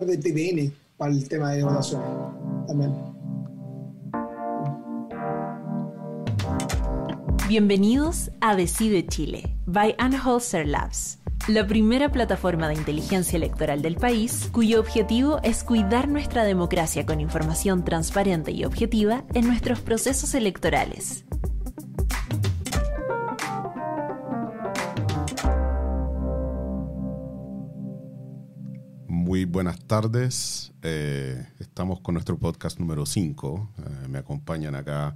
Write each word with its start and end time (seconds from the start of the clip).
de 0.00 0.16
TVN 0.16 0.72
para 0.96 1.12
el 1.12 1.28
tema 1.28 1.50
de 1.50 1.62
también. 2.66 2.94
Bienvenidos 7.46 8.30
a 8.40 8.56
Decide 8.56 9.06
Chile, 9.06 9.54
by 9.66 9.94
Anholzer 9.98 10.66
Labs, 10.66 11.18
la 11.46 11.66
primera 11.66 12.10
plataforma 12.10 12.68
de 12.68 12.74
inteligencia 12.74 13.36
electoral 13.36 13.82
del 13.82 13.96
país 13.96 14.48
cuyo 14.50 14.80
objetivo 14.80 15.40
es 15.42 15.62
cuidar 15.62 16.08
nuestra 16.08 16.44
democracia 16.44 17.04
con 17.04 17.20
información 17.20 17.84
transparente 17.84 18.50
y 18.50 18.64
objetiva 18.64 19.24
en 19.34 19.46
nuestros 19.46 19.80
procesos 19.80 20.34
electorales. 20.34 21.26
Buenas 29.52 29.78
tardes. 29.86 30.72
Eh, 30.82 31.46
estamos 31.58 32.00
con 32.00 32.14
nuestro 32.14 32.38
podcast 32.38 32.80
número 32.80 33.04
5. 33.04 33.70
Eh, 33.78 34.08
me 34.08 34.18
acompañan 34.18 34.74
acá. 34.74 35.14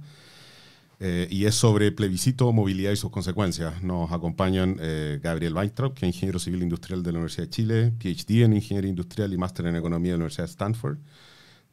eh, 0.99 1.27
y 1.29 1.45
es 1.45 1.55
sobre 1.55 1.91
plebiscito, 1.91 2.51
movilidad 2.53 2.91
y 2.91 2.95
sus 2.95 3.09
consecuencias. 3.11 3.81
Nos 3.83 4.11
acompañan 4.11 4.77
eh, 4.79 5.19
Gabriel 5.21 5.53
Weintraub, 5.55 5.93
que 5.93 6.05
es 6.07 6.15
ingeniero 6.15 6.39
civil 6.39 6.61
industrial 6.63 7.03
de 7.03 7.11
la 7.11 7.17
Universidad 7.17 7.45
de 7.45 7.49
Chile, 7.49 7.93
PhD 7.99 8.43
en 8.43 8.53
ingeniería 8.53 8.89
industrial 8.89 9.33
y 9.33 9.37
máster 9.37 9.65
en 9.67 9.75
economía 9.75 10.11
de 10.11 10.17
la 10.17 10.23
Universidad 10.23 10.45
de 10.45 10.51
Stanford, 10.51 10.97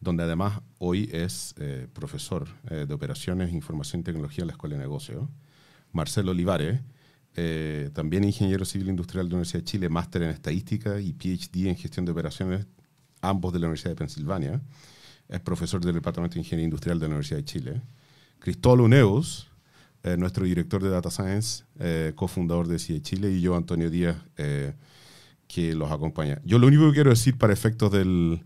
donde 0.01 0.23
además 0.25 0.61
hoy 0.79 1.09
es 1.13 1.55
profesor 1.95 2.49
de 2.65 2.93
operaciones, 2.93 3.53
información 3.53 4.01
y 4.01 4.05
tecnología 4.05 4.43
en 4.43 4.49
la 4.49 4.53
Escuela 4.53 4.77
de 4.77 4.83
Negocios. 4.83 5.27
Marcelo 5.93 6.33
Olivares, 6.33 6.81
eh, 7.37 7.91
también 7.93 8.25
ingeniero 8.25 8.65
civil 8.65 8.89
industrial 8.89 9.27
de 9.27 9.31
la 9.31 9.37
Universidad 9.37 9.61
de 9.61 9.65
Chile, 9.65 9.89
máster 9.89 10.23
en 10.23 10.31
estadística 10.31 11.01
y 11.01 11.13
PhD 11.13 11.69
en 11.69 11.77
gestión 11.77 12.05
de 12.05 12.13
operaciones, 12.13 12.67
ambos 13.21 13.53
de 13.53 13.59
la 13.59 13.67
Universidad 13.67 13.91
de 13.91 13.97
Pensilvania. 13.97 14.63
Es 15.29 15.41
profesor 15.41 15.85
del 15.85 15.95
Departamento 15.95 16.35
de 16.35 16.41
Ingeniería 16.41 16.65
Industrial 16.65 16.99
de 16.99 17.07
la 17.07 17.15
Universidad 17.15 17.39
de 17.39 17.45
Chile. 17.45 17.83
Cristóbal 18.39 18.83
Uneus, 18.83 19.49
eh, 20.05 20.19
nuestro 20.19 20.45
director 20.45 20.83
de 20.83 20.91
Data 20.91 21.11
Science, 21.11 21.65
eh, 21.79 22.13
cofundador 22.15 22.69
de 22.69 22.79
CIE 22.79 23.01
Chile, 23.01 23.31
y 23.31 23.41
yo, 23.41 23.57
Antonio 23.57 23.89
Díaz, 23.89 24.17
eh, 24.37 24.75
que 25.49 25.75
los 25.75 25.91
acompaña. 25.91 26.43
Yo 26.45 26.59
lo 26.59 26.67
único 26.67 26.87
que 26.89 26.93
quiero 26.93 27.09
decir 27.09 27.39
para 27.39 27.55
efectos 27.55 27.91
del 27.91 28.45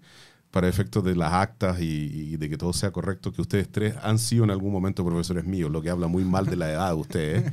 para 0.51 0.67
efectos 0.67 1.05
de 1.05 1.15
las 1.15 1.33
actas 1.33 1.81
y, 1.81 1.85
y 1.85 2.37
de 2.37 2.49
que 2.49 2.57
todo 2.57 2.73
sea 2.73 2.91
correcto, 2.91 3.33
que 3.33 3.43
ustedes 3.43 3.69
tres 3.71 3.95
han 4.03 4.19
sido 4.19 4.45
en 4.45 4.51
algún 4.51 4.73
momento 4.73 5.05
profesores 5.05 5.45
míos, 5.45 5.71
lo 5.71 5.83
que 5.83 5.91
habla 5.91 6.07
muy 6.07 6.25
mal 6.25 6.47
de 6.47 6.57
la 6.57 6.71
edad 6.71 6.89
de 6.89 6.95
ustedes. 6.95 7.53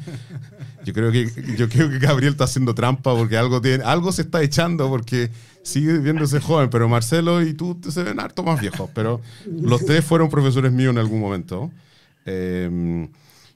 Yo 0.85 0.93
creo 0.93 1.11
que, 1.11 1.29
yo 1.57 1.67
creo 1.67 1.89
que 1.89 1.99
Gabriel 1.99 2.33
está 2.33 2.45
haciendo 2.45 2.73
trampa 2.73 3.13
porque 3.15 3.37
algo, 3.37 3.59
tiene, 3.59 3.83
algo 3.83 4.11
se 4.11 4.21
está 4.21 4.41
echando 4.41 4.87
porque 4.87 5.29
sigue 5.63 5.97
viéndose 5.97 6.39
joven, 6.39 6.69
pero 6.69 6.87
Marcelo 6.87 7.41
y 7.41 7.53
tú 7.53 7.77
se 7.89 8.03
ven 8.03 8.19
harto 8.19 8.43
más 8.43 8.61
viejos, 8.61 8.89
pero 8.93 9.19
los 9.45 9.83
tres 9.85 10.05
fueron 10.05 10.29
profesores 10.29 10.71
míos 10.71 10.91
en 10.91 10.99
algún 10.99 11.19
momento. 11.19 11.71
Eh, 12.25 13.09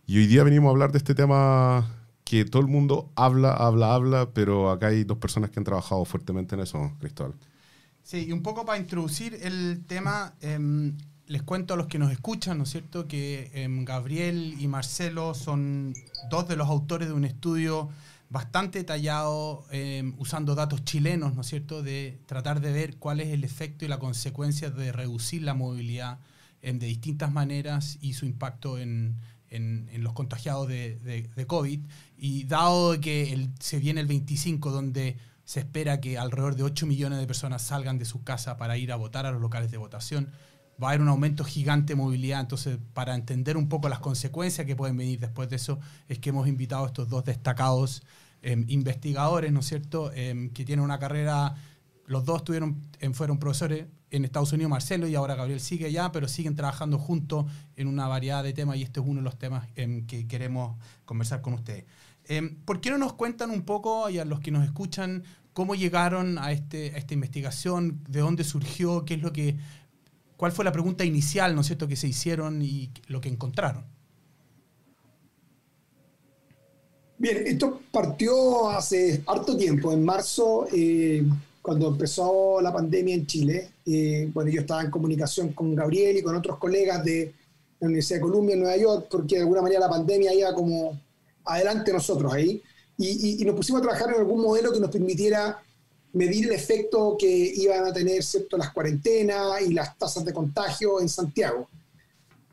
y 0.05 0.17
hoy 0.17 0.27
día 0.27 0.43
venimos 0.43 0.67
a 0.67 0.71
hablar 0.71 0.91
de 0.91 0.97
este 0.97 1.13
tema 1.13 1.87
que 2.23 2.45
todo 2.45 2.61
el 2.61 2.67
mundo 2.67 3.11
habla, 3.15 3.53
habla, 3.53 3.93
habla, 3.93 4.29
pero 4.33 4.69
acá 4.69 4.87
hay 4.87 5.03
dos 5.03 5.17
personas 5.17 5.49
que 5.49 5.59
han 5.59 5.63
trabajado 5.63 6.03
fuertemente 6.03 6.55
en 6.55 6.61
eso, 6.61 6.91
Cristóbal. 6.99 7.33
Sí, 8.09 8.25
y 8.27 8.31
un 8.31 8.41
poco 8.41 8.65
para 8.65 8.79
introducir 8.79 9.37
el 9.43 9.83
tema, 9.85 10.33
em, 10.41 10.97
les 11.27 11.43
cuento 11.43 11.75
a 11.75 11.77
los 11.77 11.85
que 11.85 11.99
nos 11.99 12.11
escuchan, 12.11 12.57
¿no 12.57 12.63
es 12.63 12.71
cierto?, 12.71 13.07
que 13.07 13.51
em, 13.53 13.85
Gabriel 13.85 14.55
y 14.59 14.67
Marcelo 14.67 15.35
son 15.35 15.93
dos 16.27 16.47
de 16.47 16.55
los 16.55 16.67
autores 16.69 17.07
de 17.07 17.13
un 17.13 17.23
estudio 17.23 17.87
bastante 18.31 18.79
detallado, 18.79 19.63
em, 19.69 20.15
usando 20.17 20.55
datos 20.55 20.83
chilenos, 20.85 21.35
¿no 21.35 21.41
es 21.41 21.47
cierto?, 21.49 21.83
de 21.83 22.17
tratar 22.25 22.61
de 22.61 22.71
ver 22.71 22.97
cuál 22.97 23.19
es 23.19 23.27
el 23.27 23.43
efecto 23.43 23.85
y 23.85 23.87
la 23.87 23.99
consecuencia 23.99 24.71
de 24.71 24.91
reducir 24.91 25.43
la 25.43 25.53
movilidad 25.53 26.17
em, 26.63 26.79
de 26.79 26.87
distintas 26.87 27.31
maneras 27.31 27.99
y 28.01 28.13
su 28.13 28.25
impacto 28.25 28.79
en, 28.79 29.17
en- 29.51 29.87
los 30.03 30.13
contagiados 30.13 30.67
de, 30.67 30.97
de- 31.35 31.45
COVID. 31.45 31.79
Y 32.17 32.45
dado 32.45 32.99
que 32.99 33.49
se 33.59 33.77
viene 33.79 34.01
el 34.01 34.07
25, 34.07 34.71
donde 34.71 35.15
se 35.49 35.61
espera 35.61 35.99
que 35.99 36.19
alrededor 36.19 36.55
de 36.55 36.61
8 36.61 36.85
millones 36.85 37.17
de 37.17 37.25
personas 37.25 37.63
salgan 37.63 37.97
de 37.97 38.05
sus 38.05 38.21
casas 38.21 38.53
para 38.57 38.77
ir 38.77 38.91
a 38.91 38.97
votar 38.97 39.25
a 39.25 39.31
los 39.31 39.41
locales 39.41 39.71
de 39.71 39.77
votación, 39.77 40.29
va 40.79 40.89
a 40.89 40.91
haber 40.91 41.01
un 41.01 41.07
aumento 41.07 41.43
gigante 41.43 41.93
de 41.93 41.95
movilidad. 41.95 42.39
Entonces, 42.39 42.77
para 42.93 43.15
entender 43.15 43.57
un 43.57 43.67
poco 43.67 43.89
las 43.89 43.97
consecuencias 43.97 44.67
que 44.67 44.75
pueden 44.75 44.95
venir 44.95 45.19
después 45.19 45.49
de 45.49 45.55
eso, 45.55 45.79
es 46.07 46.19
que 46.19 46.29
hemos 46.29 46.47
invitado 46.47 46.83
a 46.83 46.87
estos 46.89 47.09
dos 47.09 47.25
destacados 47.25 48.03
em, 48.43 48.63
investigadores, 48.67 49.51
¿no 49.51 49.61
es 49.61 49.65
cierto?, 49.65 50.11
Em, 50.13 50.51
que 50.51 50.65
tienen 50.65 50.85
una 50.85 50.99
carrera, 50.99 51.55
los 52.05 52.25
dos 52.25 52.43
tuvieron, 52.43 52.79
em, 52.99 53.13
fueron 53.13 53.39
profesores 53.39 53.87
en 54.11 54.25
Estados 54.25 54.53
Unidos, 54.53 54.69
Marcelo, 54.69 55.07
y 55.07 55.15
ahora 55.15 55.33
Gabriel 55.33 55.61
sigue 55.61 55.87
allá, 55.87 56.11
pero 56.11 56.27
siguen 56.27 56.55
trabajando 56.55 56.99
juntos 56.99 57.47
en 57.75 57.87
una 57.87 58.07
variedad 58.07 58.43
de 58.43 58.53
temas 58.53 58.77
y 58.77 58.83
este 58.83 58.99
es 58.99 59.05
uno 59.07 59.21
de 59.21 59.23
los 59.23 59.39
temas 59.39 59.67
em, 59.75 60.05
que 60.05 60.27
queremos 60.27 60.77
conversar 61.05 61.41
con 61.41 61.53
ustedes. 61.53 61.85
¿Por 62.63 62.79
qué 62.79 62.91
no 62.91 62.99
nos 62.99 63.13
cuentan 63.13 63.49
un 63.49 63.63
poco, 63.63 64.07
y 64.07 64.19
a 64.19 64.25
los 64.25 64.39
que 64.39 64.51
nos 64.51 64.63
escuchan, 64.63 65.23
cómo 65.59 65.75
llegaron 65.75 66.37
a, 66.37 66.53
este, 66.53 66.93
a 66.95 66.97
esta 66.99 67.13
investigación, 67.13 67.99
de 68.07 68.21
dónde 68.21 68.45
surgió, 68.45 69.03
qué 69.03 69.15
es 69.15 69.21
lo 69.21 69.33
que, 69.33 69.57
cuál 70.37 70.53
fue 70.53 70.63
la 70.63 70.71
pregunta 70.71 71.03
inicial, 71.03 71.53
¿no 71.53 71.63
cierto?, 71.63 71.85
que 71.85 71.97
se 71.97 72.07
hicieron 72.07 72.61
y 72.61 72.89
lo 73.07 73.19
que 73.19 73.27
encontraron. 73.27 73.83
Bien, 77.17 77.43
esto 77.45 77.81
partió 77.91 78.69
hace 78.69 79.21
harto 79.27 79.57
tiempo, 79.57 79.91
en 79.91 80.05
marzo, 80.05 80.65
eh, 80.71 81.25
cuando 81.61 81.89
empezó 81.89 82.61
la 82.61 82.71
pandemia 82.71 83.15
en 83.15 83.27
Chile. 83.27 83.69
Eh, 83.85 84.31
bueno, 84.33 84.49
yo 84.49 84.61
estaba 84.61 84.81
en 84.81 84.89
comunicación 84.89 85.51
con 85.51 85.75
Gabriel 85.75 86.15
y 86.15 86.21
con 86.21 86.37
otros 86.37 86.57
colegas 86.57 87.03
de 87.03 87.33
la 87.81 87.87
Universidad 87.87 88.19
de 88.19 88.21
Columbia 88.21 88.53
en 88.53 88.61
Nueva 88.61 88.77
York, 88.77 89.07
porque 89.11 89.35
de 89.35 89.41
alguna 89.41 89.61
manera 89.61 89.81
la 89.81 89.89
pandemia 89.89 90.33
iba 90.33 90.53
como 90.53 90.97
adelante 91.43 91.91
de 91.91 91.97
nosotros 91.97 92.33
ahí. 92.33 92.63
Y, 92.99 93.07
y- 93.07 93.41
y 93.41 93.45
nos 93.45 93.55
pusimos 93.55 93.79
a 93.79 93.83
trabajar 93.83 94.09
en 94.09 94.19
algún 94.19 94.41
modelo 94.41 94.71
que 94.71 94.79
nos 94.79 94.91
permitiera 94.91 95.57
medir 96.13 96.45
el 96.45 96.51
efecto 96.53 97.15
que 97.17 97.27
iban 97.27 97.85
a 97.85 97.93
tener 97.93 98.21
¿cierto? 98.23 98.57
las 98.57 98.71
cuarentenas 98.73 99.61
y 99.61 99.73
las 99.73 99.97
tasas 99.97 100.23
de 100.25 100.33
contagio 100.33 100.99
en 101.01 101.09
Santiago. 101.09 101.67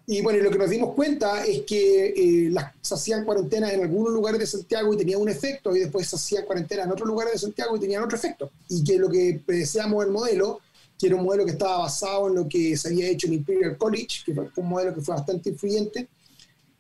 Y 0.09 0.21
bueno, 0.23 0.41
lo 0.41 0.51
que 0.51 0.59
nos 0.59 0.71
dimos 0.71 0.95
cuenta 0.95 1.45
es 1.45 1.63
que 1.63 2.07
eh, 2.17 2.51
las, 2.51 2.73
se 2.81 2.95
hacían 2.95 3.25
cuarentenas 3.25 3.73
en 3.73 3.83
algunos 3.83 4.13
lugares 4.13 4.39
de 4.39 4.47
Santiago 4.47 4.95
y 4.95 4.97
tenían 4.97 5.21
un 5.21 5.29
efecto, 5.29 5.75
y 5.75 5.81
después 5.81 6.07
se 6.07 6.15
hacían 6.15 6.45
cuarentenas 6.45 6.87
en 6.87 6.93
otros 6.93 7.09
lugares 7.09 7.33
de 7.33 7.39
Santiago 7.41 7.77
y 7.77 7.81
tenían 7.81 8.05
otro 8.05 8.17
efecto. 8.17 8.51
Y 8.69 8.85
que 8.85 8.99
lo 8.99 9.09
que 9.11 9.41
deseamos 9.49 10.05
el 10.05 10.13
modelo, 10.13 10.61
que 10.97 11.09
era 11.09 11.17
un 11.17 11.25
modelo 11.25 11.45
que 11.45 11.51
estaba 11.53 11.79
basado 11.79 12.29
en 12.29 12.37
lo 12.37 12.49
que 12.49 12.77
se 12.77 12.87
había 12.89 13.09
hecho 13.09 13.27
en 13.27 13.33
Imperial 13.35 13.77
College, 13.77 14.23
que 14.25 14.33
fue 14.33 14.49
un 14.57 14.69
modelo 14.69 14.95
que 14.95 15.01
fue 15.01 15.17
bastante 15.17 15.49
influyente, 15.51 16.07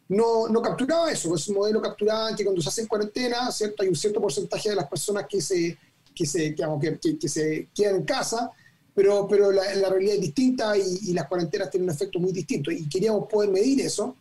no, 0.09 0.49
no 0.49 0.63
capturaba 0.63 1.11
eso. 1.11 1.35
Ese 1.35 1.53
modelo 1.53 1.81
capturaba 1.83 2.35
que 2.35 2.45
cuando 2.45 2.63
se 2.63 2.69
hacen 2.69 2.87
cuarentena, 2.87 3.51
¿cierto? 3.53 3.83
hay 3.83 3.89
un 3.89 3.97
cierto 3.97 4.21
porcentaje 4.21 4.71
de 4.71 4.77
las 4.77 4.89
personas 4.89 5.27
que 5.29 5.41
se, 5.41 5.77
que 6.15 6.27
se, 6.27 6.55
que, 6.55 6.99
que- 7.01 7.19
que 7.19 7.29
se 7.29 7.69
quedan 7.75 7.97
en 7.97 8.05
casa, 8.05 8.51
pero, 8.95 9.27
pero 9.29 9.51
la, 9.53 9.75
la 9.75 9.89
realidad 9.91 10.15
es 10.15 10.21
distinta 10.23 10.77
y, 10.79 10.99
y 11.11 11.13
las 11.13 11.27
cuarentenas 11.29 11.71
tienen 11.71 11.89
un 11.89 11.95
efecto 11.95 12.19
muy 12.19 12.33
distinto. 12.33 12.71
Y 12.71 12.89
queríamos 12.89 13.29
poder 13.29 13.51
medir 13.51 13.81
eso. 13.81 14.17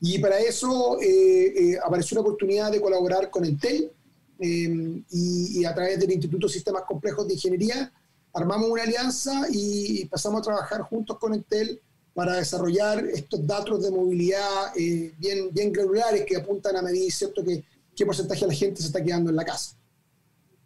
Y 0.00 0.18
para 0.18 0.38
eso 0.38 1.00
eh, 1.00 1.72
eh, 1.72 1.78
apareció 1.84 2.14
una 2.16 2.22
oportunidad 2.28 2.70
de 2.70 2.80
colaborar 2.80 3.30
con 3.30 3.44
Entel 3.44 3.90
eh, 4.38 5.02
y, 5.10 5.60
y 5.60 5.64
a 5.64 5.74
través 5.74 5.98
del 5.98 6.12
Instituto 6.12 6.46
de 6.46 6.52
Sistemas 6.52 6.82
Complejos 6.86 7.26
de 7.26 7.34
Ingeniería 7.34 7.92
armamos 8.34 8.68
una 8.68 8.82
alianza 8.82 9.46
y 9.50 10.04
pasamos 10.06 10.40
a 10.40 10.44
trabajar 10.44 10.82
juntos 10.82 11.18
con 11.18 11.32
Entel 11.32 11.80
para 12.16 12.36
desarrollar 12.36 13.04
estos 13.12 13.46
datos 13.46 13.82
de 13.84 13.90
movilidad 13.90 14.72
eh, 14.74 15.12
bien, 15.18 15.50
bien 15.52 15.70
granulares 15.70 16.24
que 16.26 16.36
apuntan 16.36 16.74
a 16.76 16.80
medir 16.82 17.12
¿cierto? 17.12 17.44
Que, 17.44 17.62
qué 17.94 18.06
porcentaje 18.06 18.40
de 18.40 18.46
la 18.48 18.54
gente 18.54 18.80
se 18.80 18.86
está 18.86 19.04
quedando 19.04 19.28
en 19.28 19.36
la 19.36 19.44
casa. 19.44 19.76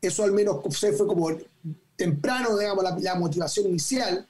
Eso 0.00 0.22
al 0.22 0.30
menos 0.32 0.58
fue 0.78 0.96
como 1.06 1.28
temprano, 1.96 2.56
digamos, 2.56 2.84
la, 2.84 2.96
la 2.98 3.14
motivación 3.16 3.66
inicial. 3.66 4.24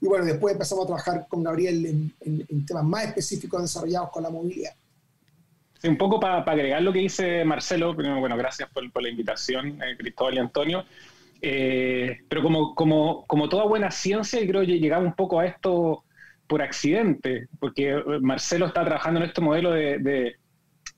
Y 0.00 0.06
bueno, 0.06 0.24
después 0.24 0.52
empezamos 0.52 0.82
a 0.84 0.86
trabajar 0.88 1.26
con 1.28 1.44
Gabriel 1.44 1.86
en, 1.86 2.14
en- 2.20 2.46
en 2.48 2.66
temas 2.66 2.84
más 2.84 3.04
específicos 3.04 3.62
desarrollados 3.62 4.10
con 4.10 4.24
la 4.24 4.30
movilidad. 4.30 4.72
Sí, 5.80 5.86
un 5.88 5.96
poco 5.96 6.18
para 6.18 6.38
agregar 6.42 6.82
lo 6.82 6.92
que 6.92 6.98
dice 6.98 7.44
Marcelo, 7.44 7.94
bueno, 7.94 8.36
gracias 8.36 8.68
por, 8.70 8.90
por 8.92 9.02
la 9.02 9.08
invitación, 9.10 9.80
eh, 9.80 9.96
Cristóbal 9.96 10.34
y 10.34 10.38
Antonio. 10.38 10.84
Eh, 11.40 12.18
pero 12.28 12.42
como, 12.42 12.74
como, 12.74 13.24
como 13.26 13.48
toda 13.48 13.64
buena 13.64 13.90
ciencia, 13.92 14.40
yo 14.40 14.46
creo 14.48 14.60
que 14.66 14.78
llegamos 14.80 15.06
un 15.06 15.14
poco 15.14 15.38
a 15.38 15.46
esto 15.46 16.04
por 16.46 16.62
accidente, 16.62 17.48
porque 17.58 17.90
eh, 17.92 18.02
Marcelo 18.20 18.66
está 18.66 18.84
trabajando 18.84 19.20
en 19.20 19.26
este 19.26 19.40
modelo 19.40 19.70
de, 19.72 19.98
de, 19.98 20.36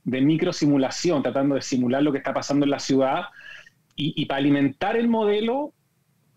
de 0.04 0.20
microsimulación, 0.20 1.22
tratando 1.22 1.54
de 1.54 1.62
simular 1.62 2.02
lo 2.02 2.12
que 2.12 2.18
está 2.18 2.34
pasando 2.34 2.64
en 2.64 2.70
la 2.70 2.78
ciudad, 2.78 3.24
y, 3.94 4.12
y 4.20 4.26
para 4.26 4.38
alimentar 4.38 4.96
el 4.96 5.08
modelo, 5.08 5.72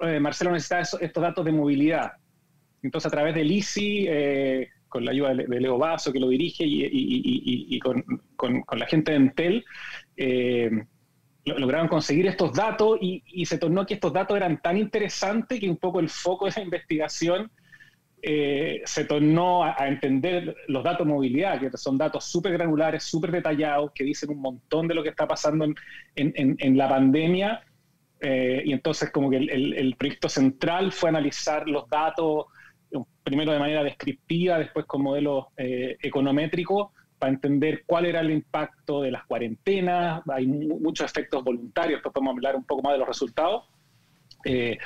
eh, 0.02 0.20
Marcelo 0.20 0.52
necesita 0.52 0.80
eso- 0.82 1.00
estos 1.00 1.22
datos 1.22 1.44
de 1.46 1.52
movilidad. 1.52 2.12
Entonces, 2.84 3.08
a 3.08 3.12
través 3.12 3.36
del 3.36 3.52
ICI, 3.52 4.06
eh, 4.08 4.70
con 4.88 5.04
la 5.06 5.12
ayuda 5.12 5.34
de, 5.36 5.60
Leo 5.60 5.78
Vaso, 5.78 6.12
que 6.14 6.20
lo 6.20 6.30
dirige, 6.30 6.64
y, 6.66 6.84
y- 6.84 6.88
y- 6.88 7.42
y- 7.46 7.76
y 7.76 7.80
con, 7.80 8.04
con- 8.36 8.62
con 8.62 8.80
la 8.80 8.86
gente 8.88 9.12
de 9.12 9.18
Entel, 9.18 9.66
eh, 10.16 10.72
lograron 11.46 11.88
conseguir 11.88 12.28
estos 12.28 12.54
datos 12.54 12.98
y, 13.02 13.46
se 13.46 13.58
tornó 13.58 13.86
que 13.86 13.96
estos 13.96 14.14
datos 14.14 14.38
eran 14.38 14.62
tan 14.62 14.78
interesantes 14.78 15.60
que 15.60 15.70
un 15.70 15.78
poco 15.78 16.00
el 16.00 16.10
foco 16.10 16.46
de 16.46 16.50
esa 16.52 16.62
investigación 16.62 17.52
eh, 18.22 18.82
se 18.86 19.06
tornó 19.06 19.64
a, 19.64 19.88
entender 19.88 20.56
los 20.68 20.84
datos 20.84 21.08
de 21.08 21.14
movilidad, 21.14 21.60
que 21.60 21.70
son 21.78 21.98
datos 21.98 22.26
súper 22.26 22.54
granulares, 22.54 23.04
súper 23.04 23.32
detallados, 23.32 23.92
que 23.94 24.04
dicen 24.04 24.30
un 24.32 24.42
montón 24.42 24.88
de 24.88 24.96
lo 24.96 25.04
que 25.04 25.10
está 25.10 25.28
pasando 25.28 25.66
en, 26.16 26.78
la 26.78 26.90
pandemia. 26.90 27.62
Eh, 28.22 28.64
y 28.66 28.74
entonces 28.74 29.12
como 29.12 29.30
que 29.30 29.38
el, 29.38 29.96
proyecto 29.98 30.28
central 30.28 30.92
fue 30.92 31.10
analizar 31.10 31.68
los 31.70 31.88
datos, 31.90 32.48
primero 33.24 33.54
de 33.54 33.60
manera 33.60 33.84
descriptiva, 33.84 34.60
después 34.60 34.86
con 34.86 35.02
modelos 35.02 35.46
eh, 35.56 35.96
econométricos, 36.02 36.90
para 37.18 37.32
entender 37.32 37.84
cuál 37.86 38.06
era 38.06 38.20
el 38.22 38.32
impacto 38.32 39.02
de 39.02 39.12
las 39.12 39.26
cuarentenas. 39.26 40.22
Hay 40.30 40.48
muchos 40.48 41.10
efectos 41.10 41.44
voluntarios, 41.44 41.98
después 41.98 42.14
podemos 42.14 42.36
hablar 42.36 42.56
un 42.56 42.66
poco 42.66 42.82
más 42.82 42.94
de 42.94 43.00
los 43.00 43.08
resultados. 43.08 43.66
Eh, 44.46 44.78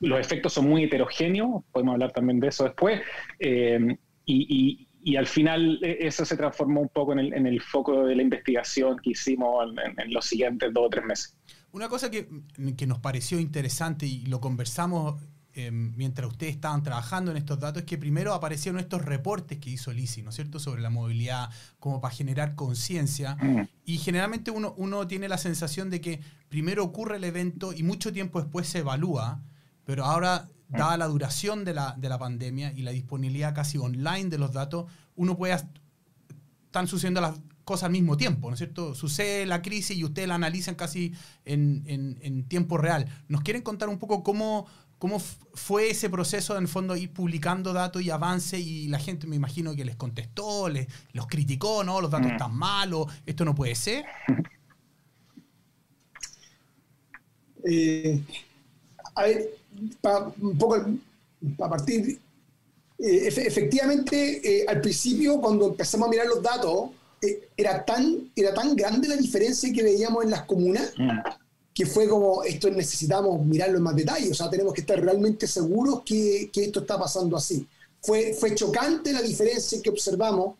los 0.00 0.20
efectos 0.20 0.52
son 0.52 0.68
muy 0.68 0.84
heterogéneos, 0.84 1.64
podemos 1.72 1.94
hablar 1.94 2.12
también 2.12 2.40
de 2.40 2.48
eso 2.48 2.64
después. 2.64 3.00
Eh, 3.38 3.96
y, 4.24 4.84
al 5.16 5.26
final 5.26 5.78
eh, 5.82 5.98
eso 6.00 6.24
se 6.26 6.36
transformó 6.36 6.82
un 6.82 6.90
poco 6.90 7.12
en 7.12 7.46
el, 7.46 7.60
foco 7.62 8.04
de 8.04 8.14
la 8.14 8.22
investigación 8.22 8.98
que 9.02 9.10
hicimos 9.10 9.66
en, 9.96 10.12
los 10.12 10.26
siguientes 10.26 10.70
dos 10.74 10.86
o 10.86 10.90
tres 10.90 11.04
meses. 11.04 11.36
Una 11.72 11.88
cosa 11.88 12.10
que, 12.10 12.28
que 12.76 12.86
nos 12.86 12.98
pareció 12.98 13.40
interesante 13.40 14.04
y 14.04 14.26
lo 14.26 14.40
conversamos 14.40 15.16
Em, 15.58 15.92
mientras 15.96 16.30
ustedes 16.30 16.54
estaban 16.54 16.84
trabajando 16.84 17.32
en 17.32 17.36
estos 17.36 17.58
datos, 17.58 17.82
es 17.82 17.86
que 17.86 17.98
primero 17.98 18.32
aparecieron 18.32 18.78
estos 18.78 19.04
reportes 19.04 19.58
que 19.58 19.70
hizo 19.70 19.92
Lisi, 19.92 20.22
¿no 20.22 20.30
es 20.30 20.36
cierto?, 20.36 20.60
sobre 20.60 20.80
la 20.80 20.88
movilidad, 20.88 21.50
como 21.80 22.00
para 22.00 22.14
generar 22.14 22.54
conciencia. 22.54 23.34
Mm. 23.34 23.68
Y 23.84 23.98
generalmente 23.98 24.52
uno, 24.52 24.74
uno 24.76 25.08
tiene 25.08 25.26
la 25.28 25.36
sensación 25.36 25.90
de 25.90 26.00
que 26.00 26.20
primero 26.48 26.84
ocurre 26.84 27.16
el 27.16 27.24
evento 27.24 27.72
y 27.72 27.82
mucho 27.82 28.12
tiempo 28.12 28.40
después 28.40 28.68
se 28.68 28.78
evalúa, 28.78 29.42
pero 29.88 30.04
ahora, 30.04 30.50
mm. 30.68 30.76
dada 30.76 30.98
la 30.98 31.06
duración 31.06 31.64
de 31.64 31.72
la, 31.72 31.94
de 31.96 32.10
la 32.10 32.18
pandemia 32.18 32.74
y 32.76 32.82
la 32.82 32.90
disponibilidad 32.90 33.54
casi 33.54 33.78
online 33.78 34.28
de 34.28 34.36
los 34.36 34.52
datos, 34.52 34.84
uno 35.16 35.34
puede... 35.34 35.56
Están 36.66 36.86
sucediendo 36.86 37.22
las 37.22 37.40
cosas 37.64 37.84
al 37.84 37.92
mismo 37.92 38.18
tiempo, 38.18 38.48
¿no 38.48 38.54
es 38.54 38.58
cierto? 38.58 38.94
Sucede 38.94 39.46
la 39.46 39.62
crisis 39.62 39.96
y 39.96 40.04
ustedes 40.04 40.28
la 40.28 40.34
analizan 40.34 40.74
casi 40.74 41.14
en, 41.46 41.84
en, 41.86 42.18
en 42.20 42.44
tiempo 42.44 42.76
real. 42.76 43.06
¿Nos 43.28 43.40
quieren 43.40 43.62
contar 43.62 43.88
un 43.88 43.98
poco 43.98 44.22
cómo, 44.22 44.66
¿Cómo 44.98 45.20
fue 45.54 45.88
ese 45.88 46.10
proceso 46.10 46.54
en 46.58 46.64
el 46.64 46.68
fondo 46.68 46.94
ir 46.94 47.10
publicando 47.10 47.72
datos 47.72 48.02
y 48.02 48.10
avance 48.10 48.60
y 48.60 48.88
la 48.88 48.98
gente 48.98 49.26
me 49.26 49.36
imagino 49.36 49.74
que 49.74 49.86
les 49.86 49.96
contestó, 49.96 50.68
les, 50.68 50.86
los 51.12 51.28
criticó, 51.28 51.82
¿no? 51.82 52.02
Los 52.02 52.10
datos 52.10 52.28
mm. 52.28 52.32
están 52.32 52.54
malos, 52.54 53.06
esto 53.24 53.46
no 53.46 53.54
puede 53.54 53.74
ser. 53.74 54.04
Eh, 57.70 58.22
a 59.18 59.24
ver, 60.02 60.22
un 60.40 60.58
poco 60.58 60.76
a 61.60 61.68
partir, 61.68 62.18
eh, 62.98 63.28
efectivamente, 63.28 64.62
eh, 64.62 64.66
al 64.68 64.80
principio 64.80 65.40
cuando 65.40 65.68
empezamos 65.68 66.08
a 66.08 66.10
mirar 66.10 66.26
los 66.26 66.42
datos, 66.42 66.90
era, 67.56 67.84
tan, 67.84 68.30
era 68.36 68.54
tan 68.54 68.76
grande 68.76 69.08
la 69.08 69.16
diferencia 69.16 69.72
que 69.72 69.82
veíamos 69.82 70.24
en 70.24 70.30
las 70.30 70.42
comunas. 70.42 70.92
Mm 70.96 71.18
que 71.78 71.86
fue 71.86 72.08
como, 72.08 72.42
esto 72.42 72.68
necesitamos 72.70 73.46
mirarlo 73.46 73.76
en 73.76 73.84
más 73.84 73.94
detalle, 73.94 74.28
o 74.32 74.34
sea, 74.34 74.50
tenemos 74.50 74.74
que 74.74 74.80
estar 74.80 75.00
realmente 75.00 75.46
seguros 75.46 76.02
que, 76.04 76.50
que 76.52 76.64
esto 76.64 76.80
está 76.80 76.98
pasando 76.98 77.36
así. 77.36 77.64
Fue, 78.02 78.34
fue 78.34 78.52
chocante 78.56 79.12
la 79.12 79.22
diferencia 79.22 79.80
que 79.80 79.88
observamos 79.88 80.56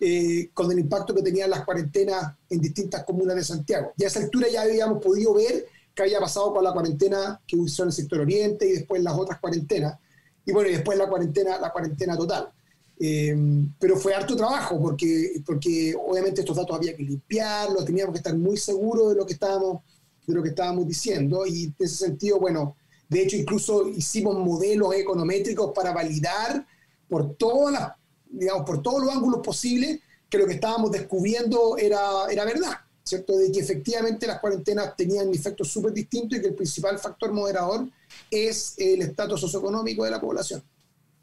eh, 0.00 0.50
con 0.52 0.72
el 0.72 0.80
impacto 0.80 1.14
que 1.14 1.22
tenían 1.22 1.50
las 1.50 1.64
cuarentenas 1.64 2.34
en 2.50 2.60
distintas 2.60 3.04
comunas 3.04 3.36
de 3.36 3.44
Santiago. 3.44 3.92
Y 3.96 4.02
a 4.02 4.08
esa 4.08 4.18
altura 4.18 4.48
ya 4.48 4.62
habíamos 4.62 5.00
podido 5.00 5.34
ver 5.34 5.66
qué 5.96 6.02
había 6.02 6.20
pasado 6.20 6.52
con 6.52 6.62
la 6.62 6.72
cuarentena 6.72 7.40
que 7.46 7.56
usó 7.56 7.82
en 7.82 7.88
el 7.88 7.92
sector 7.94 8.20
oriente 8.20 8.68
y 8.68 8.72
después 8.72 9.02
las 9.02 9.14
otras 9.14 9.40
cuarentenas. 9.40 9.98
Y 10.44 10.52
bueno, 10.52 10.68
y 10.68 10.74
después 10.74 10.96
la 10.96 11.08
cuarentena, 11.08 11.58
la 11.58 11.72
cuarentena 11.72 12.16
total. 12.16 12.52
Eh, 13.00 13.34
pero 13.78 13.96
fue 13.96 14.14
harto 14.14 14.36
trabajo 14.36 14.80
porque, 14.80 15.42
porque 15.44 15.94
obviamente 15.98 16.42
estos 16.42 16.56
datos 16.56 16.76
había 16.76 16.94
que 16.94 17.02
limpiarlos, 17.02 17.84
teníamos 17.84 18.12
que 18.12 18.18
estar 18.18 18.36
muy 18.36 18.56
seguros 18.56 19.10
de 19.10 19.16
lo 19.16 19.26
que 19.26 19.34
estábamos 19.34 19.82
de 20.26 20.34
lo 20.34 20.42
que 20.42 20.48
estábamos 20.48 20.88
diciendo 20.88 21.46
y 21.46 21.64
en 21.64 21.74
ese 21.78 21.94
sentido, 21.94 22.40
bueno, 22.40 22.76
de 23.08 23.22
hecho 23.22 23.36
incluso 23.36 23.88
hicimos 23.88 24.36
modelos 24.36 24.92
econométricos 24.94 25.72
para 25.72 25.92
validar 25.92 26.66
por 27.08 27.36
todas 27.36 27.72
las, 27.72 27.92
digamos, 28.28 28.66
por 28.66 28.82
todos 28.82 29.04
los 29.04 29.14
ángulos 29.14 29.40
posibles 29.40 30.00
que 30.28 30.38
lo 30.38 30.46
que 30.46 30.54
estábamos 30.54 30.90
descubriendo 30.90 31.76
era, 31.78 32.00
era 32.28 32.44
verdad, 32.44 32.72
¿cierto? 33.06 33.38
De 33.38 33.52
que 33.52 33.60
efectivamente 33.60 34.26
las 34.26 34.40
cuarentenas 34.40 34.96
tenían 34.96 35.32
efectos 35.32 35.68
súper 35.68 35.92
distintos 35.92 36.38
y 36.38 36.42
que 36.42 36.48
el 36.48 36.54
principal 36.54 36.98
factor 36.98 37.32
moderador 37.32 37.88
es 38.30 38.74
el 38.78 39.00
estatus 39.02 39.40
socioeconómico 39.40 40.04
de 40.04 40.10
la 40.10 40.20
población. 40.20 40.62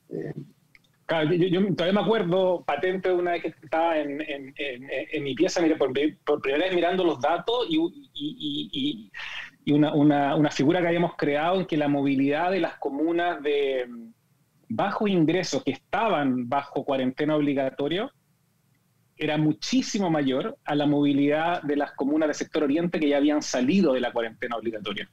Eh, 0.10 0.34
yo, 1.52 1.76
todavía 1.76 2.00
me 2.00 2.06
acuerdo 2.06 2.64
patente 2.66 3.10
de 3.10 3.16
una 3.16 3.32
vez 3.32 3.42
que 3.42 3.50
estaba 3.50 4.00
en, 4.00 4.22
en, 4.22 4.54
en, 4.58 5.24
mi 5.24 5.36
pieza, 5.36 5.62
por, 5.78 5.92
por, 6.24 6.42
primera 6.42 6.66
vez 6.66 6.74
mirando 6.74 7.04
los 7.04 7.20
datos 7.20 7.68
y, 7.70 7.78
y, 8.14 9.12
y 9.66 9.72
una, 9.74 9.94
una, 9.94 10.36
una, 10.36 10.50
figura 10.50 10.82
que 10.82 10.88
habíamos 10.88 11.16
creado 11.18 11.60
en 11.60 11.68
que 11.68 11.76
la 11.76 11.90
movilidad 11.90 12.52
de 12.52 12.62
las 12.62 12.78
comunas 12.78 13.44
de 13.44 13.86
bajo 14.70 15.08
ingresos 15.08 15.64
que 15.64 15.72
estaban 15.72 16.48
bajo 16.48 16.86
cuarentena 16.86 17.36
obligatoria 17.36 18.10
era 19.18 19.38
muchísimo 19.38 20.10
mayor 20.10 20.58
a 20.66 20.76
la 20.76 20.86
movilidad 20.86 21.62
de 21.62 21.76
las 21.76 21.92
comunas 21.94 22.28
del 22.28 22.36
sector 22.36 22.64
oriente 22.64 23.00
que 23.00 23.10
ya 23.10 23.18
habían 23.18 23.42
salido 23.42 23.94
de 23.94 24.02
la 24.02 24.12
cuarentena 24.12 24.58
obligatoria. 24.58 25.10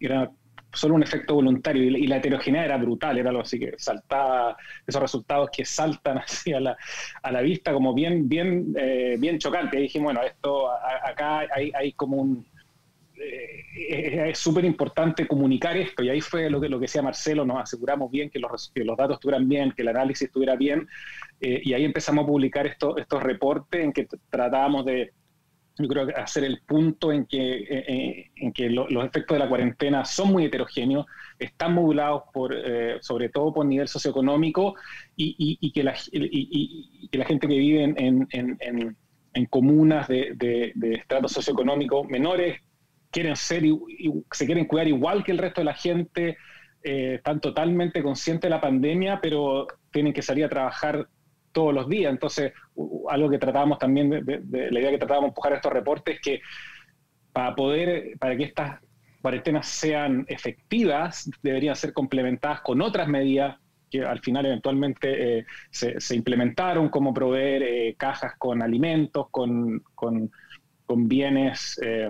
Era 0.00 0.30
solo 0.72 0.94
un 0.94 1.02
efecto 1.02 1.34
voluntario 1.34 1.82
y, 1.82 2.06
la 2.06 2.18
heterogeneidad 2.18 2.66
era 2.66 2.76
brutal, 2.76 3.18
era 3.18 3.30
algo 3.30 3.42
así 3.42 3.58
que 3.58 3.74
saltaba, 3.78 4.56
esos 4.86 5.00
resultados 5.00 5.50
que 5.50 5.64
saltan 5.64 6.18
así 6.26 6.52
a 6.52 6.60
la, 6.60 7.40
vista 7.42 7.72
como 7.72 7.94
bien, 7.94 8.28
bien, 8.28 8.74
eh, 8.76 9.16
bien 9.18 9.38
chocante. 9.38 9.78
Y 9.78 9.82
dijimos, 9.82 10.14
bueno, 10.14 10.22
esto 10.26 10.70
acá 10.70 11.46
hay, 11.54 11.72
hay 11.74 11.92
como 11.92 12.16
un... 12.16 12.46
Eh, 13.20 14.28
es 14.30 14.38
súper 14.38 14.64
importante 14.64 15.26
comunicar 15.26 15.76
esto 15.76 16.04
y 16.04 16.08
ahí 16.08 16.20
fue 16.20 16.48
lo 16.48 16.60
que, 16.60 16.68
lo 16.68 16.78
que 16.78 16.84
decía 16.84 17.02
Marcelo, 17.02 17.44
nos 17.44 17.60
aseguramos 17.60 18.10
bien 18.12 18.30
que 18.30 18.38
los, 18.38 18.70
que 18.72 18.84
los 18.84 18.96
datos 18.96 19.16
estuvieran 19.16 19.48
bien, 19.48 19.72
que 19.72 19.82
el 19.82 19.88
análisis 19.88 20.28
estuviera 20.28 20.54
bien 20.54 20.86
eh, 21.40 21.60
y 21.64 21.72
ahí 21.72 21.84
empezamos 21.84 22.24
a 22.24 22.26
publicar 22.26 22.66
estos 22.66 22.98
estos 22.98 23.22
reportes 23.22 23.84
en 23.84 23.92
que 23.92 24.08
tratábamos 24.30 24.84
de 24.84 25.12
yo 25.80 25.86
creo 25.86 26.08
hacer 26.16 26.42
el 26.42 26.60
punto 26.62 27.12
en 27.12 27.24
que, 27.26 27.58
eh, 27.58 27.84
eh, 27.86 28.30
en 28.34 28.52
que 28.52 28.68
los 28.68 28.88
efectos 29.04 29.36
de 29.36 29.38
la 29.38 29.48
cuarentena 29.48 30.04
son 30.04 30.32
muy 30.32 30.44
heterogéneos, 30.44 31.06
están 31.38 31.72
modulados 31.72 32.24
por, 32.32 32.52
sobre 33.00 33.28
todo 33.28 33.54
por 33.54 33.64
nivel 33.64 33.86
socioeconómico 33.86 34.74
y, 35.14 35.56
y, 35.60 35.70
que, 35.70 35.84
la, 35.84 35.94
que 35.94 37.18
la 37.18 37.24
gente 37.24 37.46
que 37.46 37.56
vive 37.56 37.84
en, 37.84 38.26
en, 38.32 39.46
comunas 39.46 40.08
de, 40.08 40.32
de, 40.34 40.94
estrato 40.94 41.28
socioeconómico 41.28 42.02
menores 42.02 42.60
quieren 43.12 43.36
ser 43.36 43.62
se 44.32 44.46
quieren 44.46 44.64
cuidar 44.64 44.88
igual 44.88 45.22
que 45.22 45.30
el 45.30 45.38
resto 45.38 45.60
de 45.60 45.66
la 45.66 45.74
gente, 45.74 46.38
están 46.82 47.40
totalmente 47.40 48.02
conscientes 48.02 48.48
de 48.48 48.50
la 48.50 48.60
pandemia, 48.60 49.20
pero 49.22 49.68
tienen 49.92 50.12
que 50.12 50.22
salir 50.22 50.44
a 50.44 50.48
trabajar 50.48 51.08
todos 51.52 51.74
los 51.74 51.88
días. 51.88 52.12
Entonces, 52.12 52.52
algo 53.08 53.30
que 53.30 53.38
tratábamos 53.38 53.78
también, 53.78 54.10
de, 54.10 54.70
la 54.70 54.80
idea 54.80 54.90
que 54.90 54.98
tratábamos 54.98 55.28
de 55.28 55.30
empujar 55.30 55.52
estos 55.54 55.72
reportes, 55.72 56.16
es 56.16 56.20
que 56.20 56.40
para 57.32 57.54
poder, 57.54 58.18
para 58.18 58.36
que 58.36 58.44
estas 58.44 58.80
cuarentenas 59.22 59.66
sean 59.66 60.24
efectivas, 60.28 61.30
deberían 61.42 61.76
ser 61.76 61.92
complementadas 61.92 62.60
con 62.60 62.80
otras 62.80 63.08
medidas 63.08 63.56
que 63.90 64.02
al 64.04 64.20
final 64.20 64.46
eventualmente 64.46 65.38
eh, 65.38 65.46
se, 65.70 66.14
implementaron, 66.14 66.88
como 66.88 67.14
proveer 67.14 67.62
eh, 67.62 67.94
cajas 67.96 68.34
con 68.38 68.62
alimentos, 68.62 69.28
con, 69.30 69.82
con, 69.94 70.30
bienes 71.08 71.78
eh, 71.82 72.08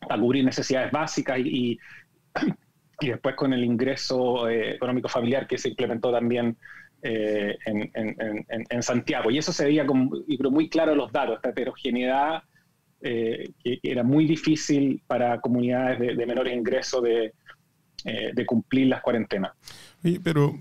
para 0.00 0.20
cubrir 0.20 0.44
necesidades 0.44 0.90
básicas 0.90 1.38
y, 1.38 1.72
y, 1.72 1.78
después 3.08 3.34
con 3.34 3.52
el 3.52 3.64
ingreso 3.64 4.48
económico 4.48 5.08
familiar 5.08 5.46
que 5.46 5.58
se 5.58 5.70
implementó 5.70 6.12
también 6.12 6.56
eh, 7.02 7.56
en, 7.64 8.82
Santiago. 8.82 9.30
Y 9.30 9.38
eso 9.38 9.52
se 9.52 9.64
veía 9.64 9.86
como, 9.86 10.10
muy 10.50 10.68
claro 10.68 10.94
los 10.94 11.10
datos, 11.10 11.36
esta 11.36 11.48
heterogeneidad 11.50 12.42
eh, 13.00 13.52
que 13.64 13.80
era 13.82 14.02
muy 14.02 14.26
difícil 14.26 15.02
para 15.06 15.40
comunidades 15.40 16.16
de, 16.16 16.26
menores 16.26 16.54
ingresos 16.54 17.02
de, 17.02 17.32
eh, 18.04 18.32
de, 18.34 18.46
cumplir 18.46 18.88
las 18.88 19.00
cuarentenas. 19.00 19.52
pero 20.22 20.58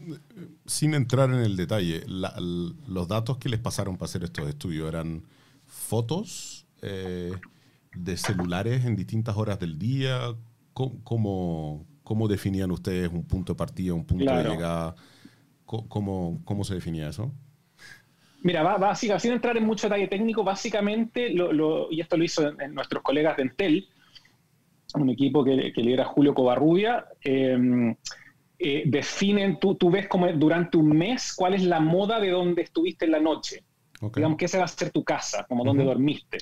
sin 0.65 0.93
entrar 0.93 1.29
en 1.29 1.41
el 1.41 1.57
detalle, 1.57 2.03
los 2.07 3.07
datos 3.09 3.37
que 3.37 3.49
les 3.49 3.59
pasaron 3.59 3.97
para 3.97 4.05
hacer 4.05 4.23
estos 4.23 4.47
estudios 4.47 4.87
eran 4.87 5.23
fotos 5.65 6.65
de 6.81 8.15
celulares 8.15 8.85
en 8.85 8.95
distintas 8.95 9.35
horas 9.35 9.59
del 9.59 9.77
día. 9.77 10.33
¿Cómo, 10.73 11.85
cómo, 12.03 12.27
definían 12.29 12.71
ustedes 12.71 13.11
un 13.11 13.25
punto 13.25 13.51
de 13.51 13.57
partida, 13.57 13.93
un 13.93 14.05
punto 14.05 14.33
de 14.33 14.43
llegada? 14.43 14.95
¿Cómo, 15.69 16.41
cómo 16.45 16.63
se 16.63 16.73
definía 16.73 17.09
eso? 17.09 17.31
Mira, 18.41 18.63
básicamente, 18.63 19.21
sin 19.21 19.33
entrar 19.33 19.57
en 19.57 19.65
mucho 19.65 19.87
detalle 19.87 20.07
técnico, 20.07 20.43
básicamente, 20.43 21.29
lo, 21.29 21.91
y 21.91 22.01
esto 22.01 22.17
lo 22.17 22.23
hizo 22.23 22.51
nuestros 22.69 23.03
colegas 23.03 23.37
de 23.37 23.43
Entel, 23.43 23.87
un 24.95 25.09
equipo 25.09 25.43
que, 25.43 25.71
que 25.71 25.81
lidera 25.81 26.05
Julio 26.05 26.33
Covarrubia, 26.33 27.05
em, 27.21 27.95
eh, 28.57 28.83
definen, 28.85 29.59
tú, 29.59 29.75
tú 29.75 29.91
ves 29.91 30.07
como 30.07 30.31
durante 30.33 30.77
un 30.77 30.89
mes 30.89 31.33
cuál 31.33 31.53
es 31.53 31.63
la 31.63 31.79
moda 31.79 32.19
de 32.19 32.31
donde 32.31 32.63
estuviste 32.63 33.05
en 33.05 33.11
la 33.11 33.19
noche. 33.19 33.63
Digamos 34.15 34.37
que 34.37 34.45
esa 34.45 34.57
va 34.57 34.63
a 34.63 34.67
ser 34.69 34.91
tu 34.91 35.03
casa, 35.03 35.45
como 35.47 35.65
donde 35.65 35.83
dormiste. 35.83 36.39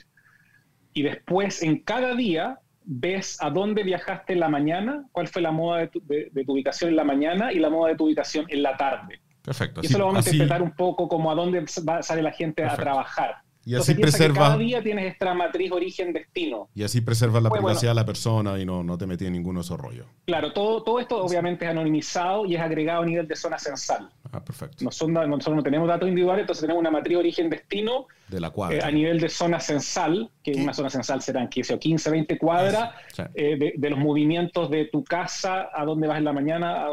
Y 0.94 1.02
después, 1.02 1.64
en 1.64 1.80
cada 1.80 2.16
día, 2.16 2.60
ves 2.90 3.38
a 3.42 3.50
dónde 3.50 3.84
viajaste 3.84 4.34
en 4.34 4.40
la 4.40 4.48
mañana, 4.48 5.06
cuál 5.12 5.28
fue 5.28 5.42
la 5.42 5.52
moda 5.52 5.80
de 5.80 5.88
tu, 5.88 6.02
ubicación 6.48 6.90
en 6.90 6.96
la 6.96 7.04
mañana 7.04 7.52
y 7.52 7.60
la 7.60 7.70
moda 7.70 7.90
de 7.90 7.98
tu 7.98 8.06
ubicación 8.06 8.46
en 8.48 8.64
la 8.64 8.78
tarde. 8.78 9.20
Perfecto. 9.42 9.82
Y 9.84 9.88
eso 9.88 9.98
lo 9.98 10.06
vamos 10.06 10.26
a 10.26 10.30
interpretar 10.30 10.62
un 10.62 10.72
poco 10.72 11.08
como 11.08 11.30
a 11.30 11.36
dónde 11.36 11.66
va, 11.88 12.02
sale 12.02 12.22
la 12.22 12.32
gente 12.32 12.64
a 12.64 12.76
trabajar. 12.76 13.42
Y 13.68 13.76
así 13.76 13.96
preserva. 13.96 14.36
cada 14.36 14.58
día 14.58 14.82
tienes 14.82 15.12
esta 15.12 15.34
matriz 15.34 15.74
origen-destino. 15.74 16.70
Y 16.74 16.84
así 16.84 17.02
preservas 17.02 17.44
la 17.44 17.50
privacidad 17.50 17.92
de 17.92 17.96
la 17.96 18.06
persona 18.06 18.58
y 18.58 18.66
no, 18.66 18.82
no 18.82 18.98
te 18.98 19.06
metí 19.06 19.26
en 19.26 19.34
ninguno 19.34 19.60
de 19.60 19.66
esos 19.66 19.78
rollos. 19.78 20.06
Claro, 20.26 20.54
todo, 20.54 20.84
todo 20.84 21.02
esto 21.02 21.22
obviamente 21.22 21.66
es 21.66 21.72
anonimizado 21.72 22.46
y 22.46 22.56
es 22.56 22.62
agregado 22.62 23.02
a 23.02 23.06
nivel 23.06 23.28
de 23.28 23.36
zona 23.36 23.60
censal. 23.60 24.10
Ah, 24.32 24.42
perfecto. 24.42 24.86
Nosotros, 24.86 25.54
no 25.54 25.64
tenemos 25.64 25.86
datos 25.86 26.08
individuales, 26.08 26.44
entonces 26.44 26.62
tenemos 26.62 26.80
una 26.80 26.92
matriz 26.92 27.18
origen-destino 27.18 28.08
de 28.30 28.40
la 28.40 28.54
eh, 28.72 28.80
a 28.82 28.90
nivel 28.90 29.20
de 29.20 29.28
zona 29.28 29.60
censal, 29.60 30.32
que 30.42 30.54
una 30.54 30.74
zona 30.74 30.90
censal 30.90 31.22
serán 31.22 31.50
15, 31.50 32.10
20 32.10 32.38
cuadras 32.38 32.92
eh, 33.36 33.74
de, 33.76 33.90
los 33.90 34.00
movimientos 34.00 34.70
de 34.70 34.86
tu 34.86 35.04
casa, 35.04 35.70
a 35.74 35.84
dónde 35.84 36.08
vas 36.08 36.20
en 36.20 36.24
la 36.24 36.34
mañana, 36.34 36.88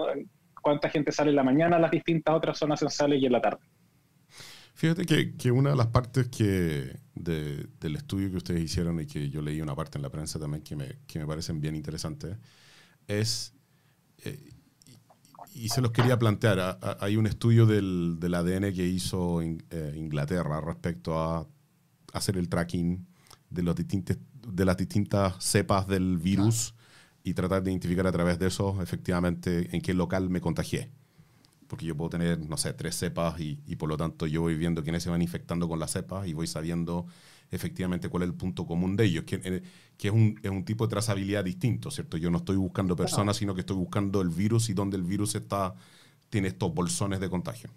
cuánta 0.61 0.89
gente 0.89 1.13
sale 1.13 1.31
en 1.31 1.37
la 1.37 1.45
mañana 1.45 1.79
las 1.79 1.93
distintas 1.93 2.35
otras 2.35 2.59
zonas 2.59 2.81
censales 2.81 3.23
y 3.23 3.27
en 3.27 3.33
la 3.33 3.41
tarde. 3.41 3.65
Fíjate 4.75 5.07
que, 5.07 5.53
una 5.53 5.71
de 5.71 5.77
las 5.77 5.87
partes 5.87 6.29
que 6.29 6.99
del 7.15 7.97
estudio 7.97 8.29
que 8.31 8.39
ustedes 8.39 8.61
hicieron 8.61 9.01
y 9.01 9.07
que 9.07 9.31
yo 9.31 9.41
leí 9.41 9.61
una 9.61 9.77
parte 9.77 9.99
en 9.99 10.03
la 10.03 10.11
prensa 10.11 10.41
también 10.41 10.65
que 10.65 10.75
me, 10.75 10.99
que 11.07 11.21
me 11.21 11.27
parecen 11.27 11.61
bien 11.61 11.77
interesantes 11.77 12.37
es, 13.07 13.55
eh, 14.25 14.53
y, 15.55 15.69
se 15.69 15.81
los 15.81 15.93
quería 15.93 16.19
plantear, 16.19 16.81
hay 17.01 17.17
un 17.17 17.29
estudio 17.29 17.67
del, 17.67 18.17
del 18.19 18.35
ADN 18.35 18.75
que 18.75 18.85
hizo 18.85 19.41
eh, 19.43 19.95
Inglaterra 19.97 20.61
respecto 20.61 21.21
a 21.21 21.47
hacer 22.13 22.37
el 22.37 22.49
tracking 22.49 23.07
de, 23.51 23.63
los 23.63 23.77
distintos, 23.77 24.19
de 24.45 24.65
las 24.65 24.77
distintas 24.77 25.37
cepas 25.43 25.87
del 25.87 26.19
virus 26.19 26.75
y 27.23 27.35
tratar 27.35 27.63
de 27.63 27.71
identificar 27.71 28.09
a 28.09 28.13
través 28.13 28.41
de 28.41 28.49
eso 28.49 28.83
efectivamente 28.83 29.69
en 29.75 29.81
qué 29.81 29.95
local 29.95 30.31
me 30.31 30.41
contagié 30.41 30.91
porque 31.69 31.87
yo 31.87 31.97
puedo 31.97 32.11
tener, 32.11 32.39
no 32.39 32.57
sé, 32.57 32.73
tres 32.75 32.97
cepas 32.97 33.41
y, 33.41 33.57
por 33.77 33.89
lo 33.89 33.97
tanto 33.97 34.27
yo 34.27 34.43
voy 34.43 34.57
viendo 34.57 34.83
quiénes 34.83 35.03
se 35.03 35.11
van 35.11 35.23
infectando 35.23 35.69
con 35.69 35.79
las 35.79 35.93
cepas 35.93 36.27
y 36.27 36.33
voy 36.33 36.47
sabiendo 36.47 37.07
efectivamente 37.51 38.09
cuál 38.09 38.25
es 38.25 38.29
el 38.31 38.35
punto 38.35 38.67
común 38.67 38.97
de 38.97 39.05
ellos, 39.05 39.25
que, 39.25 39.41
eh, 39.45 39.63
que 39.97 40.09
es, 40.09 40.15
un, 40.15 40.39
es, 40.43 40.51
un, 40.51 40.65
tipo 40.65 40.87
de 40.87 40.91
trazabilidad 40.91 41.45
distinto, 41.45 41.91
¿cierto? 41.91 42.17
Yo 42.17 42.31
no 42.31 42.39
estoy 42.39 42.57
buscando 42.57 42.97
personas, 42.97 43.37
sino 43.37 43.55
que 43.55 43.61
estoy 43.61 43.77
buscando 43.77 44.21
el 44.21 44.31
virus 44.31 44.69
y 44.71 44.75
dónde 44.75 44.97
el 44.97 45.05
virus 45.05 45.35
está, 45.35 45.75
tiene 46.31 46.49
estos 46.49 46.75
bolsones 46.75 47.21
de 47.21 47.31
contagio. 47.31 47.71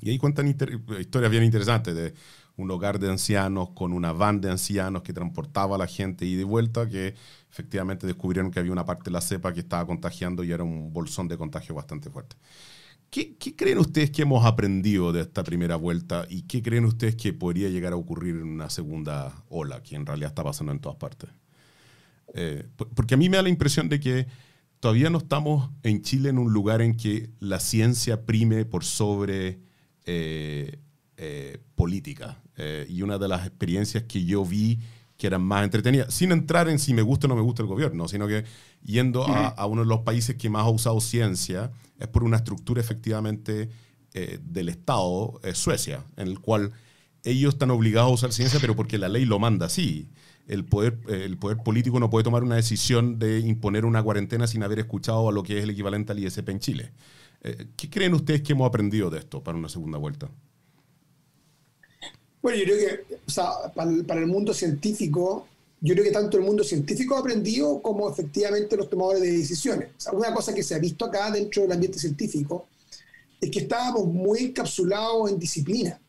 Y 0.00 0.10
ahí 0.10 0.18
cuentan 0.18 0.48
historias 0.48 1.30
bien 1.30 1.44
interesantes 1.44 1.94
de 1.94 2.14
un 2.56 2.70
hogar 2.70 2.98
de 2.98 3.10
ancianos 3.10 3.70
con 3.70 3.92
una 3.92 4.12
van 4.12 4.40
de 4.40 4.50
ancianos 4.50 5.02
que 5.02 5.12
transportaba 5.12 5.76
a 5.76 5.78
la 5.78 5.86
gente 5.86 6.24
y 6.24 6.36
de 6.36 6.44
vuelta, 6.44 6.88
que 6.88 7.14
efectivamente 7.50 8.06
descubrieron 8.06 8.50
que 8.50 8.60
había 8.60 8.72
una 8.72 8.84
parte 8.84 9.04
de 9.04 9.10
la 9.10 9.20
cepa 9.20 9.52
que 9.52 9.60
estaba 9.60 9.86
contagiando 9.86 10.44
y 10.44 10.52
era 10.52 10.62
un 10.62 10.92
bolsón 10.92 11.26
de 11.28 11.36
contagio 11.36 11.74
bastante 11.74 12.10
fuerte. 12.10 12.36
¿Qué, 13.14 13.54
creen 13.54 13.78
ustedes 13.78 14.10
que 14.10 14.22
hemos 14.22 14.44
aprendido 14.44 15.12
de 15.12 15.20
esta 15.20 15.44
primera 15.44 15.76
vuelta 15.76 16.26
y 16.28 16.42
qué 16.42 16.64
creen 16.64 16.84
ustedes 16.84 17.14
que 17.14 17.32
podría 17.32 17.68
llegar 17.68 17.92
a 17.92 17.96
ocurrir 17.96 18.34
en 18.34 18.42
una 18.42 18.68
segunda 18.70 19.44
ola, 19.48 19.84
que 19.84 19.94
en 19.94 20.04
realidad 20.04 20.30
está 20.30 20.42
pasando 20.42 20.72
en 20.72 20.80
todas 20.80 20.98
partes? 20.98 21.30
Eh, 22.34 22.66
porque 22.76 23.14
a 23.14 23.16
mí 23.16 23.28
me 23.28 23.36
da 23.36 23.44
la 23.44 23.50
impresión 23.50 23.88
de 23.88 24.00
que 24.00 24.26
todavía 24.80 25.10
no 25.10 25.18
estamos 25.18 25.70
en 25.84 26.02
Chile 26.02 26.30
en 26.30 26.38
un 26.38 26.52
lugar 26.52 26.82
en 26.82 26.96
que 26.96 27.30
la 27.38 27.60
ciencia 27.60 28.26
prime 28.26 28.64
por 28.64 28.82
sobre 28.82 29.60
eh, 30.06 30.80
eh, 31.16 31.58
política. 31.76 32.42
y 32.88 33.02
una 33.02 33.18
de 33.18 33.28
las 33.28 33.46
experiencias 33.46 34.02
que 34.08 34.24
yo 34.24 34.44
vi 34.44 34.80
que 35.16 35.28
eran 35.28 35.42
más 35.42 35.62
entretenidas, 35.62 36.12
sin 36.12 36.32
entrar 36.32 36.68
en 36.68 36.80
si 36.80 36.92
me 36.92 37.02
gusta 37.02 37.26
o 37.26 37.28
no 37.28 37.36
me 37.36 37.42
gusta 37.42 37.62
el 37.62 37.68
gobierno, 37.68 38.08
sino 38.08 38.26
que 38.26 38.44
yendo 38.82 39.24
a, 39.24 39.66
uno 39.66 39.82
de 39.82 39.88
los 39.88 40.00
países 40.00 40.34
que 40.34 40.50
más 40.50 40.64
ha 40.66 40.70
usado 40.70 41.00
ciencia, 41.00 41.70
es 42.04 42.10
por 42.10 42.24
una 42.24 42.38
estructura 42.38 42.80
efectivamente 42.80 43.68
eh, 44.14 44.38
del 44.42 44.68
Estado, 44.68 45.40
Suecia, 45.52 46.04
en 46.16 46.28
el 46.28 46.38
cual 46.40 46.72
ellos 47.24 47.54
están 47.54 47.70
obligados 47.70 48.10
a 48.10 48.14
usar 48.14 48.32
ciencia, 48.32 48.60
pero 48.60 48.76
porque 48.76 48.98
la 48.98 49.08
ley 49.08 49.24
lo 49.24 49.38
manda 49.38 49.66
así. 49.66 50.08
El 50.46 50.64
poder, 50.64 50.98
el 51.08 51.38
poder 51.38 51.58
político 51.58 51.98
no 51.98 52.10
puede 52.10 52.24
tomar 52.24 52.42
una 52.42 52.56
decisión 52.56 53.18
de 53.18 53.40
imponer 53.40 53.86
una 53.86 54.02
cuarentena 54.02 54.46
sin 54.46 54.62
haber 54.62 54.78
escuchado 54.78 55.28
a 55.28 55.32
lo 55.32 55.42
que 55.42 55.58
es 55.58 55.64
el 55.64 55.70
equivalente 55.70 56.12
al 56.12 56.18
ISP 56.18 56.48
en 56.50 56.60
Chile. 56.60 56.92
Eh, 57.44 57.66
¿Qué 57.76 57.90
creen 57.90 58.14
ustedes 58.14 58.42
que 58.42 58.52
hemos 58.52 58.66
aprendido 58.66 59.10
de 59.10 59.18
esto 59.18 59.42
para 59.42 59.56
una 59.56 59.68
segunda 59.68 59.98
vuelta? 59.98 60.30
Bueno, 62.42 62.58
yo 62.58 62.64
creo 62.64 63.06
que 63.06 64.04
para, 64.06 64.20
el, 64.20 64.26
mundo 64.26 64.52
científico, 64.52 65.46
yo 65.84 65.92
creo 65.92 66.04
que 66.06 66.12
tanto 66.12 66.38
el 66.38 66.44
mundo 66.44 66.64
científico 66.64 67.14
ha 67.14 67.18
aprendido 67.18 67.82
como 67.82 68.08
efectivamente 68.08 68.74
los 68.74 68.88
tomadores 68.88 69.20
de 69.20 69.32
decisiones. 69.32 69.90
O 69.98 70.00
sea, 70.00 70.12
una 70.14 70.32
cosa 70.32 70.54
que 70.54 70.62
se 70.62 70.74
ha 70.74 70.78
visto 70.78 71.04
acá 71.04 71.30
dentro 71.30 71.60
del 71.60 71.72
ambiente 71.72 71.98
científico 71.98 72.68
es 73.38 73.50
que 73.50 73.60
estábamos 73.60 74.06
muy 74.06 74.44
encapsulados 74.44 75.30
en 75.30 75.38
disciplina. 75.38 76.00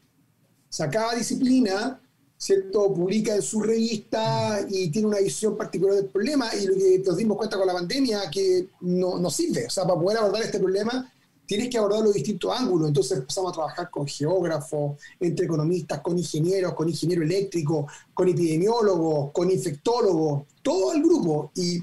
O 0.69 0.73
sea, 0.73 0.89
cada 0.89 1.13
disciplina, 1.15 2.01
¿cierto?, 2.37 2.93
publica 2.93 3.35
en 3.35 3.41
su 3.41 3.61
revista 3.61 4.65
y 4.69 4.89
tiene 4.91 5.09
una 5.09 5.19
visión 5.19 5.57
particular 5.57 5.95
del 5.95 6.05
problema 6.05 6.55
y 6.55 6.67
lo 6.67 6.75
que 6.75 7.03
nos 7.05 7.17
dimos 7.17 7.35
cuenta 7.35 7.57
con 7.57 7.67
la 7.67 7.73
pandemia 7.73 8.29
que 8.31 8.69
no, 8.79 9.19
no 9.19 9.29
sirve. 9.29 9.65
O 9.65 9.69
sea, 9.69 9.83
para 9.83 9.99
poder 9.99 10.19
abordar 10.19 10.43
este 10.43 10.59
problema 10.59 11.13
tienes 11.45 11.69
que 11.69 11.77
abordar 11.77 12.01
los 12.01 12.13
distintos 12.13 12.51
ángulos. 12.57 12.87
Entonces 12.87 13.17
empezamos 13.17 13.51
a 13.51 13.53
trabajar 13.53 13.89
con 13.89 14.07
geógrafos, 14.07 14.99
entre 15.19 15.45
economistas, 15.45 16.01
con 16.01 16.17
ingenieros, 16.17 16.73
con 16.73 16.89
ingeniero 16.89 17.23
eléctrico, 17.23 17.87
con 18.13 18.27
epidemiólogos, 18.27 19.31
con 19.31 19.51
infectólogos, 19.51 20.43
todo 20.61 20.93
el 20.93 21.01
grupo. 21.01 21.51
Y 21.55 21.79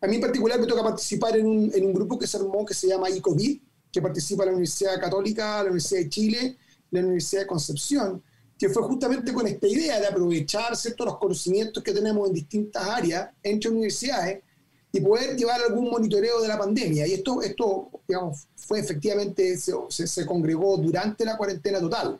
a 0.00 0.06
mí 0.06 0.16
en 0.16 0.20
particular 0.20 0.60
me 0.60 0.66
toca 0.66 0.82
participar 0.82 1.36
en 1.36 1.46
un, 1.46 1.72
en 1.74 1.86
un 1.86 1.92
grupo 1.92 2.18
que 2.18 2.26
se 2.26 2.36
armó 2.36 2.64
que 2.64 2.74
se 2.74 2.88
llama 2.88 3.10
ICOVID, 3.10 3.60
que 3.90 4.02
participa 4.02 4.44
la 4.44 4.52
Universidad 4.52 5.00
Católica, 5.00 5.58
la 5.58 5.70
Universidad 5.70 6.00
de 6.00 6.08
Chile, 6.08 6.56
la 6.90 7.00
Universidad 7.00 7.42
de 7.42 7.46
Concepción, 7.46 8.22
que 8.58 8.68
fue 8.68 8.82
justamente 8.82 9.32
con 9.32 9.46
esta 9.46 9.66
idea 9.66 10.00
de 10.00 10.06
aprovechar 10.06 10.76
ciertos 10.76 11.06
los 11.06 11.18
conocimientos 11.18 11.82
que 11.82 11.92
tenemos 11.92 12.28
en 12.28 12.34
distintas 12.34 12.86
áreas 12.86 13.30
entre 13.42 13.70
universidades 13.70 14.42
y 14.92 15.00
poder 15.00 15.36
llevar 15.36 15.60
algún 15.62 15.90
monitoreo 15.90 16.40
de 16.40 16.48
la 16.48 16.58
pandemia. 16.58 17.06
Y 17.06 17.14
esto, 17.14 17.42
esto 17.42 17.90
digamos, 18.06 18.46
fue 18.56 18.80
efectivamente, 18.80 19.56
se, 19.58 20.06
se, 20.06 20.26
congregó 20.26 20.76
durante 20.78 21.24
la 21.24 21.36
cuarentena 21.36 21.80
total. 21.80 22.18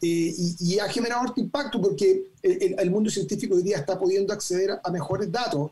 Eh, 0.00 0.34
y, 0.60 0.78
ha 0.78 0.88
generado 0.88 1.22
alto 1.22 1.40
impacto 1.40 1.80
porque 1.80 2.32
el, 2.42 2.90
mundo 2.90 3.10
científico 3.10 3.54
hoy 3.54 3.62
día 3.62 3.78
está 3.78 3.98
pudiendo 3.98 4.34
acceder 4.34 4.78
a 4.82 4.90
mejores 4.90 5.30
datos 5.32 5.70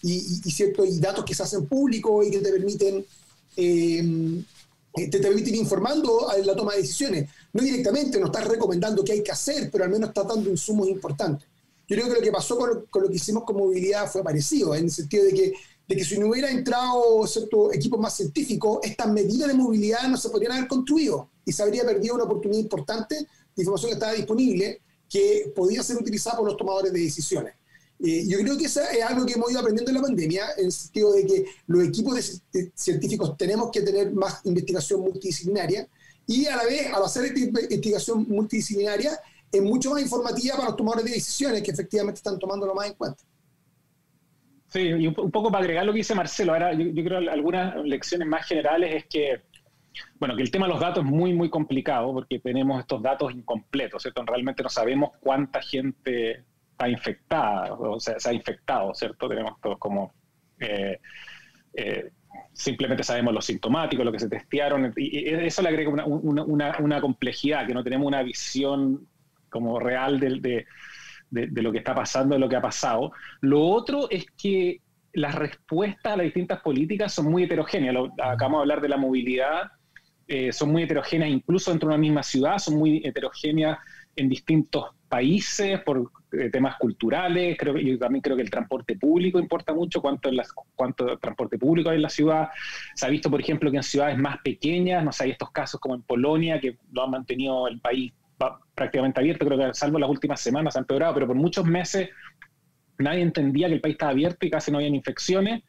y, 0.00 0.20
cierto, 0.50 0.84
y 0.84 0.98
datos 0.98 1.24
que 1.24 1.34
se 1.34 1.42
hacen 1.42 1.66
públicos 1.66 2.26
y 2.26 2.30
que 2.30 2.38
te 2.38 2.50
permiten, 2.50 3.04
eh, 3.56 4.42
te, 5.10 5.18
permiten 5.18 5.54
informando 5.54 6.28
en 6.36 6.46
la 6.46 6.54
toma 6.54 6.72
de 6.72 6.82
decisiones. 6.82 7.30
No 7.52 7.62
directamente, 7.62 8.18
no 8.20 8.26
estás 8.26 8.46
recomendando 8.46 9.04
qué 9.04 9.12
hay 9.12 9.22
que 9.22 9.32
hacer, 9.32 9.70
pero 9.70 9.84
al 9.84 9.90
menos 9.90 10.10
está 10.10 10.22
dando 10.22 10.50
insumos 10.50 10.88
importantes. 10.88 11.46
Yo 11.86 11.96
creo 11.96 12.08
que 12.08 12.14
lo 12.14 12.20
que 12.20 12.32
pasó 12.32 12.56
con 12.56 12.86
con 12.88 13.02
lo 13.02 13.08
que 13.08 13.16
hicimos 13.16 13.44
con 13.44 13.56
movilidad 13.56 14.10
fue 14.10 14.22
parecido, 14.22 14.74
en 14.74 14.84
el 14.84 14.90
sentido 14.90 15.24
de 15.24 15.32
que 15.32 15.52
de 15.86 15.96
que 15.96 16.04
si 16.04 16.18
no 16.18 16.28
hubiera 16.28 16.50
entrado 16.50 17.26
cierto 17.26 17.72
equipos 17.72 18.00
más 18.00 18.16
científicos, 18.16 18.78
estas 18.82 19.08
medidas 19.12 19.48
de 19.48 19.54
movilidad 19.54 20.08
no 20.08 20.16
se 20.16 20.30
podrían 20.30 20.52
haber 20.52 20.68
construido 20.68 21.30
y 21.44 21.52
se 21.52 21.62
habría 21.62 21.84
perdido 21.84 22.14
una 22.14 22.24
oportunidad 22.24 22.60
importante 22.60 23.14
de 23.16 23.62
información 23.62 23.90
que 23.90 23.94
estaba 23.94 24.12
disponible 24.12 24.80
que 25.08 25.52
podía 25.54 25.82
ser 25.82 25.96
utilizada 25.96 26.38
por 26.38 26.46
los 26.46 26.56
tomadores 26.56 26.92
de 26.92 27.00
decisiones. 27.00 27.54
Eh, 28.00 28.24
yo 28.26 28.38
creo 28.38 28.58
que 28.58 28.64
eso 28.64 28.80
es 28.80 29.02
algo 29.02 29.24
que 29.24 29.34
hemos 29.34 29.50
ido 29.50 29.60
aprendiendo 29.60 29.90
en 29.90 29.96
la 29.96 30.02
pandemia, 30.02 30.46
en 30.56 30.66
el 30.66 30.72
sentido 30.72 31.12
de 31.12 31.24
que 31.24 31.44
los 31.66 31.84
equipos 31.84 32.42
de, 32.52 32.72
científicos 32.74 33.36
tenemos 33.36 33.70
que 33.70 33.82
tener 33.82 34.12
más 34.12 34.40
investigación 34.44 35.00
multidisciplinaria 35.00 35.88
y 36.26 36.46
a 36.46 36.56
la 36.56 36.64
vez, 36.64 36.92
al 36.92 37.04
hacer 37.04 37.26
esta 37.26 37.38
investigación 37.38 38.26
multidisciplinaria, 38.28 39.18
es 39.52 39.62
mucho 39.62 39.90
más 39.90 40.02
informativa 40.02 40.56
para 40.56 40.68
los 40.68 40.76
tomadores 40.76 41.04
de 41.04 41.12
decisiones 41.12 41.62
que 41.62 41.70
efectivamente 41.70 42.18
están 42.18 42.38
tomándolo 42.38 42.74
más 42.74 42.88
en 42.88 42.94
cuenta. 42.94 43.22
Sí, 44.74 44.80
y 44.80 45.06
un, 45.06 45.14
poco 45.14 45.52
para 45.52 45.62
agregar 45.62 45.86
lo 45.86 45.92
que 45.92 45.98
dice 45.98 46.16
Marcelo, 46.16 46.52
ahora 46.52 46.72
yo, 46.72 47.04
creo 47.04 47.18
algunas 47.30 47.76
lecciones 47.84 48.26
más 48.26 48.44
generales 48.44 48.92
es 48.92 49.04
que, 49.04 49.42
bueno, 50.18 50.34
que 50.34 50.42
el 50.42 50.50
tema 50.50 50.66
de 50.66 50.72
los 50.72 50.80
datos 50.80 51.04
es 51.04 51.08
muy, 51.08 51.32
muy 51.32 51.48
complicado 51.48 52.12
porque 52.12 52.40
tenemos 52.40 52.80
estos 52.80 53.00
datos 53.00 53.32
incompletos, 53.32 54.02
¿cierto? 54.02 54.24
Realmente 54.26 54.64
no 54.64 54.68
sabemos 54.68 55.10
cuánta 55.20 55.62
gente 55.62 56.42
está 56.72 56.88
infectada, 56.88 57.72
o 57.74 58.00
sea, 58.00 58.18
se 58.18 58.28
ha 58.28 58.32
infectado, 58.32 58.92
¿cierto? 58.94 59.28
Tenemos 59.28 59.60
todos 59.60 59.78
como... 59.78 60.12
Eh, 60.58 60.98
eh, 61.74 62.10
simplemente 62.52 63.04
sabemos 63.04 63.32
los 63.32 63.44
sintomáticos, 63.44 64.04
lo 64.04 64.10
que 64.10 64.18
se 64.18 64.28
testearon, 64.28 64.92
y 64.96 65.28
eso 65.28 65.62
le 65.62 65.68
agrega 65.68 65.88
una, 65.88 67.00
complejidad, 67.00 67.64
que 67.64 67.74
no 67.74 67.84
tenemos 67.84 68.08
una 68.08 68.24
visión 68.24 69.06
como 69.50 69.78
real 69.78 70.18
de, 70.18 70.40
de 70.40 70.66
de, 71.34 71.62
lo 71.62 71.72
que 71.72 71.78
está 71.78 71.94
pasando, 71.94 72.34
de 72.34 72.40
lo 72.40 72.48
que 72.48 72.56
ha 72.56 72.62
pasado. 72.62 73.12
Lo 73.40 73.62
otro 73.62 74.08
es 74.10 74.26
que 74.40 74.80
las 75.12 75.34
respuestas 75.34 76.12
a 76.12 76.16
las 76.16 76.24
distintas 76.24 76.60
políticas 76.60 77.12
son 77.12 77.26
muy 77.26 77.44
heterogéneas. 77.44 77.96
acabamos 78.22 78.60
de 78.60 78.62
hablar 78.62 78.80
de 78.80 78.88
la 78.88 78.96
movilidad, 78.96 79.70
eh, 80.26 80.52
son 80.52 80.72
muy 80.72 80.84
heterogéneas 80.84 81.30
incluso 81.30 81.70
dentro 81.70 81.88
de 81.88 81.94
una 81.94 82.00
misma 82.00 82.22
ciudad, 82.22 82.58
son 82.58 82.76
muy 82.76 83.02
heterogéneas 83.04 83.78
en 84.16 84.28
distintos 84.28 84.86
países 85.08 85.80
por 85.80 86.10
eh, 86.32 86.50
temas 86.50 86.76
culturales. 86.76 87.56
Creo, 87.58 87.76
yo 87.76 87.98
también 87.98 88.22
creo 88.22 88.36
que 88.36 88.42
el 88.42 88.50
transporte 88.50 88.96
público 88.96 89.38
importa 89.38 89.74
mucho, 89.74 90.00
cuánto, 90.00 90.28
en 90.28 90.36
cuánto 90.74 91.18
transporte 91.18 91.58
público 91.58 91.90
hay 91.90 91.96
en 91.96 92.02
la 92.02 92.08
ciudad. 92.08 92.48
Se 92.94 93.06
ha 93.06 93.08
visto, 93.08 93.30
por 93.30 93.40
ejemplo, 93.40 93.70
que 93.70 93.76
en 93.76 93.82
ciudades 93.82 94.16
más 94.18 94.38
pequeñas, 94.42 95.04
no 95.04 95.12
sé, 95.12 95.24
hay 95.24 95.30
estos 95.32 95.50
casos 95.50 95.80
como 95.80 95.94
en 95.94 96.02
Polonia, 96.02 96.60
que 96.60 96.78
lo 96.92 97.04
han 97.04 97.10
mantenido 97.10 97.68
el 97.68 97.80
país 97.80 98.12
prácticamente 98.74 99.20
abierto, 99.20 99.46
creo 99.46 99.58
que 99.58 99.74
salvo 99.74 99.98
las 99.98 100.10
últimas 100.10 100.40
semanas 100.40 100.76
ha 100.76 100.80
empeorado, 100.80 101.14
pero 101.14 101.26
por 101.26 101.36
muchos 101.36 101.64
meses 101.64 102.10
nadie 102.98 103.22
entendía 103.22 103.68
que 103.68 103.74
el 103.74 103.80
país 103.80 103.94
estaba 103.94 104.12
abierto 104.12 104.46
y 104.46 104.50
casi 104.50 104.70
no 104.70 104.78
habían 104.78 104.94
infecciones. 104.94 105.62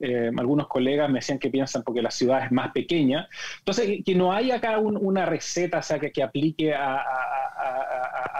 Eh, 0.00 0.30
algunos 0.36 0.66
colegas 0.66 1.08
me 1.08 1.20
decían 1.20 1.38
que 1.38 1.50
piensan 1.50 1.82
porque 1.82 2.02
la 2.02 2.10
ciudad 2.10 2.44
es 2.44 2.52
más 2.52 2.72
pequeña. 2.72 3.28
Entonces, 3.58 4.00
que 4.04 4.14
no 4.14 4.32
hay 4.32 4.50
acá 4.50 4.78
una 4.78 5.24
receta 5.24 5.82
sea, 5.82 5.98
que, 5.98 6.10
que 6.10 6.22
aplique 6.22 6.74
a, 6.74 7.02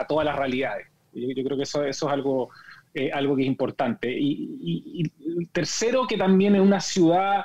todas 0.09 0.27
las 0.27 0.37
realidades. 0.37 0.89
Yo, 1.13 1.45
creo 1.45 1.57
que 1.57 1.63
eso, 1.63 1.85
eso 1.85 2.09
es 2.09 2.13
algo, 2.13 2.51
eh, 2.93 3.11
algo 3.13 3.37
que 3.37 3.43
es 3.43 3.49
importante. 3.49 4.13
Y, 4.13 5.11
tercero, 5.53 6.07
que 6.07 6.19
también 6.19 6.57
en 6.57 6.61
una 6.61 6.81
ciudad 6.81 7.45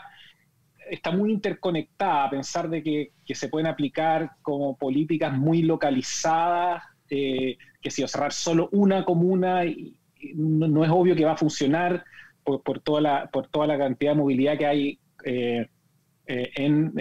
está 0.89 1.11
muy 1.11 1.31
interconectada, 1.31 2.25
a 2.25 2.29
pensar 2.29 2.69
de 2.69 2.83
que, 2.83 3.11
se 3.33 3.47
pueden 3.47 3.67
aplicar 3.67 4.31
como 4.41 4.75
políticas 4.77 5.37
muy 5.37 5.61
localizadas, 5.61 6.83
eh, 7.09 7.57
que 7.81 7.91
si 7.91 8.05
cerrar 8.07 8.33
solo 8.33 8.69
una 8.71 9.05
comuna 9.05 9.63
no, 10.35 10.83
es 10.83 10.89
obvio 10.91 11.15
que 11.15 11.25
va 11.25 11.33
a 11.33 11.37
funcionar 11.37 12.03
por, 12.43 12.79
toda, 12.79 13.01
la, 13.01 13.29
por 13.31 13.47
toda 13.47 13.67
la 13.67 13.77
cantidad 13.77 14.11
de 14.11 14.17
movilidad 14.17 14.57
que 14.57 14.65
hay 14.65 14.99
eh, 15.23 15.67
eh, 16.25 16.51
en, 16.55 16.93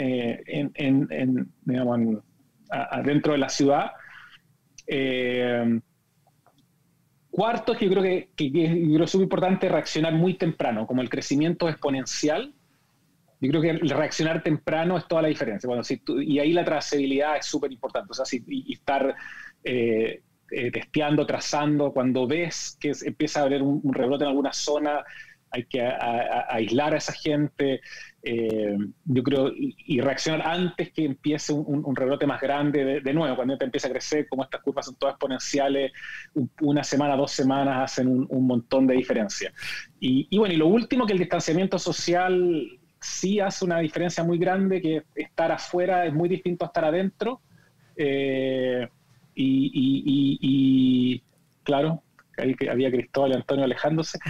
en, 0.75 1.53
adentro 2.71 3.33
de 3.33 3.39
la 3.39 3.49
ciudad. 3.49 3.93
cuarto, 7.31 7.75
que 7.75 7.87
yo 7.87 7.91
creo 7.91 8.03
que, 8.03 8.31
que, 8.37 8.65
es 9.03 9.15
muy 9.15 9.25
importante 9.25 9.69
reaccionar 9.69 10.13
muy 10.13 10.35
temprano, 10.35 10.87
como 10.87 11.01
el 11.01 11.09
crecimiento 11.09 11.69
exponencial 11.69 12.55
yo 13.41 13.51
creo 13.51 13.63
que 13.63 13.73
reaccionar 13.95 14.43
temprano 14.43 14.97
es 14.97 15.07
toda 15.07 15.23
la 15.23 15.29
diferencia. 15.29 15.67
Bueno, 15.67 15.85
si 15.85 16.03
y 16.21 16.39
ahí 16.39 16.53
la 16.53 16.65
trazabilidad 16.65 17.37
es 17.37 17.47
súper 17.47 17.71
importante. 17.73 18.09
O 18.11 18.15
sea, 18.15 18.25
si, 18.25 18.45
estar 18.69 19.15
eh, 19.65 20.23
eh, 20.51 20.71
testeando, 20.71 21.27
trazando, 21.27 21.93
cuando 21.93 22.27
ves 22.27 22.77
que 22.81 22.93
empieza 23.05 23.41
a 23.41 23.45
haber 23.45 23.63
un, 23.63 23.93
rebrote 23.93 24.25
en 24.25 24.31
alguna 24.31 24.53
zona, 24.53 25.05
hay 25.51 25.65
que 25.65 25.81
aislar 25.81 26.95
a 26.95 26.99
esa 26.99 27.13
gente, 27.13 27.81
eh, 28.23 28.77
yo 29.05 29.23
creo, 29.23 29.51
y, 29.55 30.01
reaccionar 30.01 30.47
antes 30.47 30.93
que 30.93 31.05
empiece 31.05 31.53
un, 31.53 31.97
rebrote 31.97 32.27
más 32.27 32.41
grande 32.41 33.01
de, 33.01 33.15
nuevo, 33.15 33.37
cuando 33.37 33.57
te 33.57 33.65
empieza 33.65 33.89
a 33.89 33.91
crecer, 33.91 34.29
como 34.29 34.45
estas 34.45 34.61
curvas 34.61 34.87
son 34.87 34.97
todas 34.97 35.15
exponenciales, 35.15 35.93
una 36.61 36.85
semana, 36.85 37.17
dos 37.17 37.31
semanas 37.31 37.93
hacen 37.93 38.27
un, 38.29 38.47
montón 38.47 38.87
de 38.87 38.95
diferencia. 38.95 39.53
Y, 40.01 40.37
bueno, 40.37 40.55
y 40.55 40.59
lo 40.59 40.67
último 40.67 41.07
que 41.07 41.13
el 41.13 41.19
distanciamiento 41.19 41.79
social 41.79 42.78
sí 43.01 43.41
hace 43.41 43.65
una 43.65 43.79
diferencia 43.79 44.25
muy 44.25 44.39
grande, 44.39 44.81
que 44.81 45.03
estar 45.15 45.53
afuera 45.53 46.07
es 46.07 46.13
muy 46.13 46.29
distinto 46.29 46.65
a 46.65 46.69
estar 46.69 46.85
adentro. 46.85 47.41
Eh, 47.97 48.89
y, 49.35 51.23
claro, 51.63 52.03
ahí 52.37 52.55
había 52.69 52.91
Cristóbal 52.91 53.33
y 53.33 53.35
Antonio 53.35 53.65
alejándose. 53.65 54.19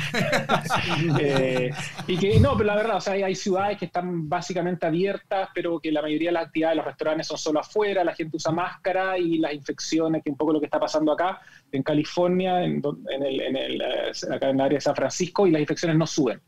Eh, 1.20 1.70
y 2.06 2.18
que 2.18 2.38
no, 2.40 2.56
pero 2.56 2.66
la 2.66 2.76
verdad, 2.76 2.96
o 2.96 3.00
sea, 3.00 3.14
hay, 3.14 3.34
ciudades 3.34 3.78
que 3.78 3.86
están 3.86 4.28
básicamente 4.28 4.86
abiertas, 4.86 5.48
pero 5.54 5.78
que 5.78 5.90
la 5.90 6.02
mayoría 6.02 6.28
de 6.28 6.32
las 6.32 6.46
actividades 6.46 6.72
de 6.72 6.76
los 6.76 6.86
restaurantes 6.86 7.26
son 7.26 7.38
solo 7.38 7.60
afuera, 7.60 8.04
la 8.04 8.14
gente 8.14 8.36
usa 8.36 8.52
máscara 8.52 9.18
y 9.18 9.38
las 9.38 9.52
infecciones, 9.52 10.22
que 10.22 10.30
es 10.30 10.32
un 10.32 10.36
poco 10.36 10.52
lo 10.52 10.60
que 10.60 10.66
está 10.66 10.78
pasando 10.78 11.12
acá 11.12 11.40
en 11.72 11.82
California, 11.82 12.64
en, 12.64 12.82
el, 13.10 13.40
en 13.40 13.56
el, 13.56 13.80
eh, 13.80 14.12
acá 14.34 14.50
en 14.50 14.56
el 14.56 14.60
área 14.60 14.76
de 14.76 14.80
San 14.80 14.96
Francisco, 14.96 15.46
y 15.46 15.50
las 15.50 15.60
infecciones 15.60 15.96
no 15.96 16.06
suben. 16.06 16.40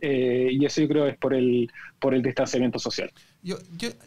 Eh, 0.00 0.50
y 0.52 0.64
eso 0.64 0.82
yo 0.82 0.88
creo 0.88 1.06
es 1.06 1.16
por 1.16 1.34
el, 1.34 1.70
por 1.98 2.14
el 2.14 2.22
distanciamiento 2.22 2.78
social. 2.78 3.10
Yo, 3.42 3.56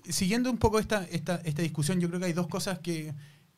siguiendo 0.03 0.51
un 0.51 0.57
poco 0.57 0.79
esta, 0.79 1.05
esta, 1.05 1.35
esta, 1.43 1.61
discusión, 1.61 1.99
yo 1.99 2.07
creo 2.09 2.19
que 2.19 2.27
hay 2.27 2.33
dos 2.33 2.47
cosas 2.47 2.79
que, 2.79 3.13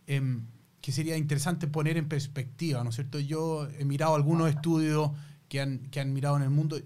em, 0.08 0.46
que 0.80 0.92
sería 0.92 1.18
interesante 1.18 1.68
poner 1.68 1.98
en 1.98 2.08
perspectiva, 2.08 2.84
¿no 2.84 2.90
es 2.90 2.96
cierto? 2.96 3.20
Yo 3.20 3.68
he 3.78 3.86
mirado 3.86 4.16
algunos 4.16 4.50
estudios 4.50 5.12
que 5.50 5.60
han, 5.60 5.80
que 5.90 6.00
han 6.00 6.14
mirado 6.14 6.38
en 6.38 6.44
el 6.44 6.50
mundo, 6.50 6.80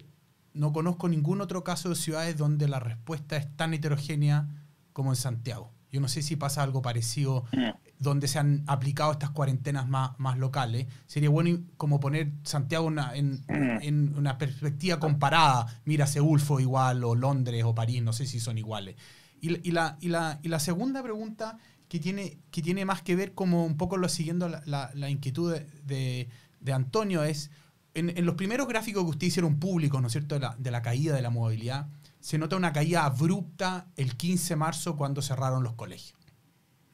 no 0.52 0.72
conozco 0.72 1.08
ningún 1.08 1.40
otro 1.40 1.62
caso 1.62 1.90
de 1.90 1.94
ciudades 1.94 2.36
donde 2.36 2.66
la 2.66 2.80
respuesta 2.80 3.36
es 3.36 3.54
tan 3.56 3.74
heterogénea 3.74 4.48
como 4.92 5.12
en 5.12 5.16
Santiago. 5.16 5.70
Yo 5.92 6.00
no 6.00 6.08
sé 6.08 6.22
si 6.22 6.34
pasa 6.34 6.62
algo 6.62 6.82
parecido 6.82 7.44
mm 7.52 7.85
donde 7.98 8.28
se 8.28 8.38
han 8.38 8.62
aplicado 8.66 9.12
estas 9.12 9.30
cuarentenas 9.30 9.88
más, 9.88 10.18
más 10.18 10.38
locales. 10.38 10.86
Sería 11.06 11.30
bueno 11.30 11.60
como 11.76 12.00
poner 12.00 12.32
Santiago 12.42 12.92
en, 13.14 13.42
en, 13.48 14.14
una 14.16 14.38
perspectiva 14.38 14.98
comparada. 14.98 15.66
Mira, 15.84 16.06
Seúl 16.06 16.40
fue 16.40 16.62
igual, 16.62 17.04
o 17.04 17.14
Londres, 17.14 17.64
o 17.64 17.74
París, 17.74 18.02
no 18.02 18.12
sé 18.12 18.26
si 18.26 18.40
son 18.40 18.58
iguales. 18.58 18.96
Y, 19.40 19.68
y, 19.68 19.72
la, 19.72 19.96
y, 20.00 20.08
la, 20.08 20.40
y 20.42 20.48
la, 20.48 20.60
segunda 20.60 21.02
pregunta 21.02 21.58
que 21.88 21.98
tiene, 21.98 22.38
que 22.50 22.62
tiene 22.62 22.84
más 22.84 23.02
que 23.02 23.16
ver 23.16 23.34
como 23.34 23.64
un 23.64 23.76
poco 23.76 23.96
lo 23.96 24.08
siguiendo 24.08 24.48
la, 24.48 24.90
la, 24.94 25.10
inquietud 25.10 25.54
de, 25.54 26.28
de, 26.60 26.72
Antonio 26.72 27.22
es, 27.22 27.50
en, 27.94 28.10
en, 28.16 28.26
los 28.26 28.34
primeros 28.34 28.66
gráficos 28.66 29.04
que 29.04 29.10
ustedes 29.10 29.32
hicieron 29.32 29.58
públicos, 29.58 30.00
¿no 30.00 30.08
es 30.08 30.12
cierto?, 30.12 30.34
de 30.34 30.40
la, 30.40 30.56
de 30.58 30.70
la 30.70 30.82
caída 30.82 31.14
de 31.14 31.22
la 31.22 31.30
movilidad, 31.30 31.86
se 32.20 32.38
nota 32.38 32.56
una 32.56 32.72
caída 32.72 33.04
abrupta 33.04 33.86
el 33.96 34.16
15 34.16 34.54
de 34.54 34.56
marzo 34.56 34.96
cuando 34.96 35.22
cerraron 35.22 35.62
los 35.62 35.74
colegios. 35.74 36.15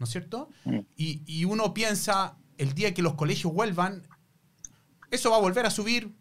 ¿No 0.02 0.06
es 0.06 0.10
cierto? 0.10 0.48
Mm. 0.64 0.78
Y, 0.96 1.44
uno 1.44 1.72
piensa, 1.72 2.36
el 2.58 2.74
día 2.74 2.92
que 2.92 3.02
los 3.02 3.14
colegios 3.14 3.52
vuelvan, 3.52 4.02
eso 5.12 5.30
va 5.30 5.36
a 5.36 5.40
volver 5.40 5.64
a 5.64 5.70
subir 5.70 6.12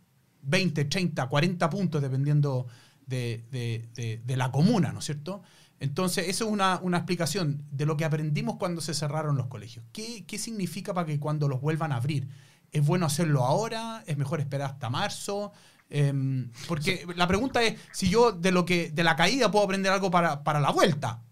20, 0.43 0.85
30, 0.85 1.27
40 1.27 1.67
puntos, 1.71 1.99
dependiendo 1.99 2.67
de, 3.07 4.21
la 4.27 4.51
comuna, 4.51 4.91
¿no 4.93 4.99
es 4.99 5.05
cierto? 5.05 5.41
Entonces, 5.79 6.27
eso 6.27 6.45
es 6.45 6.51
una, 6.51 6.79
explicación 6.93 7.65
de 7.71 7.87
lo 7.87 7.97
que 7.97 8.05
aprendimos 8.05 8.57
cuando 8.57 8.81
se 8.81 8.93
cerraron 8.93 9.35
los 9.35 9.47
colegios. 9.47 9.83
¿Qué, 9.91 10.37
significa 10.37 10.93
para 10.93 11.07
que 11.07 11.19
cuando 11.19 11.47
los 11.47 11.59
vuelvan 11.59 11.91
a 11.91 11.95
abrir? 11.95 12.27
¿Es 12.71 12.85
bueno 12.85 13.07
hacerlo 13.07 13.45
ahora? 13.45 14.03
¿Es 14.05 14.15
mejor 14.15 14.41
esperar 14.41 14.73
hasta 14.73 14.91
marzo? 14.91 15.53
Em, 15.89 16.51
porque 16.67 17.07
la 17.15 17.27
pregunta 17.27 17.63
es 17.63 17.79
si 17.91 18.09
yo 18.09 18.31
de 18.31 18.51
lo 18.51 18.63
que 18.63 18.91
de 18.91 19.03
la 19.03 19.15
caída 19.15 19.49
puedo 19.49 19.65
aprender 19.65 19.91
algo 19.91 20.11
para, 20.11 20.43
para 20.43 20.59
la 20.59 20.69
vuelta. 20.69 21.23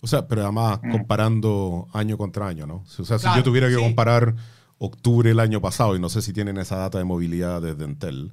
O 0.00 0.06
sea, 0.06 0.26
pero 0.28 0.42
además 0.42 0.80
mm. 0.82 0.90
comparando 0.90 1.88
año 1.92 2.18
contra 2.18 2.46
año, 2.46 2.66
¿no? 2.66 2.84
O 2.98 3.04
sea, 3.04 3.18
si 3.18 3.26
yo 3.34 3.42
tuviera 3.42 3.68
que 3.68 3.76
comparar 3.76 4.34
octubre 4.78 5.28
del 5.28 5.40
año 5.40 5.60
pasado, 5.60 5.94
y 5.96 6.00
no 6.00 6.08
sé 6.08 6.22
si 6.22 6.32
tienen 6.32 6.58
esa 6.58 6.76
data 6.76 6.98
de 6.98 7.04
movilidad 7.04 7.62
desde 7.62 7.84
Entel, 7.84 8.32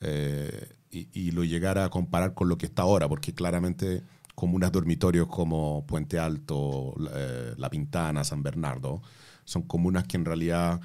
eh, 0.00 0.74
y, 0.90 1.30
lo 1.30 1.42
llegara 1.44 1.86
a 1.86 1.90
comparar 1.90 2.34
con 2.34 2.48
lo 2.48 2.58
que 2.58 2.66
está 2.66 2.82
ahora, 2.82 3.08
porque 3.08 3.32
claramente 3.34 4.02
comunas 4.34 4.72
dormitorios 4.72 5.26
como 5.26 5.86
Puente 5.86 6.18
Alto, 6.18 6.94
eh, 7.14 7.54
La 7.56 7.70
Pintana, 7.70 8.24
San 8.24 8.42
Bernardo, 8.42 9.00
son 9.44 9.62
comunas 9.62 10.04
que 10.04 10.18
en 10.18 10.26
realidad 10.26 10.80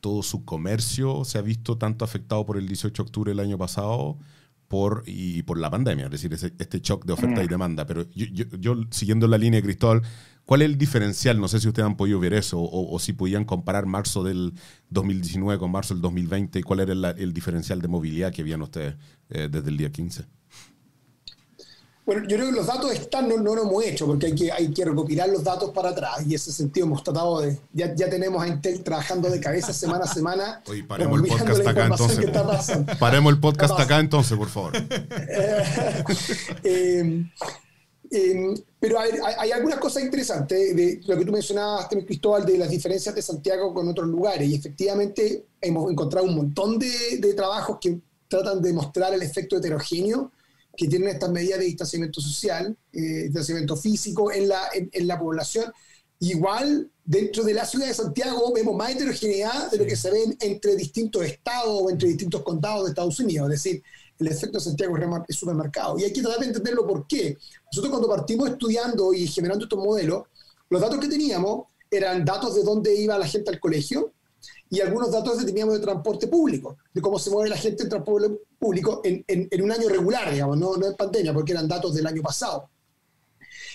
todo 0.00 0.22
su 0.22 0.44
comercio 0.44 1.24
se 1.24 1.38
ha 1.38 1.42
visto 1.42 1.78
tanto 1.78 2.04
afectado 2.04 2.44
por 2.44 2.58
el 2.58 2.68
18 2.68 3.02
de 3.02 3.06
octubre 3.06 3.30
del 3.30 3.40
año 3.40 3.56
pasado 3.56 4.18
por, 4.68 5.04
y 5.06 5.42
por 5.42 5.58
la 5.58 5.70
pandemia, 5.70 6.06
es 6.06 6.10
decir, 6.10 6.32
este 6.32 6.80
shock 6.80 7.04
de 7.04 7.12
oferta 7.12 7.42
y 7.42 7.46
demanda. 7.46 7.86
Pero 7.86 8.04
yo, 8.10 8.76
siguiendo 8.90 9.28
la 9.28 9.38
línea 9.38 9.60
de 9.60 9.64
Cristóbal, 9.64 10.02
¿cuál 10.44 10.62
es 10.62 10.66
el 10.66 10.78
diferencial? 10.78 11.40
No 11.40 11.48
sé 11.48 11.60
si 11.60 11.68
ustedes 11.68 11.86
han 11.86 11.96
podido 11.96 12.18
ver 12.18 12.34
eso 12.34 12.58
o, 12.60 12.98
si 12.98 13.12
podían 13.12 13.44
comparar 13.44 13.86
marzo 13.86 14.24
del 14.24 14.54
2019 14.90 15.58
con 15.58 15.70
marzo 15.70 15.94
del 15.94 16.02
2020 16.02 16.58
y 16.58 16.62
cuál 16.62 16.80
era 16.80 17.10
el, 17.10 17.32
diferencial 17.32 17.80
de 17.80 17.88
movilidad 17.88 18.32
que 18.32 18.42
habían 18.42 18.62
ustedes 18.62 18.96
eh, 19.30 19.48
desde 19.50 19.68
el 19.68 19.76
día 19.76 19.92
15. 19.92 20.26
Bueno, 22.06 22.22
yo 22.28 22.36
creo 22.36 22.50
que 22.50 22.56
los 22.56 22.66
datos 22.68 22.92
están, 22.92 23.28
no, 23.28 23.36
no 23.38 23.56
lo 23.56 23.62
hemos 23.62 23.84
hecho, 23.84 24.06
porque 24.06 24.26
hay 24.26 24.34
que, 24.36 24.52
hay 24.52 24.72
que 24.72 24.84
recopilar 24.84 25.28
los 25.28 25.42
datos 25.42 25.72
para 25.72 25.88
atrás, 25.88 26.20
y 26.20 26.28
en 26.28 26.34
ese 26.36 26.52
sentido 26.52 26.86
hemos 26.86 27.02
tratado 27.02 27.40
de, 27.40 27.58
ya, 27.72 27.92
ya 27.96 28.08
tenemos 28.08 28.40
a 28.40 28.46
Intel 28.46 28.84
trabajando 28.84 29.28
de 29.28 29.40
cabeza 29.40 29.72
semana 29.72 30.04
a 30.04 30.14
semana. 30.14 30.62
Oye, 30.68 30.84
paremos 30.84 31.20
el 31.20 31.26
podcast 31.26 31.66
acá 31.66 31.86
entonces. 31.86 32.96
Paremos 33.00 33.32
el 33.32 33.40
podcast 33.40 33.80
acá 33.80 33.98
entonces, 33.98 34.38
por 34.38 34.48
favor. 34.48 34.72
Eh, 36.62 37.24
em, 38.10 38.54
pero 38.78 39.00
hay, 39.00 39.10
hay, 39.38 39.50
algunas 39.50 39.78
cosas 39.78 40.02
interesantes 40.02 40.76
de 40.76 41.00
lo 41.06 41.16
que 41.18 41.24
tú 41.24 41.32
mencionabas, 41.32 41.88
Cristóbal, 41.88 42.46
de 42.46 42.58
las 42.58 42.70
diferencias 42.70 43.14
de 43.14 43.22
Santiago 43.22 43.74
con 43.74 43.88
otros 43.88 44.06
lugares, 44.06 44.48
y 44.48 44.54
efectivamente 44.54 45.46
hemos 45.60 45.90
encontrado 45.90 46.26
un 46.26 46.36
montón 46.36 46.78
de, 46.78 47.18
de 47.18 47.34
trabajos 47.34 47.78
que 47.80 47.98
tratan 48.28 48.62
de 48.62 48.72
mostrar 48.72 49.12
el 49.14 49.22
efecto 49.22 49.56
heterogéneo 49.56 50.30
que 50.76 50.88
tienen 50.88 51.08
estas 51.08 51.30
medidas 51.30 51.58
de 51.58 51.66
distanciamiento 51.66 52.20
social, 52.20 52.76
eh, 52.92 53.24
distanciamiento 53.24 53.76
físico 53.76 54.30
en 54.30 54.48
la, 54.48 54.68
en, 54.72 55.06
la 55.06 55.18
población. 55.18 55.72
Igual, 56.20 56.90
dentro 57.04 57.44
de 57.44 57.54
la 57.54 57.64
ciudad 57.64 57.86
de 57.86 57.94
Santiago 57.94 58.52
vemos 58.52 58.76
más 58.76 58.90
heterogeneidad 58.90 59.70
de 59.70 59.78
lo 59.78 59.86
que 59.86 59.96
se 59.96 60.10
ve 60.10 60.36
entre 60.40 60.76
distintos 60.76 61.24
estados 61.24 61.82
o 61.82 61.90
entre 61.90 62.08
distintos 62.08 62.42
condados 62.42 62.84
de 62.84 62.90
Estados 62.90 63.18
Unidos. 63.20 63.50
Es 63.50 63.62
decir, 63.62 63.82
el 64.18 64.26
efecto 64.28 64.58
de 64.58 64.64
Santiago 64.64 64.96
es 65.28 65.36
supermercado. 65.36 65.98
Y 65.98 66.04
hay 66.04 66.12
que 66.12 66.22
tratar 66.22 66.40
de 66.40 66.46
entenderlo 66.46 66.86
por 66.86 67.06
qué. 67.06 67.36
Nosotros 67.72 67.90
cuando 67.90 68.08
partimos 68.08 68.50
estudiando 68.50 69.12
y 69.12 69.26
generando 69.26 69.64
estos 69.64 69.78
modelos, 69.78 70.24
los 70.68 70.80
datos 70.80 70.98
que 70.98 71.08
teníamos 71.08 71.66
eran 71.90 72.24
datos 72.24 72.54
de 72.54 72.62
dónde 72.62 72.94
iba 72.94 73.18
la 73.18 73.26
gente 73.26 73.50
al 73.50 73.60
colegio 73.60 74.12
y 74.68 74.80
algunos 74.80 75.12
datos 75.12 75.38
que 75.38 75.44
teníamos 75.44 75.74
de 75.74 75.80
transporte 75.80 76.26
público, 76.26 76.78
de 76.92 77.00
cómo 77.00 77.18
se 77.18 77.30
mueve 77.30 77.50
la 77.50 77.56
gente 77.56 77.84
en 77.84 77.88
transporte 77.88 78.30
público 78.58 79.00
en, 79.04 79.24
en, 79.28 79.62
un 79.62 79.70
año 79.70 79.88
regular, 79.88 80.32
digamos, 80.32 80.58
no, 80.58 80.76
no 80.76 80.86
en 80.86 80.96
pandemia, 80.96 81.32
porque 81.32 81.52
eran 81.52 81.68
datos 81.68 81.94
del 81.94 82.06
año 82.06 82.22
pasado. 82.22 82.68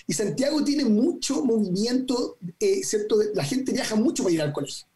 Y 0.06 0.12
Santiago 0.12 0.62
tiene 0.62 0.84
mucho 0.84 1.44
movimiento, 1.44 2.36
eh, 2.60 2.82
¿cierto? 2.84 3.16
La 3.34 3.44
gente 3.44 3.72
viaja 3.72 3.94
mucho 3.94 4.22
para 4.22 4.34
ir 4.34 4.42
al 4.42 4.52
colegio. 4.52 4.86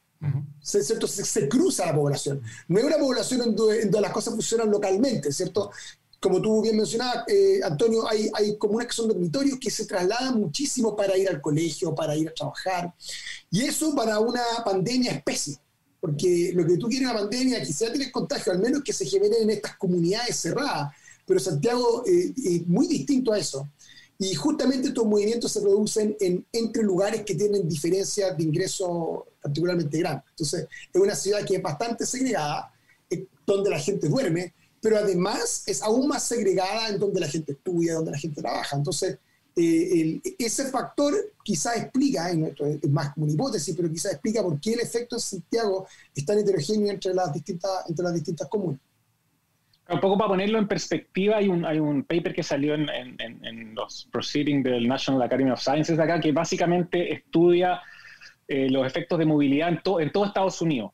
¿cierto? 0.61 1.07
Se, 1.07 1.49
cruza 1.49 1.87
la 1.87 1.95
población. 1.95 2.43
No 2.69 2.79
es 2.79 2.85
una 2.85 2.99
población 2.99 3.43
en 3.43 3.57
donde, 3.57 4.01
las 4.01 4.13
cosas 4.13 4.35
funcionan 4.35 4.71
localmente, 4.71 5.31
¿cierto? 5.33 5.71
Como 6.19 6.43
tú 6.43 6.63
bien 6.63 6.77
mencionabas, 6.77 7.25
eh, 7.29 7.61
Antonio, 7.63 8.09
hay, 8.09 8.29
hay 8.35 8.57
comunas 8.59 8.89
que 8.89 8.95
son 8.95 9.09
dormitorios 9.09 9.59
que 9.61 9.71
se 9.71 9.87
trasladan 9.87 10.41
muchísimo 10.41 10.97
para 10.97 11.17
ir 11.17 11.29
al 11.29 11.41
colegio, 11.41 11.95
para 11.95 12.17
ir 12.17 12.29
a 12.29 12.35
trabajar. 12.35 12.93
Y 13.51 13.63
eso 13.63 13.95
para 13.95 14.19
una 14.19 14.43
pandemia 14.65 15.13
especie 15.13 15.59
porque 16.01 16.53
lo 16.55 16.67
que 16.67 16.77
tú 16.77 16.89
quieres 16.89 17.09
en 17.09 17.15
la 17.15 17.21
pandemia 17.21 17.63
quizá 17.63 17.91
tienes 17.91 18.13
contagio, 18.13 18.53
al 18.53 18.59
menos 18.59 18.83
que 18.83 18.93
se 18.93 19.07
generen 19.07 19.43
en 19.43 19.51
estas 19.51 19.77
comunidades 19.77 20.37
cerradas, 20.37 20.95
pero 21.27 21.41
Santiago 21.41 22.05
eh, 22.07 22.33
es 22.37 22.67
muy 22.67 22.87
distinto 22.87 23.33
a 23.33 23.39
eso. 23.39 23.69
Y 24.19 24.35
justamente 24.35 24.89
estos 24.89 25.05
movimientos 25.05 25.53
se 25.53 25.61
producen 25.61 26.17
en, 26.21 26.47
entre 26.53 26.83
lugares 26.83 27.23
que 27.23 27.35
tienen 27.35 27.69
diferencias 27.69 28.37
de 28.37 28.45
ingreso 28.45 29.27
particularmente 29.43 29.99
grandes. 29.99 30.25
Entonces, 30.31 30.67
es 30.93 31.01
una 31.01 31.15
ciudad 31.15 31.45
que 31.45 31.57
es 31.57 31.63
bastante 31.63 32.07
segregada, 32.07 32.73
donde 33.47 33.71
la 33.71 33.79
gente 33.79 34.09
duerme, 34.09 34.55
pero 34.81 34.99
además 34.99 35.63
es 35.67 35.83
aún 35.83 36.09
más 36.09 36.27
segregada 36.27 36.89
en 36.89 36.99
donde 36.99 37.21
la 37.21 37.29
gente 37.29 37.53
estudia, 37.53 37.95
donde 37.95 38.11
la 38.11 38.19
gente 38.19 38.41
trabaja. 38.41 38.77
Entonces, 38.77 39.19
eh, 39.59 40.21
ese 40.39 40.67
factor 40.67 41.15
quizás 41.43 41.79
explica, 41.79 42.31
y 42.33 42.45
es 42.45 42.91
más 42.91 43.15
como 43.15 43.25
una 43.25 43.33
hipótesis, 43.33 43.75
pero 43.75 43.91
quizás 43.91 44.13
explica 44.13 44.43
por 44.43 44.61
qué 44.61 44.75
el 44.75 44.81
efecto 44.81 45.17
en 45.17 45.21
Santiago 45.21 45.87
es 46.15 46.27
tan 46.27 46.39
heterogéneo 46.39 46.91
entre 46.91 47.15
las 47.15 47.33
distintas, 47.33 47.89
entre 47.89 48.05
las 48.05 48.15
distintas 48.15 48.49
comunas. 48.49 48.79
Un 49.89 50.01
poco 50.01 50.19
para 50.19 50.29
ponerlo 50.29 50.59
en 50.59 50.67
perspectiva, 50.67 51.37
hay 51.37 51.49
un, 51.49 51.65
hay 51.65 51.79
un 51.79 52.03
paper 52.03 52.35
que 52.35 52.43
salió 52.43 52.75
en, 52.75 52.89
en, 52.91 53.75
los 53.75 54.09
Proceedings 54.11 54.65
del 54.65 54.89
National 54.89 55.23
Academy 55.23 55.51
of 55.51 55.61
Sciences 55.61 55.99
acá, 55.99 56.19
que 56.19 56.33
básicamente 56.33 57.13
estudia 57.13 57.81
eh, 58.49 58.69
los 58.69 58.85
efectos 58.85 59.19
de 59.19 59.27
movilidad 59.27 59.69
en, 59.69 59.81
en 60.01 60.13
todo 60.13 60.25
Estados 60.25 60.61
Unidos. 60.61 60.91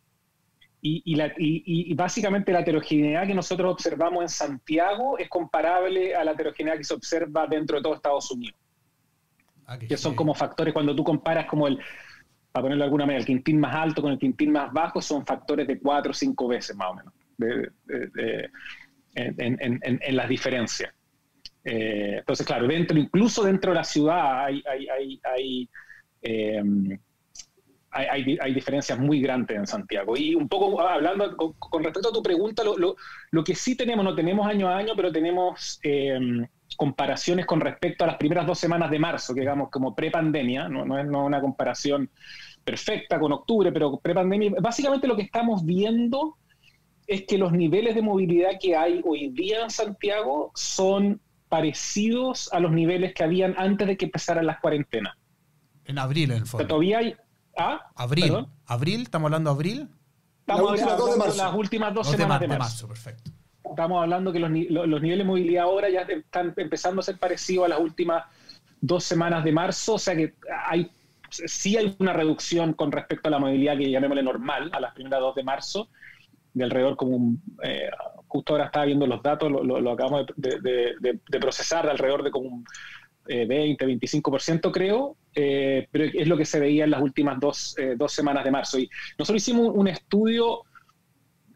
Y, 0.84 1.00
y, 1.04 1.14
la, 1.14 1.32
y, 1.36 1.94
básicamente 1.94 2.52
la 2.52 2.60
heterogeneidad 2.60 3.26
que 3.26 3.34
nosotros 3.34 3.72
observamos 3.72 4.22
en 4.22 4.28
Santiago 4.28 5.16
es 5.16 5.28
comparable 5.28 6.14
a 6.14 6.24
la 6.24 6.32
heterogeneidad 6.32 6.76
que 6.76 6.84
se 6.84 6.94
observa 6.94 7.46
dentro 7.46 7.76
de 7.76 7.82
todo 7.84 7.94
Estados 7.94 8.30
Unidos. 8.32 8.58
Ah, 9.64 9.78
que 9.78 9.96
son 9.96 10.16
como 10.16 10.34
factores, 10.34 10.74
cuando 10.74 10.94
tú 10.94 11.04
comparas 11.04 11.46
como 11.46 11.68
el, 11.68 11.78
para 12.50 12.64
ponerlo 12.64 12.82
de 12.82 12.86
alguna 12.86 13.06
manera, 13.06 13.20
el 13.20 13.26
quintín 13.26 13.60
más 13.60 13.74
alto 13.74 14.02
con 14.02 14.10
el 14.10 14.18
quintín 14.18 14.50
más 14.50 14.72
bajo, 14.72 15.00
son 15.00 15.24
factores 15.24 15.68
de 15.68 15.78
cuatro 15.78 16.10
o 16.10 16.14
cinco 16.14 16.48
veces 16.48 16.74
más 16.74 16.90
o 16.90 16.94
menos. 16.94 17.14
de, 17.38 18.50
en, 19.14 20.16
las 20.16 20.28
diferencias. 20.28 20.92
Eh, 21.64 22.16
entonces, 22.18 22.46
claro, 22.46 22.66
dentro, 22.66 22.98
incluso 22.98 23.44
dentro 23.44 23.70
de 23.70 23.76
la 23.76 23.84
ciudad 23.84 24.44
hay, 24.44 24.62
hay, 25.24 25.68
em, 27.94 28.54
diferencias 28.54 28.98
muy 28.98 29.20
grandes 29.20 29.56
en 29.56 29.66
Santiago. 29.66 30.16
Y 30.16 30.34
un 30.34 30.48
poco 30.48 30.80
hablando 30.80 31.36
con, 31.36 31.84
respecto 31.84 32.08
a 32.08 32.12
tu 32.12 32.22
pregunta, 32.22 32.62
lo, 32.64 33.44
que 33.44 33.54
sí 33.54 33.76
tenemos, 33.76 34.04
no 34.04 34.14
tenemos 34.14 34.46
año 34.46 34.68
a 34.68 34.76
año, 34.76 34.94
pero 34.96 35.12
tenemos 35.12 35.78
em, 35.82 36.46
comparaciones 36.76 37.46
con 37.46 37.60
respecto 37.60 38.04
a 38.04 38.08
las 38.08 38.16
primeras 38.16 38.46
dos 38.46 38.58
semanas 38.58 38.90
de 38.90 38.98
marzo, 38.98 39.34
que 39.34 39.40
digamos 39.40 39.70
como 39.70 39.94
pre-pandemia, 39.94 40.68
no, 40.68 40.84
no 40.84 40.98
es 40.98 41.06
una 41.06 41.40
comparación 41.40 42.10
perfecta 42.64 43.18
con 43.18 43.32
octubre, 43.32 43.72
pero 43.72 43.98
pre-pandemia. 43.98 44.52
Básicamente 44.60 45.06
lo 45.06 45.16
que 45.16 45.22
estamos 45.22 45.64
viendo 45.64 46.36
es 47.06 47.24
que 47.26 47.38
los 47.38 47.52
niveles 47.52 47.94
de 47.94 48.02
movilidad 48.02 48.52
que 48.60 48.76
hay 48.76 49.00
hoy 49.04 49.28
día 49.30 49.64
en 49.64 49.70
Santiago 49.70 50.52
son 50.54 51.20
parecidos 51.48 52.48
a 52.52 52.60
los 52.60 52.72
niveles 52.72 53.12
que 53.12 53.24
habían 53.24 53.54
antes 53.58 53.86
de 53.86 53.96
que 53.96 54.06
empezaran 54.06 54.46
las 54.46 54.58
cuarentenas. 54.60 55.14
En 55.84 55.98
abril, 55.98 56.30
en 56.30 56.38
el 56.38 56.46
fondo. 56.46 56.66
todavía 56.66 56.98
hay... 56.98 57.14
¿Ah? 57.56 57.90
Abril. 57.94 58.46
¿Abril? 58.66 59.02
¿Estamos 59.02 59.26
hablando 59.26 59.50
de 59.50 59.54
abril? 59.54 59.88
Estamos 60.40 60.80
hablando 60.80 61.06
de, 61.06 61.36
las 61.36 61.54
últimas 61.54 61.94
dos, 61.94 62.08
semanas 62.08 62.40
de, 62.40 62.48
marzo. 62.48 62.88
perfecto. 62.88 63.30
Estamos 63.64 64.02
hablando 64.02 64.32
que 64.32 64.40
los, 64.40 64.50
niveles 64.50 65.18
de 65.18 65.24
movilidad 65.24 65.64
ahora 65.64 65.88
ya 65.88 66.00
están 66.02 66.52
empezando 66.56 67.00
a 67.00 67.02
ser 67.02 67.18
parecidos 67.18 67.66
a 67.66 67.68
las 67.68 67.80
últimas 67.80 68.24
dos 68.80 69.04
semanas 69.04 69.44
de 69.44 69.52
marzo, 69.52 69.94
o 69.94 69.98
sea 69.98 70.16
que 70.16 70.34
hay 70.66 70.90
sí 71.32 71.76
hay 71.76 71.94
una 71.98 72.12
reducción 72.12 72.74
con 72.74 72.92
respecto 72.92 73.28
a 73.28 73.30
la 73.30 73.38
movilidad 73.38 73.76
que 73.76 73.90
llamémosle 73.90 74.22
normal, 74.22 74.70
a 74.72 74.80
las 74.80 74.92
primeras 74.92 75.20
dos 75.20 75.34
de 75.34 75.42
marzo, 75.42 75.88
de 76.52 76.64
alrededor 76.64 76.96
como 76.96 77.16
un, 77.16 77.42
eh, 77.62 77.88
justo 78.28 78.52
ahora 78.52 78.66
estaba 78.66 78.84
viendo 78.84 79.06
los 79.06 79.22
datos, 79.22 79.50
lo, 79.50 79.90
acabamos 79.90 80.26
de, 80.36 81.40
procesar, 81.40 81.84
de 81.86 81.90
alrededor 81.90 82.22
de 82.22 82.30
como 82.30 82.48
un 82.48 82.64
20, 83.26 83.84
eh, 83.84 83.88
25% 83.88 84.70
creo, 84.70 85.16
eh, 85.34 85.88
pero 85.90 86.04
es 86.04 86.28
lo 86.28 86.36
que 86.36 86.44
se 86.44 86.60
veía 86.60 86.84
en 86.84 86.90
las 86.90 87.02
últimas 87.02 87.38
dos, 87.40 87.76
dos 87.96 88.12
semanas 88.12 88.44
de 88.44 88.50
marzo. 88.50 88.78
Y 88.78 88.88
nosotros 89.18 89.42
hicimos 89.42 89.72
un 89.74 89.88
estudio, 89.88 90.62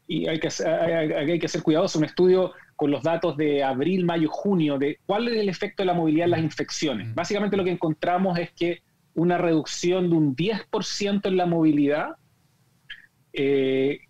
y 0.06 0.26
hay 0.28 0.38
que, 0.38 0.48
hay, 0.64 1.12
hay 1.12 1.38
que 1.38 1.48
ser 1.48 1.62
cuidadosos, 1.62 1.96
un 1.96 2.04
estudio 2.04 2.52
con 2.76 2.90
los 2.90 3.02
datos 3.02 3.36
de 3.36 3.64
abril, 3.64 4.04
mayo, 4.04 4.28
junio, 4.30 4.78
de 4.78 4.98
cuál 5.06 5.28
es 5.28 5.38
el 5.38 5.48
efecto 5.48 5.82
de 5.82 5.86
la 5.86 5.94
movilidad 5.94 6.26
en 6.26 6.30
las 6.32 6.40
infecciones. 6.40 7.14
Básicamente 7.14 7.56
lo 7.56 7.64
que 7.64 7.70
encontramos 7.70 8.38
es 8.38 8.52
que 8.52 8.82
una 9.14 9.38
reducción 9.38 10.10
de 10.10 10.16
un 10.16 10.36
10% 10.36 11.26
en 11.26 11.36
la 11.36 11.46
movilidad 11.46 12.16
eh, 13.32 14.00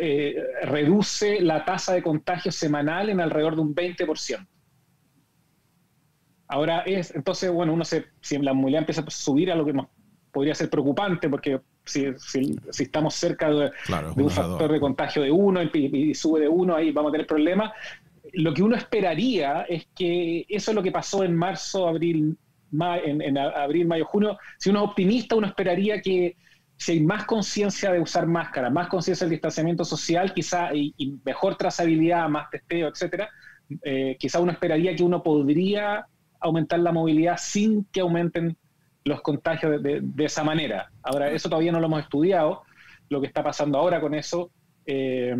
eh, 0.00 0.36
reduce 0.64 1.40
la 1.40 1.64
tasa 1.64 1.94
de 1.94 2.02
contagio 2.02 2.50
semanal 2.50 3.08
en 3.10 3.20
alrededor 3.20 3.54
de 3.54 3.62
un 3.62 3.74
20%. 3.74 4.46
Ahora 6.48 6.80
es, 6.80 7.14
entonces, 7.14 7.50
bueno, 7.50 7.72
uno 7.72 7.84
se, 7.84 8.06
si 8.20 8.38
la 8.38 8.54
movilidad 8.54 8.82
empieza 8.82 9.00
a 9.00 9.10
subir 9.10 9.50
a 9.50 9.54
lo 9.56 9.64
que 9.64 9.72
nos 9.72 9.86
podría 10.32 10.54
ser 10.54 10.70
preocupante, 10.70 11.28
porque 11.28 11.60
si, 11.84 12.06
estamos 12.78 13.14
cerca 13.14 13.50
de, 13.50 13.70
un 14.16 14.30
factor 14.30 14.70
de 14.70 14.80
contagio 14.80 15.22
de 15.22 15.30
uno 15.30 15.62
y, 15.62 16.14
sube 16.14 16.40
de 16.40 16.48
uno, 16.48 16.76
ahí 16.76 16.92
vamos 16.92 17.10
a 17.10 17.12
tener 17.12 17.26
problemas. 17.26 17.72
Lo 18.32 18.52
que 18.52 18.62
uno 18.62 18.76
esperaría 18.76 19.62
es 19.62 19.86
que 19.96 20.44
eso 20.48 20.70
es 20.70 20.74
lo 20.74 20.82
que 20.82 20.92
pasó 20.92 21.24
en 21.24 21.34
marzo, 21.34 21.88
abril, 21.88 22.36
en, 22.72 23.22
en 23.22 23.38
abril, 23.38 23.86
mayo, 23.86 24.04
junio. 24.04 24.38
Si 24.58 24.70
uno 24.70 24.84
es 24.84 24.90
optimista, 24.90 25.36
uno 25.36 25.46
esperaría 25.46 26.00
que 26.00 26.36
si 26.76 26.92
hay 26.92 27.00
más 27.00 27.24
conciencia 27.24 27.90
de 27.92 28.00
usar 28.00 28.26
máscara, 28.26 28.70
más 28.70 28.88
conciencia 28.88 29.24
del 29.24 29.32
distanciamiento 29.32 29.84
social, 29.84 30.34
quizá, 30.34 30.74
y, 30.74 31.18
mejor 31.24 31.56
trazabilidad, 31.56 32.28
más 32.28 32.50
testeo, 32.50 32.88
etcétera, 32.88 33.30
eh, 33.82 34.16
quizá 34.18 34.40
uno 34.40 34.52
esperaría 34.52 34.94
que 34.94 35.02
uno 35.02 35.22
podría 35.22 36.06
aumentar 36.40 36.78
la 36.80 36.92
movilidad 36.92 37.36
sin 37.38 37.84
que 37.84 38.00
aumenten 38.00 38.56
los 39.04 39.20
contagios 39.22 39.82
de, 39.82 40.02
esa 40.18 40.42
manera. 40.42 40.90
Ahora, 41.02 41.30
eso 41.30 41.48
todavía 41.48 41.72
no 41.72 41.80
lo 41.80 41.86
hemos 41.86 42.02
estudiado, 42.02 42.62
lo 43.08 43.20
que 43.20 43.26
está 43.26 43.42
pasando 43.42 43.78
ahora 43.78 44.00
con 44.00 44.14
eso. 44.14 44.50
Eh, 44.84 45.36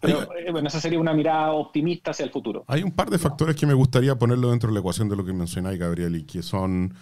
pero, 0.00 0.22
eh, 0.34 0.50
bueno, 0.50 0.68
esa 0.68 0.80
sería 0.80 0.98
una 0.98 1.12
mirada 1.12 1.52
optimista 1.52 2.12
hacia 2.12 2.24
el 2.24 2.30
futuro. 2.30 2.64
Hay 2.68 2.82
un 2.82 2.92
par 2.92 3.10
de 3.10 3.18
factores 3.18 3.54
que 3.54 3.66
me 3.66 3.74
gustaría 3.74 4.14
ponerlo 4.16 4.50
dentro 4.50 4.68
de 4.68 4.74
la 4.74 4.80
ecuación 4.80 5.08
de 5.10 5.16
lo 5.16 5.24
que 5.24 5.34
mencionáis, 5.34 5.78
Gabriel, 5.78 6.16
y 6.16 6.24
que 6.24 6.42
son 6.42 6.94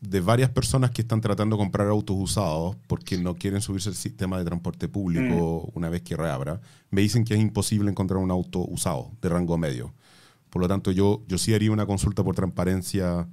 de 0.00 0.20
varias 0.20 0.50
personas 0.50 0.90
que 0.90 1.02
están 1.02 1.20
tratando 1.20 1.56
de 1.56 1.62
comprar 1.62 1.88
autos 1.88 2.16
usados 2.18 2.76
porque 2.86 3.18
no 3.18 3.34
quieren 3.34 3.60
subirse 3.60 3.88
al 3.88 3.94
sistema 3.94 4.38
de 4.38 4.44
transporte 4.44 4.88
público 4.88 5.68
mm. 5.72 5.76
una 5.76 5.88
vez 5.88 6.02
que 6.02 6.16
reabra, 6.16 6.60
me 6.90 7.00
dicen 7.00 7.24
que 7.24 7.34
es 7.34 7.40
imposible 7.40 7.90
encontrar 7.90 8.18
un 8.18 8.30
auto 8.30 8.60
usado 8.60 9.12
de 9.20 9.28
rango 9.28 9.56
medio. 9.58 9.94
Por 10.50 10.62
lo 10.62 10.68
tanto, 10.68 10.90
yo, 10.90 11.22
yo 11.26 11.38
sí 11.38 11.54
haría 11.54 11.70
una 11.72 11.86
consulta 11.86 12.24
por 12.24 12.34
transparencia 12.34 13.28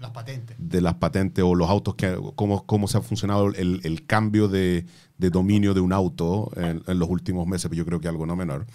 las 0.00 0.10
patentes. 0.10 0.56
de 0.58 0.80
las 0.80 0.94
patentes 0.94 1.44
o 1.44 1.54
los 1.54 1.68
autos, 1.68 1.94
que, 1.94 2.18
cómo, 2.34 2.66
cómo 2.66 2.88
se 2.88 2.98
ha 2.98 3.02
funcionado 3.02 3.48
el, 3.48 3.80
el 3.84 4.06
cambio 4.06 4.48
de, 4.48 4.86
de, 5.18 5.30
dominio 5.30 5.74
de 5.74 5.80
un 5.80 5.92
auto 5.92 6.50
en, 6.56 6.82
los 6.98 7.08
últimos 7.08 7.46
meses, 7.46 7.68
pero 7.68 7.78
yo 7.78 7.86
creo 7.86 8.00
que 8.00 8.08
algo 8.08 8.26
no 8.26 8.36
menor. 8.36 8.66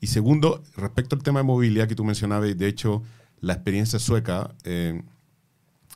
Y 0.00 0.06
segundo, 0.06 0.62
respecto 0.76 1.16
al 1.16 1.22
tema 1.22 1.40
de 1.40 1.44
movilidad 1.44 1.88
que 1.88 1.94
tú 1.94 2.04
mencionabas, 2.04 2.56
de 2.56 2.68
hecho, 2.68 3.02
la 3.40 3.54
experiencia 3.54 3.98
sueca... 3.98 4.54
Eh, 4.64 5.02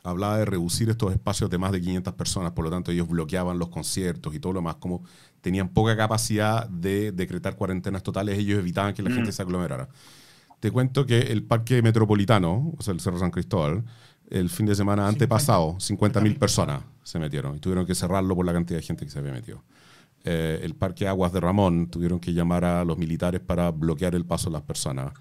hablaba 0.05 0.39
de 0.39 0.45
reducir 0.45 0.91
estos 0.91 1.13
espacios 1.13 1.51
de 1.51 1.59
más 1.59 1.73
de 1.73 1.81
500 1.81 2.15
personas, 2.15 2.53
por 2.53 2.65
lo 2.65 2.71
tanto 2.71 2.93
ellos 2.93 3.09
bloqueaban 3.09 3.59
los 3.59 3.71
conciertos 3.71 4.35
y 4.35 4.39
todo 4.39 4.53
lo 4.53 4.63
más, 4.63 4.77
como 4.77 5.03
tenían 5.41 5.71
poca 5.71 5.97
capacidad 5.97 6.69
de 6.69 7.11
decretar 7.11 7.57
cuarentenas 7.57 8.03
totales, 8.03 8.39
ellos 8.39 8.59
evitaban 8.59 8.93
que 8.93 9.03
la 9.03 9.11
gente 9.11 9.31
mm. 9.31 9.33
se 9.33 9.43
aglomerara. 9.43 9.89
Te 10.65 10.73
cuento 10.73 11.05
que 11.05 11.19
el 11.19 11.43
parque 11.43 11.83
metropolitano, 11.83 12.73
o 12.79 12.83
sea, 12.83 12.95
el 12.95 13.01
Cerro 13.01 13.19
San 13.19 13.31
Cristóbal, 13.31 13.85
el 14.31 14.49
fin 14.49 14.65
de 14.65 14.75
semana 14.75 15.07
antepasado, 15.07 15.75
50.000 15.75 16.39
personas 16.39 16.83
se 17.03 17.19
metieron 17.19 17.55
y 17.55 17.59
tuvieron 17.59 17.85
que 17.85 17.95
cerrarlo 17.95 18.35
por 18.35 18.47
la 18.47 18.55
cantidad 18.55 18.79
de 18.79 18.83
gente 18.83 19.05
que 19.05 19.11
se 19.11 19.19
había 19.19 19.33
metido. 19.33 19.63
eh, 20.25 20.61
el 20.63 20.75
Parque 20.75 21.07
Aguas 21.07 21.35
de 21.35 21.41
Ramón, 21.41 21.89
tuvieron 21.91 22.19
que 22.19 22.33
llamar 22.33 22.65
a 22.65 22.83
los 22.87 22.97
militares 22.97 23.43
para 23.43 23.71
bloquear 23.73 24.15
el 24.15 24.25
paso 24.25 24.49
de 24.49 24.55
las 24.55 24.63
personas. 24.63 25.13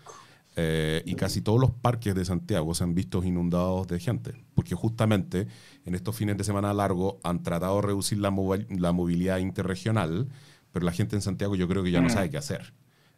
Eh, 0.55 1.03
y 1.05 1.13
casi 1.15 1.41
todos 1.41 1.59
los 1.59 1.71
parques 1.71 2.15
de 2.15 2.23
Santiago 2.23 2.73
se 2.73 2.85
han 2.85 2.95
visto 2.95 3.21
inundados 3.21 3.85
de 3.87 3.99
gente, 3.99 4.45
porque 4.55 4.75
justamente 4.75 5.47
en 5.83 5.93
estos 5.93 6.15
fines 6.15 6.37
de 6.37 6.45
semana 6.45 6.73
largos 6.73 7.15
han 7.21 7.43
tratado 7.43 7.81
de 7.81 7.87
reducir 7.87 8.19
la, 8.19 8.33
la 8.69 8.91
movilidad 8.93 9.39
interregional, 9.39 10.29
pero 10.71 10.85
la 10.85 10.93
gente 10.93 11.17
en 11.17 11.21
Santiago 11.21 11.55
yo 11.55 11.67
creo 11.67 11.83
que 11.83 11.91
ya 11.91 11.99
no 11.99 12.09
sabe 12.09 12.29
qué 12.29 12.37
hacer. 12.37 12.73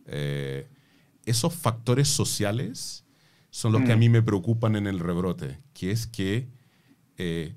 Eh, 0.07 0.67
esos 1.25 1.53
factores 1.53 2.07
sociales 2.07 3.05
son 3.49 3.71
los 3.71 3.83
que 3.83 3.91
a 3.91 3.95
mm. 3.95 3.99
mí 3.99 4.09
me 4.09 4.21
preocupan 4.21 4.75
en 4.75 4.87
el 4.87 4.99
rebrote, 4.99 5.59
que 5.73 5.91
es 5.91 6.07
que 6.07 6.49
eh, 7.17 7.55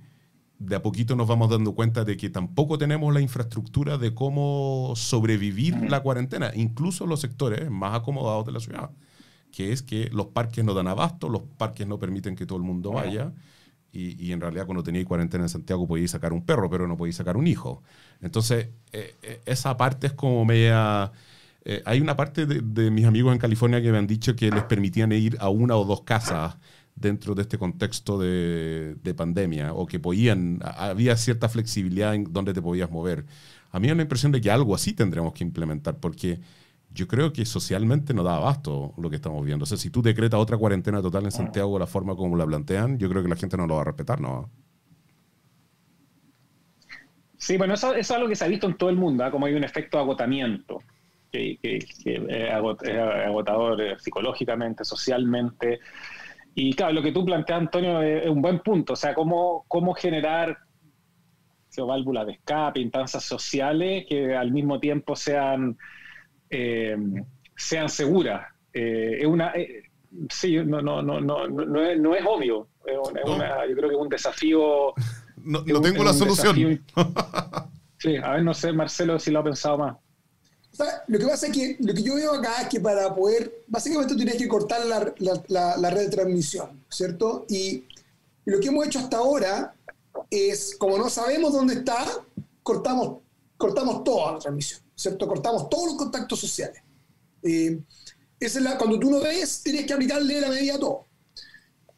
de 0.59 0.77
a 0.77 0.83
poquito 0.83 1.17
nos 1.17 1.29
vamos 1.29 1.51
dando 1.51 1.75
cuenta 1.75 2.05
de 2.05 2.17
que 2.17 2.31
tampoco 2.31 2.79
tenemos 2.79 3.13
la 3.13 3.21
infraestructura 3.21 3.99
de 3.99 4.15
cómo 4.15 4.93
sobrevivir 4.97 5.77
mm. 5.77 5.89
la 5.89 6.01
cuarentena, 6.01 6.53
incluso 6.55 7.07
los 7.07 7.21
sectores 7.21 7.71
más 7.71 7.95
acomodados 7.97 8.47
de 8.47 8.53
la 8.53 8.61
ciudad 8.61 8.91
que 9.51 9.73
es 9.73 9.83
que 9.83 10.09
los 10.13 10.27
parques 10.27 10.65
no 10.65 10.75
dan 10.75 10.89
abasto, 10.89 11.29
los 11.29 11.43
parques 11.43 11.87
no 11.87 11.99
permiten 11.99 12.37
que 12.37 12.47
todo 12.47 12.59
el 12.59 12.65
mundo 12.65 12.93
vaya. 12.93 13.33
Y, 13.91 14.31
en 14.31 14.41
realidad 14.41 14.67
cuando 14.67 14.85
teníais 14.85 15.09
cuarentena 15.09 15.45
en 15.45 15.49
Santiago 15.49 15.89
podíais 15.89 16.13
sacar 16.13 16.33
un 16.33 16.45
perro, 16.45 16.71
pero 16.71 16.87
no 16.87 16.97
podíais 16.97 17.17
sacar 17.17 17.37
un 17.37 17.49
hijo. 17.49 17.83
Entonces, 18.21 18.69
eh, 18.93 19.17
eh, 19.23 19.43
esa 19.47 19.77
parte 19.77 20.09
es 20.09 20.13
como 20.13 20.45
media... 20.45 21.11
Eh, 21.71 21.83
hay 21.85 22.01
una 22.01 22.17
parte 22.17 22.47
de, 22.47 22.91
mis 22.91 23.05
amigos 23.05 23.31
en 23.31 23.39
California 23.39 23.83
que 23.83 23.93
me 23.93 23.99
han 23.99 24.07
dicho 24.07 24.35
que 24.35 24.51
les 24.51 24.63
permitían 24.65 25.13
ir 25.13 25.37
a 25.39 25.51
una 25.51 25.77
o 25.77 25.85
dos 25.85 26.01
casas 26.01 26.57
dentro 26.95 27.35
de 27.35 27.43
este 27.43 27.59
contexto 27.59 28.19
de, 28.19 28.95
de 28.95 29.15
pandemia, 29.15 29.75
o 29.75 29.87
que 29.87 30.01
podían, 30.01 30.61
había 30.63 31.15
cierta 31.19 31.47
flexibilidad 31.51 32.15
en 32.15 32.33
dónde 32.33 32.55
te 32.55 32.63
podías 32.63 32.91
mover. 32.91 33.27
A 33.71 33.79
mí 33.79 33.83
me 33.83 33.89
da 33.89 33.97
la 33.97 34.03
impresión 34.03 34.33
de 34.33 34.41
que 34.41 34.51
algo 34.51 34.75
así 34.75 34.95
tendremos 34.95 35.35
que 35.35 35.45
implementar, 35.45 35.99
porque 35.99 36.41
yo 36.91 37.07
creo 37.07 37.35
que 37.35 37.45
socialmente 37.45 38.15
no 38.15 38.23
da 38.23 38.37
abasto 38.37 38.95
lo 38.97 39.11
que 39.11 39.17
estamos 39.17 39.45
viendo. 39.45 39.65
O 39.65 39.67
sea, 39.67 39.77
si 39.77 39.91
tú 39.91 40.01
decretas 40.01 40.41
otra 40.41 40.57
cuarentena 40.57 41.03
total 41.03 41.27
en 41.27 41.33
Santiago 41.33 41.75
de 41.75 41.81
la 41.81 41.87
forma 41.87 42.17
como 42.17 42.35
la 42.35 42.47
plantean, 42.47 42.99
yo 42.99 43.11
creo 43.11 43.23
que 43.23 43.29
la 43.29 43.37
gente 43.37 43.59
no 43.59 43.67
lo 43.67 43.75
va 43.75 43.83
a 43.83 43.85
respetar, 43.85 44.23
¿no? 44.23 44.51
Sí, 47.37 47.59
bueno, 47.59 47.75
eso, 47.75 47.95
es 47.95 48.11
algo 48.11 48.27
que 48.27 48.37
se 48.37 48.47
ha 48.47 48.49
visto 48.49 48.67
en 48.67 48.79
todo 48.79 48.89
el 48.89 48.97
mundo, 48.97 49.23
¿ah? 49.23 49.31
como 49.31 49.45
hay 49.45 49.53
un 49.53 49.65
efecto 49.65 49.99
de 49.99 50.05
agotamiento, 50.05 50.83
que, 51.31 51.59
es 51.63 52.53
agotador 52.53 53.81
eh, 53.81 53.97
psicológicamente, 53.99 54.85
socialmente. 54.85 55.81
Y 56.55 56.73
claro, 56.75 56.95
lo 56.95 57.03
que 57.03 57.13
tú 57.13 57.25
planteas, 57.25 57.61
Antonio, 57.61 58.03
es, 58.03 58.29
un 58.29 58.43
buen 58.43 58.61
punto. 58.61 58.95
O 58.95 58.97
sea, 58.97 59.15
cómo, 59.15 59.65
cómo 59.69 59.95
generar 59.95 60.59
válvulas 61.77 62.27
de 62.27 62.33
escape, 62.33 62.81
instancias 62.81 63.25
sociales 63.25 64.05
que 64.09 64.35
al 64.35 64.51
mismo 64.51 64.81
tiempo 64.81 65.15
sean 65.15 65.77
eh, 66.51 66.97
sean 67.57 67.89
seguras. 67.89 68.47
Eh, 68.73 69.19
es 69.21 69.27
una, 69.27 69.53
eh, 69.55 69.83
sí, 70.31 70.57
no, 70.57 70.81
no, 70.81 71.03
no, 71.03 71.21
no, 71.21 71.49
no, 71.49 71.83
es, 71.83 71.99
no 71.99 72.15
es 72.15 72.25
obvio. 72.27 72.69
yo 72.87 73.03
creo 73.13 73.89
que 73.89 73.95
es 73.95 74.01
un 74.01 74.09
desafío. 74.09 74.95
No, 75.41 75.63
tengo 75.63 76.05
la 76.05 76.13
solución. 76.13 76.85
sí, 77.99 78.17
a 78.17 78.33
ver, 78.33 78.43
no 78.43 78.53
sé, 78.53 78.71
Marcelo, 78.73 79.19
si 79.19 79.31
lo 79.31 79.39
ha 79.39 79.45
pensado 79.45 79.79
más. 79.79 79.97
Lo 81.07 81.19
que 81.19 81.27
pasa 81.27 81.47
es 81.47 81.53
que 81.53 81.77
lo 81.81 81.95
que 81.95 82.03
yo 82.03 82.15
veo 82.15 82.35
acá 82.35 82.63
es 82.63 82.69
que 82.69 82.81
para 82.81 83.15
poder, 83.15 83.65
básicamente 83.67 84.13
tú 84.13 84.17
tienes 84.17 84.37
que 84.37 84.49
cortar 84.49 84.85
la, 84.87 85.77
la, 85.77 85.91
red 85.91 86.05
de 86.05 86.09
transmisión, 86.11 86.85
¿cierto? 86.89 87.47
Y 87.49 87.85
lo 88.45 88.61
que 88.61 88.69
hemos 88.69 88.87
hecho 88.87 88.99
hasta 88.99 89.19
ahora 89.19 89.75
es, 90.31 90.77
como 90.77 90.99
no 90.99 91.09
sabemos 91.11 91.53
dónde 91.53 91.75
está, 91.75 92.07
cortamos, 92.63 93.19
cortamos 93.57 94.05
toda 94.05 94.33
la 94.33 94.39
transmisión. 94.39 94.89
¿cierto? 94.99 95.29
Cortamos 95.29 95.71
todos 95.71 95.87
los 95.87 95.97
contactos 95.97 96.41
sociales. 96.41 96.83
Eh, 97.43 97.81
es 98.41 98.55
la, 98.57 98.77
cuando 98.77 98.99
tú 98.99 99.11
no 99.11 99.21
ves, 99.21 99.63
tienes 99.63 99.87
que 99.87 99.93
aplicarle 99.93 100.41
la 100.41 100.49
medida 100.49 100.75
a 100.75 100.79
todo. 100.79 101.05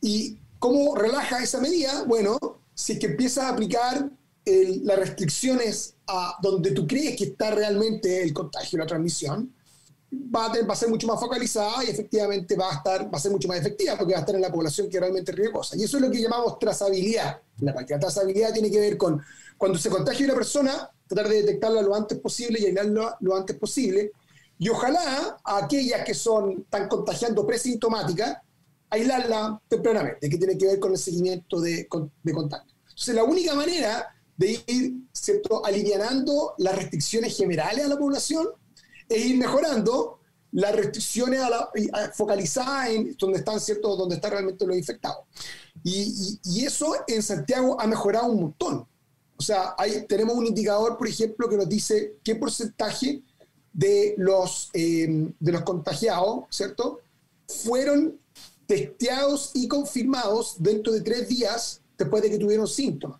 ¿Y 0.03 0.39
cómo 0.59 0.95
relaja 0.95 1.43
esa 1.43 1.61
medida? 1.61 2.05
Bueno, 2.05 2.39
si 2.75 2.93
es 2.93 2.99
que 2.99 3.07
empiezas 3.07 3.45
a 3.45 3.49
aplicar 3.49 4.11
las 4.85 4.99
restricciones 4.99 5.95
a 6.07 6.37
donde 6.43 6.73
tú 6.73 6.87
crees 6.87 7.17
que 7.17 7.25
está 7.25 7.51
realmente 7.51 8.23
el 8.23 8.33
contagio, 8.33 8.79
la 8.79 8.87
transmisión, 8.87 9.53
va 10.13 10.47
a, 10.47 10.67
va 10.67 10.73
a, 10.73 10.77
ser 10.77 10.89
mucho 10.89 11.07
más 11.07 11.21
focalizada 11.21 11.85
y 11.85 11.91
efectivamente 11.91 12.57
va 12.57 12.71
a, 12.71 12.75
estar, 12.75 13.05
va 13.07 13.19
a 13.19 13.21
ser 13.21 13.31
mucho 13.31 13.49
más 13.49 13.59
efectiva 13.59 13.97
porque 13.97 14.13
va 14.13 14.19
a 14.19 14.21
estar 14.21 14.35
en 14.35 14.41
la 14.41 14.51
población 14.51 14.89
que 14.89 14.99
realmente 14.99 15.33
riesgosa. 15.33 15.77
Y 15.77 15.85
eso 15.85 15.99
es 15.99 16.03
lo 16.03 16.11
que 16.11 16.21
llamamos 16.21 16.59
trazabilidad. 16.59 17.41
La, 17.59 17.73
la 17.73 17.99
trazabilidad 18.01 18.53
tiene 18.53 18.71
que 18.71 18.81
ver 18.81 18.97
con 18.97 19.23
cuando 19.57 19.79
se 19.79 19.91
contagia 19.91 20.25
una 20.25 20.35
persona, 20.35 20.91
tratar 21.07 21.29
de 21.29 21.43
detectarla 21.43 21.83
lo 21.83 21.95
antes 21.95 22.19
posible 22.19 22.59
y 22.61 22.67
aislarla 22.67 23.17
lo 23.21 23.37
antes 23.37 23.57
posible. 23.57 24.13
Y 24.59 24.69
ojalá 24.69 25.39
a 25.45 25.65
aquellas 25.65 26.05
que 26.05 26.15
son, 26.15 26.63
están 26.63 26.89
contagiando 26.89 27.47
presintomáticas, 27.47 28.39
aislarla 28.89 29.61
tempranamente, 29.69 30.29
que 30.29 30.39
tiene 30.39 30.59
que 30.59 30.67
ver 30.67 30.81
con 30.81 30.93
el 30.93 30.99
seguimiento 30.99 31.61
de, 31.61 31.87
de 32.23 32.33
contacto. 32.33 32.75
Entonces, 32.89 33.15
la 33.15 33.25
única 33.25 33.55
manera 33.55 34.09
de 34.41 34.61
ir 34.67 34.95
¿cierto? 35.13 35.63
las 36.59 36.77
restricciones 36.77 37.37
generales 37.37 37.85
a 37.85 37.89
la 37.89 37.99
población 37.99 38.49
es 39.09 39.27
ir 39.27 39.37
mejorando 39.37 40.19
las 40.53 40.75
restricciones 40.75 41.41
a 41.41 41.51
la, 41.51 41.71
focalizadas 42.13 42.89
en 42.89 43.17
donde 43.17 43.39
están 43.39 43.61
cierto 43.61 43.95
donde 43.97 44.17
están 44.17 44.33
realmente 44.33 44.67
los 44.67 44.77
infectados 44.77 45.25
y, 45.85 46.39
y, 46.45 46.65
eso 46.65 46.95
en 47.07 47.23
Santiago 47.23 47.81
ha 47.81 47.87
mejorado 47.87 48.27
un 48.27 48.43
montón 48.43 48.87
o 49.41 49.43
sea, 49.43 49.75
hay, 49.79 50.05
tenemos 50.07 50.37
un 50.37 50.45
indicador, 50.45 50.99
por 50.99 51.09
ejemplo, 51.09 51.49
que 51.49 51.57
nos 51.57 51.67
dice 51.67 52.19
qué 52.23 52.35
porcentaje 52.35 53.23
de 53.73 54.15
los, 54.19 54.69
em, 54.75 55.33
de 55.41 55.53
los 55.53 55.63
contagiados, 55.63 56.45
¿cierto? 56.51 57.01
Fueron 57.49 58.21
testeados 58.67 59.53
y 59.55 59.67
confirmados 59.67 60.57
dentro 60.59 60.93
de 60.93 61.01
tres 61.01 61.27
días 61.27 61.81
después 61.97 62.23
de 62.23 62.29
que 62.29 62.39
tuvieron 62.39 62.69
síntomas. 62.69 63.19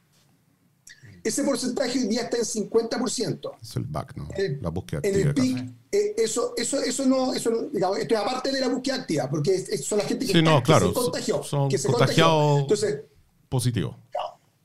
Ese 1.23 1.45
porcentaje 1.45 1.99
hoy 1.99 2.09
día 2.09 2.23
está 2.23 2.39
en 2.39 2.45
50%. 2.45 3.53
Es 3.61 3.77
el 3.77 3.85
back, 3.85 4.17
¿no? 4.17 4.29
la 4.61 4.71
búsqueda 4.71 4.99
activa. 4.99 5.67
Eh, 5.93 6.15
eso, 6.19 6.55
eso, 6.57 6.81
eso 6.81 7.05
no, 7.05 7.35
eso 7.35 7.69
digamos, 7.73 7.99
esto 7.99 8.15
es 8.15 8.21
aparte 8.21 8.53
de 8.53 8.61
la 8.61 8.69
búsqueda 8.69 8.97
activa, 8.97 9.29
porque 9.29 9.59
son 9.79 9.99
la 9.99 10.05
gente 10.05 10.25
que, 10.25 10.33
sí, 10.33 10.43
no, 10.43 10.63
claro, 10.63 10.89
se 10.89 10.95
contagió. 10.95 11.43
Son 11.43 11.69
que 11.69 11.79
se 11.79 11.89
contagiados 11.89 12.61
Entonces, 12.61 13.01
positivo. 13.49 13.97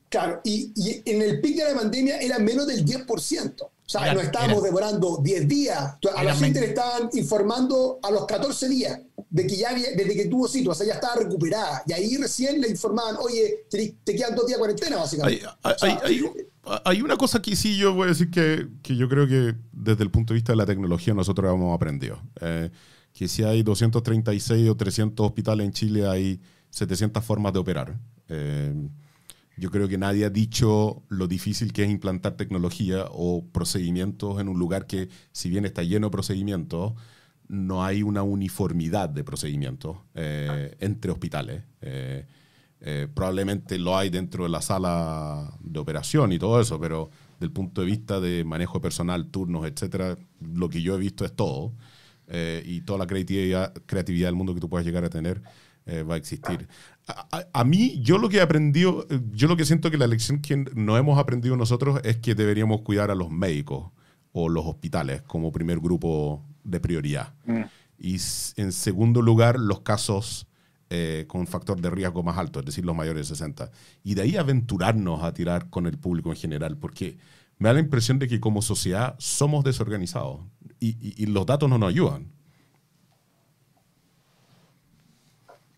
Claro, 0.09 0.39
y, 0.43 0.71
en 1.05 1.21
el 1.21 1.41
pic 1.41 1.57
de 1.57 1.73
la 1.73 1.79
pandemia 1.79 2.19
era 2.19 2.39
menos 2.39 2.67
del 2.67 2.85
10%. 2.85 3.67
O 3.85 3.89
sea, 3.89 4.13
no 4.15 4.19
estábamos 4.19 4.63
demorando 4.63 5.19
10 5.21 5.47
días. 5.47 5.97
A 6.15 6.23
la 6.23 6.35
gente 6.35 6.59
le 6.59 6.67
estaban 6.67 7.09
informando 7.13 7.99
a 8.01 8.09
los 8.09 8.25
14 8.25 8.67
días 8.67 8.99
de 9.29 9.45
que 9.45 9.55
ya 9.55 9.69
había, 9.69 9.91
desde 9.95 10.15
que 10.15 10.25
tuvo 10.25 10.47
síntomas, 10.47 10.77
o 10.77 10.83
sea, 10.83 10.87
ya 10.87 10.95
estaba 10.95 11.15
recuperada. 11.21 11.83
Y 11.85 11.93
ahí 11.93 12.17
recién 12.17 12.59
le 12.59 12.69
informaban, 12.69 13.15
oye, 13.19 13.65
te, 13.69 13.95
quedan 14.15 14.35
dos 14.35 14.47
días 14.47 14.57
de 14.57 14.59
cuarentena, 14.59 14.97
básicamente. 14.97 15.45
Hay, 16.83 17.01
una 17.03 17.15
cosa 17.15 17.41
que 17.43 17.55
sí 17.55 17.77
yo 17.77 17.93
voy 17.93 18.05
a 18.05 18.07
decir 18.09 18.31
que, 18.31 18.67
que, 18.81 18.95
yo 18.95 19.07
creo 19.07 19.27
que 19.27 19.53
desde 19.71 20.03
el 20.03 20.09
punto 20.09 20.33
de 20.33 20.39
vista 20.39 20.53
de 20.53 20.57
la 20.57 20.65
tecnología 20.65 21.13
nosotros 21.13 21.53
hemos 21.53 21.75
aprendido. 21.75 22.19
Eh, 22.41 22.71
que 23.13 23.27
si 23.27 23.43
hay 23.43 23.61
236 23.61 24.67
o 24.67 24.75
300 24.75 25.25
hospitales 25.27 25.65
en 25.65 25.73
Chile, 25.73 26.07
hay 26.07 26.41
700 26.71 27.23
formas 27.23 27.53
de 27.53 27.59
operar. 27.59 27.99
Eh, 28.29 28.73
yo 29.57 29.71
creo 29.71 29.87
que 29.87 29.97
nadie 29.97 30.25
ha 30.25 30.29
dicho 30.29 31.03
lo 31.07 31.27
difícil 31.27 31.71
que 31.71 31.83
es 31.83 31.89
implantar 31.89 32.33
tecnología 32.33 33.05
o 33.09 33.45
procedimientos 33.45 34.39
en 34.39 34.49
un 34.49 34.59
lugar 34.59 34.85
que, 34.85 35.09
si 35.31 35.49
bien 35.49 35.65
está 35.65 35.83
lleno 35.83 36.07
de 36.07 36.11
procedimientos, 36.11 36.93
no 37.47 37.83
hay 37.83 38.03
una 38.03 38.23
uniformidad 38.23 39.09
de 39.09 39.23
procedimientos 39.23 39.97
eh, 40.13 40.75
entre 40.79 41.11
hospitales. 41.11 41.63
Eh, 41.81 42.25
eh, 42.81 43.07
probablemente 43.13 43.77
lo 43.79 43.97
hay 43.97 44.09
dentro 44.09 44.43
de 44.43 44.49
la 44.49 44.61
sala 44.61 45.53
de 45.61 45.79
operación 45.79 46.33
y 46.33 46.39
todo 46.39 46.59
eso, 46.59 46.79
pero 46.79 47.09
del 47.39 47.51
punto 47.51 47.81
de 47.81 47.87
vista 47.87 48.19
de 48.19 48.43
manejo 48.43 48.81
personal, 48.81 49.27
turnos, 49.27 49.65
etcétera, 49.65 50.17
lo 50.41 50.69
que 50.69 50.81
yo 50.81 50.95
he 50.95 50.99
visto 50.99 51.23
es 51.25 51.33
todo. 51.33 51.73
y 52.65 52.81
toda 52.81 52.99
la 52.99 53.07
creatividad, 53.07 53.73
creatividad 53.85 54.29
del 54.29 54.35
mundo 54.35 54.55
que 54.55 54.59
tú 54.59 54.67
puedas 54.67 54.85
llegar 54.85 55.05
a 55.05 55.09
tener 55.09 55.43
va 55.87 56.15
a 56.15 56.17
existir 56.17 56.67
a, 57.53 57.63
mí, 57.63 57.99
yo 58.01 58.17
lo 58.17 58.29
que 58.29 58.37
he 58.37 58.41
aprendido, 58.41 59.05
yo 59.31 59.47
lo 59.47 59.55
que 59.55 59.65
siento 59.65 59.91
que 59.91 59.97
la 59.97 60.07
lección 60.07 60.39
que 60.39 60.57
no 60.73 60.97
hemos 60.97 61.19
aprendido 61.19 61.55
nosotros 61.55 61.99
es 62.03 62.17
que 62.17 62.33
deberíamos 62.33 62.81
cuidar 62.81 63.11
a 63.11 63.15
los 63.15 63.29
médicos 63.29 63.91
o 64.31 64.49
los 64.49 64.65
hospitales 64.65 65.21
como 65.21 65.51
primer 65.51 65.79
grupo 65.79 66.43
de 66.63 66.79
prioridad. 66.79 67.33
Mm. 67.45 67.61
Y 67.99 68.17
en 68.57 68.71
segundo 68.71 69.21
lugar, 69.21 69.59
los 69.59 69.81
casos 69.81 70.47
eh, 70.89 71.25
con 71.27 71.45
factor 71.45 71.79
de 71.79 71.89
riesgo 71.89 72.23
más 72.23 72.37
alto, 72.37 72.59
es 72.59 72.65
decir, 72.65 72.85
los 72.85 72.95
mayores 72.95 73.29
de 73.29 73.35
60. 73.35 73.69
Y 74.03 74.15
de 74.15 74.23
ahí 74.23 74.35
aventurarnos 74.35 75.23
a 75.23 75.33
tirar 75.33 75.69
con 75.69 75.85
el 75.85 75.97
público 75.97 76.31
en 76.31 76.37
general, 76.37 76.77
porque 76.77 77.17
me 77.59 77.69
da 77.69 77.73
la 77.73 77.79
impresión 77.81 78.17
de 78.17 78.27
que 78.27 78.39
como 78.39 78.61
sociedad 78.61 79.15
somos 79.19 79.63
desorganizados 79.63 80.41
y 80.79 81.25
los 81.27 81.45
datos 81.45 81.69
no 81.69 81.77
nos 81.77 81.89
ayudan. 81.89 82.34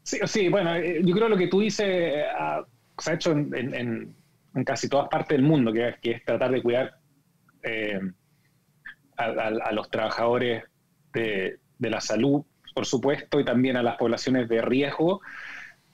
Sí, 0.07 0.19
sí, 0.23 0.47
bueno, 0.47 0.73
eh, 0.73 1.01
yo 1.03 1.13
creo 1.13 1.27
lo 1.27 1.35
que 1.35 1.47
tú 1.47 1.59
dices 1.59 1.85
eh, 1.85 2.23
se 2.97 3.11
ha 3.11 3.13
hecho 3.13 3.33
en, 3.33 4.15
casi 4.65 4.87
todas 4.87 5.09
partes 5.09 5.37
del 5.37 5.45
mundo, 5.45 5.73
que, 5.73 5.97
es 6.01 6.23
tratar 6.23 6.49
de 6.49 6.63
cuidar 6.63 6.97
eh, 7.61 7.99
a, 9.17 9.71
los 9.73 9.89
trabajadores 9.89 10.63
de, 11.11 11.59
la 11.79 11.99
salud, 11.99 12.41
por 12.73 12.85
supuesto, 12.85 13.41
y 13.41 13.43
también 13.43 13.75
a 13.75 13.83
las 13.83 13.97
poblaciones 13.97 14.47
de 14.47 14.61
riesgo. 14.61 15.19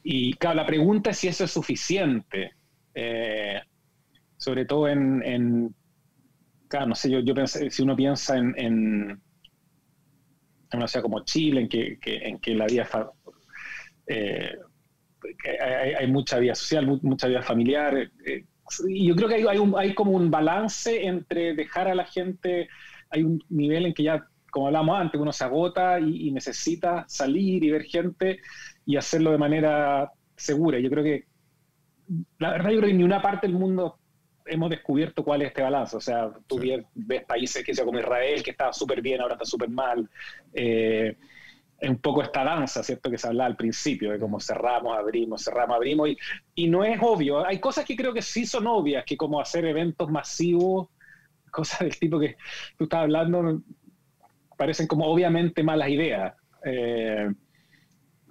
Y 0.04 0.36
claro, 0.36 0.58
la 0.58 0.68
pregunta 0.68 1.10
es 1.10 1.18
si 1.18 1.30
eso 1.30 1.46
es 1.46 1.52
suficiente, 1.52 2.54
eh, 2.94 3.62
sobre 4.38 4.66
todo 4.66 4.90
en, 4.90 5.74
claro, 6.68 6.86
no 6.86 6.94
sé, 6.94 7.10
yo, 7.10 7.34
pensé, 7.34 7.72
si 7.72 7.82
uno 7.82 7.96
piensa 7.96 8.38
en, 8.38 8.54
en, 8.60 9.22
una 10.72 10.88
ciudad 10.88 11.02
como 11.02 11.24
Chile, 11.24 11.62
en 11.62 11.68
que, 11.68 11.98
en 12.04 12.38
que 12.38 12.54
la 12.54 12.68
vida, 12.68 12.88
eh, 14.08 14.56
hay, 16.00 16.08
mucha 16.08 16.40
vida 16.40 16.56
social, 16.56 17.00
mucha 17.02 17.28
vida 17.28 17.42
familiar, 17.42 18.10
eh, 18.26 18.46
y 18.88 19.08
yo 19.08 19.16
creo 19.16 19.28
que 19.28 19.36
hay, 19.36 19.46
hay, 19.46 19.60
hay 19.78 19.94
como 19.94 20.12
un 20.12 20.32
balance 20.32 21.06
entre 21.06 21.54
dejar 21.54 21.88
a 21.88 21.96
la 21.96 22.06
gente 22.06 22.70
hay 23.14 23.24
un 23.24 23.42
nivel 23.50 23.86
en 23.86 23.94
que 23.94 24.04
ya, 24.04 24.28
como 24.52 24.68
hablamos 24.68 25.00
antes, 25.00 25.22
uno 25.22 25.32
se 25.32 25.44
agota 25.44 26.00
y, 26.00 26.32
necesita 26.32 27.06
salir 27.08 27.64
y 27.64 27.70
ver 27.70 27.84
gente 27.84 28.40
y 28.86 28.98
hacerlo 28.98 29.32
de 29.32 29.38
manera 29.38 30.12
segura. 30.36 30.80
Yo 30.80 30.90
creo 30.90 31.04
que, 31.04 31.26
la 32.40 32.52
verdad, 32.52 32.72
yo 32.72 32.78
creo 32.78 32.88
que 32.88 32.92
en 32.92 32.98
ninguna 32.98 33.22
parte 33.22 33.48
del 33.48 33.56
mundo 33.56 34.00
hemos 34.46 34.70
descubierto 34.70 35.24
cuál 35.24 35.44
es 35.44 35.50
este 35.50 35.62
balance. 35.62 35.96
O 35.96 36.02
sea, 36.02 36.32
tú 36.48 36.60
ves 36.96 37.24
países 37.26 37.64
que 37.64 37.74
sea 37.74 37.86
como 37.86 38.00
Israel, 38.00 38.42
que 38.42 38.52
estaba 38.52 38.74
súper 38.74 39.02
bien, 39.02 39.22
ahora 39.22 39.36
está 39.36 39.46
súper 39.46 39.70
mal. 39.70 40.10
Eh, 40.54 41.16
es 41.80 41.90
un 41.90 41.98
poco 41.98 42.22
esta 42.22 42.44
danza, 42.44 42.84
¿cierto? 42.84 43.12
Que 43.12 43.18
se 43.18 43.28
hablaba 43.28 43.48
al 43.48 43.58
principio, 43.58 44.12
de 44.12 44.20
cómo 44.20 44.40
cerramos, 44.40 44.98
abrimos, 44.98 45.44
cerramos, 45.44 45.76
abrimos. 45.76 46.10
Y, 46.10 46.18
y 46.56 46.68
no 46.70 46.84
es 46.84 46.98
obvio. 47.02 47.46
Hay 47.46 47.60
cosas 47.60 47.86
que 47.86 47.96
creo 47.96 48.14
que 48.14 48.22
sí 48.22 48.46
son 48.46 48.68
obvias, 48.68 49.04
que 49.06 49.18
como 49.18 49.40
hacer 49.42 49.66
eventos 49.66 50.10
masivos 50.10 50.88
cosas 51.54 51.80
del 51.80 51.98
tipo 51.98 52.20
que 52.20 52.36
tú 52.78 52.86
estás 52.86 53.02
hablando 53.02 53.62
parecen 54.58 54.88
como 54.88 55.06
obviamente 55.06 55.64
malas 55.64 55.90
ideas, 55.90 56.34
eh, 56.66 57.32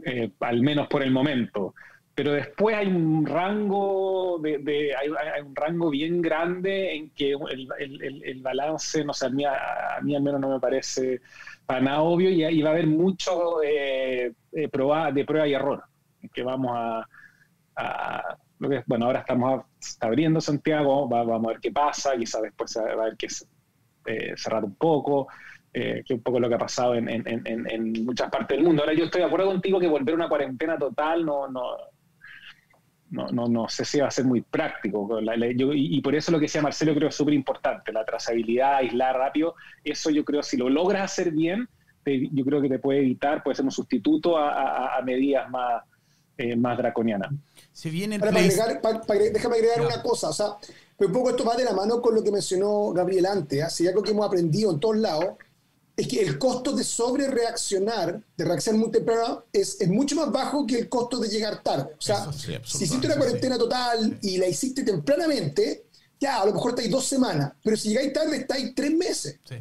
eh, 0.04 0.30
al 0.40 0.60
menos 0.60 0.88
por 0.88 1.02
el 1.02 1.10
momento. 1.10 1.74
Pero 2.14 2.32
después 2.32 2.76
hay 2.76 2.88
un 2.88 3.24
rango 3.24 4.38
de, 4.38 4.94
hay, 4.94 5.08
un 5.42 5.56
rango 5.56 5.88
bien 5.88 6.20
grande 6.20 6.94
en 6.94 7.10
que 7.10 7.32
el, 7.32 8.40
balance, 8.42 9.02
no 9.02 9.14
sé, 9.14 9.26
a 9.26 9.30
mí, 9.30 9.44
a 9.46 9.98
mí, 10.02 10.14
al 10.14 10.22
menos 10.22 10.40
no 10.40 10.50
me 10.50 10.60
parece 10.60 11.22
para 11.66 11.80
nada 11.80 12.02
obvio 12.02 12.30
y, 12.30 12.62
va 12.62 12.70
a 12.70 12.72
haber 12.72 12.86
mucho 12.86 13.62
eh, 13.62 14.32
de 14.50 14.68
prueba 14.68 15.46
y 15.46 15.54
error, 15.54 15.84
que 16.32 16.42
vamos 16.42 16.72
a 16.74 17.06
bueno, 18.86 19.06
ahora 19.06 19.20
estamos 19.20 19.64
está 19.80 20.06
abriendo 20.06 20.40
Santiago, 20.40 21.08
vamos 21.08 21.44
a 21.44 21.48
ver 21.48 21.60
qué 21.60 21.72
pasa, 21.72 22.16
quizás 22.16 22.42
después 22.42 22.76
va 22.76 23.02
a 23.02 23.06
ver 23.06 23.16
que 23.16 23.26
eh, 24.06 24.34
cerrar 24.36 24.64
un 24.64 24.74
poco, 24.76 25.28
eh, 25.72 26.02
que 26.06 26.14
un 26.14 26.22
poco 26.22 26.38
lo 26.38 26.48
que 26.48 26.54
ha 26.54 26.58
pasado 26.58 26.94
en, 26.94 28.04
muchas 28.04 28.30
partes 28.30 28.56
del 28.56 28.66
mundo. 28.66 28.82
Ahora 28.82 28.94
yo 28.94 29.04
estoy 29.04 29.20
de 29.20 29.26
acuerdo 29.26 29.46
contigo 29.46 29.80
que 29.80 29.88
volver 29.88 30.14
a 30.14 30.16
una 30.16 30.28
cuarentena 30.28 30.78
total 30.78 31.24
no, 31.24 31.48
no, 31.48 31.76
no, 33.12 33.46
no, 33.46 33.68
sé 33.68 33.84
si 33.84 34.00
va 34.00 34.08
a 34.08 34.10
ser 34.10 34.24
muy 34.24 34.40
práctico. 34.40 35.20
y, 35.74 36.00
por 36.00 36.14
eso 36.14 36.32
lo 36.32 36.38
que 36.38 36.46
decía 36.46 36.62
Marcelo 36.62 36.94
creo 36.94 37.10
es 37.10 37.14
súper 37.14 37.34
importante, 37.34 37.92
la 37.92 38.04
trazabilidad, 38.04 38.76
aislar 38.76 39.16
rápido, 39.16 39.54
eso 39.84 40.10
yo 40.10 40.24
creo 40.24 40.42
si 40.42 40.56
lo 40.56 40.70
logras 40.70 41.04
hacer 41.04 41.30
bien, 41.30 41.68
yo 42.04 42.44
creo 42.44 42.62
que 42.62 42.68
te 42.68 42.78
puede 42.78 43.00
evitar, 43.00 43.42
puede 43.42 43.56
ser 43.56 43.66
un 43.66 43.70
sustituto 43.70 44.38
a, 44.38 44.98
medidas 45.04 45.48
más, 45.50 45.82
eh, 46.38 46.56
más 46.56 46.78
draconianas 46.78 47.30
viene 47.84 48.18
déjame 48.18 49.56
agregar 49.56 49.82
una 49.82 50.02
cosa, 50.02 50.30
o 50.30 50.32
sea, 50.32 50.56
un 50.98 51.12
poco 51.12 51.30
esto 51.30 51.44
va 51.44 51.54
de 51.54 51.64
la 51.64 51.72
mano 51.72 52.00
con 52.00 52.14
lo 52.14 52.22
que 52.22 52.32
mencionó 52.32 52.92
Gabriel 52.92 53.26
antes, 53.26 53.62
¿ah? 53.62 53.70
si 53.70 53.86
algo 53.86 54.02
que 54.02 54.12
hemos 54.12 54.26
aprendido 54.26 54.70
en 54.70 54.80
todos 54.80 54.96
lados, 54.96 55.36
es 55.96 56.08
que 56.08 56.22
el 56.22 56.38
costo 56.38 56.72
de 56.72 56.84
sobre 56.84 57.28
reaccionar, 57.28 58.22
de 58.36 58.44
reaccionar 58.44 58.80
muy 58.80 58.90
temprano, 58.90 59.44
es, 59.52 59.80
es, 59.80 59.88
mucho 59.88 60.16
más 60.16 60.32
bajo 60.32 60.66
que 60.66 60.78
el 60.78 60.88
costo 60.88 61.18
de 61.18 61.28
llegar 61.28 61.62
tarde. 61.62 61.92
O 61.98 62.00
sea, 62.00 62.32
si 62.32 62.84
hiciste 62.84 63.06
una 63.06 63.16
cuarentena 63.16 63.58
total 63.58 64.18
y 64.22 64.38
la 64.38 64.48
hiciste 64.48 64.82
tempranamente, 64.82 65.86
ya, 66.18 66.40
a 66.40 66.46
lo 66.46 66.54
mejor 66.54 66.70
estáis 66.70 66.90
dos 66.90 67.04
semanas, 67.04 67.52
pero 67.62 67.76
si 67.76 67.90
llegáis 67.90 68.12
tarde, 68.12 68.36
estáis 68.38 68.74
tres 68.74 68.92
meses. 68.94 69.38
Sí. 69.48 69.56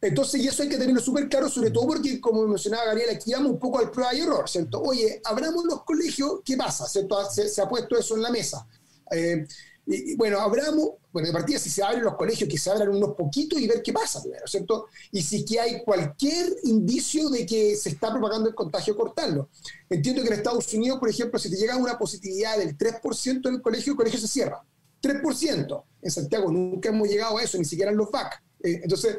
Entonces, 0.00 0.42
y 0.42 0.48
eso 0.48 0.62
hay 0.62 0.68
que 0.68 0.76
tenerlo 0.76 1.00
súper 1.00 1.28
claro, 1.30 1.48
sobre 1.48 1.70
todo 1.70 1.86
porque, 1.86 2.20
como 2.20 2.46
mencionaba 2.46 2.84
Gabriel, 2.86 3.10
aquí 3.16 3.32
vamos 3.32 3.52
un 3.52 3.58
poco 3.58 3.78
al 3.78 3.90
prueba 3.90 4.14
y 4.14 4.20
error, 4.20 4.48
¿cierto? 4.48 4.82
Oye, 4.82 5.22
abramos 5.24 5.64
los 5.64 5.82
colegios, 5.82 6.40
¿qué 6.44 6.58
pasa? 6.58 6.86
¿Cierto? 6.86 7.18
Se, 7.30 7.62
ha 7.62 7.68
puesto 7.68 7.98
eso 7.98 8.14
en 8.14 8.22
la 8.22 8.30
mesa. 8.30 8.66
Eh, 9.10 9.46
y, 9.86 10.16
bueno, 10.16 10.40
abramos, 10.40 10.92
bueno, 11.12 11.26
de 11.26 11.32
partida, 11.32 11.58
si 11.58 11.68
se 11.68 11.82
abren 11.82 12.02
los 12.02 12.14
colegios, 12.14 12.48
que 12.48 12.56
se 12.56 12.70
abran 12.70 12.88
unos 12.88 13.14
poquitos 13.14 13.60
y 13.60 13.66
ver 13.66 13.82
qué 13.82 13.92
pasa 13.92 14.22
primero, 14.22 14.46
¿cierto? 14.46 14.86
Y 15.12 15.22
si 15.22 15.44
que 15.44 15.60
hay 15.60 15.82
cualquier 15.84 16.56
indicio 16.64 17.28
de 17.28 17.44
que 17.44 17.76
se 17.76 17.90
está 17.90 18.10
propagando 18.10 18.48
el 18.48 18.54
contagio, 18.54 18.96
cortarlo. 18.96 19.50
Entiendo 19.90 20.22
que 20.22 20.28
en 20.28 20.34
Estados 20.34 20.72
Unidos, 20.72 20.98
por 20.98 21.10
ejemplo, 21.10 21.38
si 21.38 21.50
te 21.50 21.56
llega 21.56 21.76
una 21.76 21.98
positividad 21.98 22.58
del 22.58 22.76
3% 22.78 23.48
en 23.48 23.54
el 23.54 23.62
colegio, 23.62 23.92
el 23.92 23.96
colegio 23.96 24.18
se 24.18 24.28
cierra. 24.28 24.64
3%. 25.02 25.84
En 26.00 26.10
Santiago 26.10 26.50
nunca 26.50 26.88
hemos 26.88 27.08
llegado 27.08 27.36
a 27.36 27.42
eso, 27.42 27.58
ni 27.58 27.64
siquiera 27.64 27.90
en 27.90 27.98
los 27.98 28.10
VAC. 28.10 28.42
Eh, 28.62 28.80
entonces, 28.82 29.18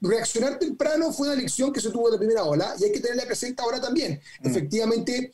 reaccionar 0.00 0.58
temprano 0.58 1.12
fue 1.12 1.28
una 1.28 1.36
lección 1.36 1.72
que 1.72 1.80
se 1.80 1.90
tuvo 1.90 2.06
de 2.06 2.12
la 2.12 2.18
primera 2.18 2.44
ola 2.44 2.74
y 2.78 2.84
hay 2.84 2.92
que 2.92 3.00
tenerla 3.00 3.24
presente 3.24 3.62
ahora 3.62 3.80
también. 3.80 4.20
Mm. 4.42 4.48
Efectivamente, 4.48 5.32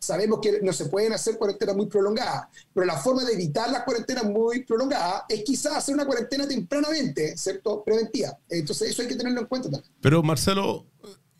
sabemos 0.00 0.40
que 0.40 0.60
no 0.62 0.72
se 0.72 0.86
pueden 0.86 1.12
hacer 1.12 1.36
cuarentenas 1.38 1.76
muy 1.76 1.86
prolongadas, 1.86 2.48
pero 2.72 2.86
la 2.86 2.96
forma 2.96 3.24
de 3.24 3.34
evitar 3.34 3.70
las 3.70 3.84
cuarentenas 3.84 4.24
muy 4.24 4.64
prolongadas 4.64 5.24
es 5.28 5.42
quizás 5.44 5.76
hacer 5.76 5.94
una 5.94 6.06
cuarentena 6.06 6.46
tempranamente, 6.46 7.36
¿cierto? 7.36 7.82
Preventiva. 7.84 8.36
Entonces, 8.48 8.90
eso 8.90 9.02
hay 9.02 9.08
que 9.08 9.16
tenerlo 9.16 9.40
en 9.40 9.46
cuenta 9.46 9.70
también. 9.70 9.92
Pero, 10.00 10.22
Marcelo, 10.22 10.86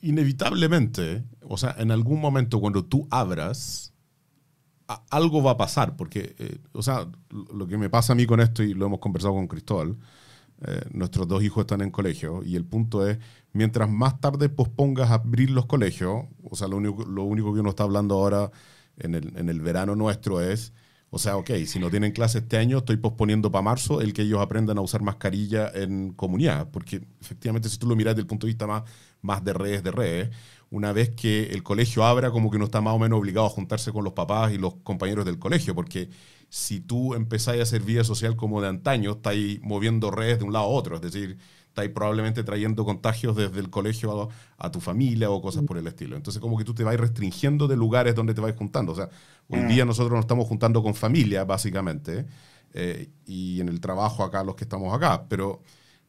inevitablemente, 0.01 1.25
o 1.43 1.57
sea, 1.57 1.75
en 1.79 1.91
algún 1.91 2.21
momento 2.21 2.61
cuando 2.61 2.85
tú 2.85 3.07
abras, 3.11 3.93
algo 5.11 5.43
va 5.43 5.53
a 5.53 5.57
pasar, 5.57 5.97
porque, 5.97 6.35
eh, 6.39 6.59
o 6.73 6.83
sea, 6.83 7.11
lo 7.31 7.67
que 7.67 7.77
me 7.77 7.91
pasa 7.91 8.13
a 8.13 8.17
mí 8.17 8.27
con 8.27 8.41
esto, 8.41 8.63
y 8.63 8.75
lo 8.75 8.87
hemos 8.87 9.01
conversado 9.01 9.35
con 9.35 9.49
Cristóbal, 9.49 9.97
eh, 10.63 10.83
nuestros 10.93 11.29
dos 11.29 11.43
hijos 11.43 11.63
están 11.63 11.83
en 11.83 11.91
colegio 11.91 12.43
y 12.43 12.57
el 12.57 12.65
punto 12.65 13.07
es, 13.07 13.19
mientras 13.53 13.91
más 13.91 14.21
tarde 14.21 14.49
pospongas 14.49 15.11
abrir 15.11 15.51
los 15.51 15.67
colegios, 15.67 16.25
o 16.43 16.57
sea, 16.57 16.69
lo 16.69 16.79
único, 16.79 17.05
lo 17.05 17.25
único 17.25 17.53
que 17.53 17.61
uno 17.61 17.71
está 17.71 17.83
hablando 17.85 18.15
ahora 18.15 18.51
en 18.99 19.15
el, 19.15 19.37
en 19.37 19.49
el 19.49 19.61
verano 19.61 19.95
nuestro 19.95 20.41
es, 20.41 20.73
o 21.11 21.19
sea, 21.19 21.37
ok, 21.37 21.51
si 21.67 21.79
no 21.79 21.91
tienen 21.91 22.13
clase 22.13 22.39
este 22.39 22.57
año, 22.57 22.79
estoy 22.79 22.97
posponiendo 22.97 23.51
para 23.51 23.63
marzo 23.63 24.01
el 24.01 24.13
que 24.13 24.23
ellos 24.23 24.41
aprendan 24.41 24.79
a 24.79 24.81
usar 24.81 25.03
mascarilla 25.03 25.71
en 25.75 26.13
comunidad, 26.13 26.71
porque 26.71 27.03
efectivamente 27.21 27.69
si 27.69 27.79
tú 27.79 27.87
lo 27.87 27.95
miras 27.97 28.15
desde 28.15 28.23
el 28.23 28.27
punto 28.27 28.47
de 28.47 28.53
vista 28.53 28.67
más, 28.67 28.83
más 29.23 29.45
de 29.45 29.53
redes, 29.53 29.83
de 29.83 29.91
redes, 29.93 30.31
una 30.71 30.93
vez 30.93 31.11
que 31.11 31.45
el 31.53 31.63
colegio 31.63 32.05
abra, 32.05 32.31
como 32.31 32.51
que 32.51 32.57
uno 32.57 32.67
está 32.67 32.81
más 32.81 32.95
o 32.95 32.99
menos 32.99 33.19
obligado 33.19 33.47
a 33.47 33.51
juntarse 33.51 33.93
con 33.93 34.05
los 34.05 34.15
papás 34.15 34.53
y 34.53 34.59
los 34.59 34.75
compañeros 34.83 35.25
del 35.25 35.39
colegio, 35.39 35.75
porque 35.75 36.09
si 36.57 36.81
tú 36.81 37.13
empezáis 37.13 37.61
a 37.61 37.65
hacer 37.65 37.83
vida 37.83 38.03
social 38.03 38.35
como 38.35 38.63
de 38.63 38.69
antaño, 38.69 39.13
estáis 39.13 39.61
moviendo 39.61 40.11
redes 40.11 40.39
de 40.39 40.45
un 40.45 40.55
lado 40.55 40.65
a 40.65 40.69
otro, 40.69 40.97
es 40.97 41.03
decir, 41.03 41.37
estáis 41.69 41.91
probablemente 41.91 42.43
trayendo 42.45 42.83
contagios 42.87 43.37
desde 43.37 43.61
el 43.61 43.69
colegio 43.69 44.31
a, 44.57 44.71
tu 44.71 44.81
familia 44.81 45.29
o 45.29 45.43
cosas 45.43 45.65
por 45.65 45.77
el 45.77 45.87
estilo. 45.87 46.17
Entonces, 46.17 46.41
como 46.41 46.57
que 46.57 46.65
tú 46.65 46.73
te 46.73 46.83
vas 46.83 46.97
restringiendo 46.97 47.69
de 47.69 47.77
lugares 47.77 48.15
donde 48.15 48.33
te 48.33 48.41
vais 48.41 48.57
juntando. 48.57 48.93
O 48.93 48.95
sea, 48.95 49.11
hoy 49.49 49.65
día 49.65 49.85
mm. 49.85 49.89
nosotros 49.89 50.13
nos 50.13 50.21
estamos 50.21 50.49
juntando 50.49 50.83
con 50.83 50.95
familia, 50.95 51.45
básicamente, 51.45 52.25
eh, 52.73 53.11
y 53.27 53.61
en 53.61 53.69
el 53.69 53.79
trabajo 53.79 54.25
acá 54.25 54.43
los 54.43 54.55
que 54.57 54.65
estamos 54.65 54.95
acá, 54.95 55.27
pero, 55.29 55.61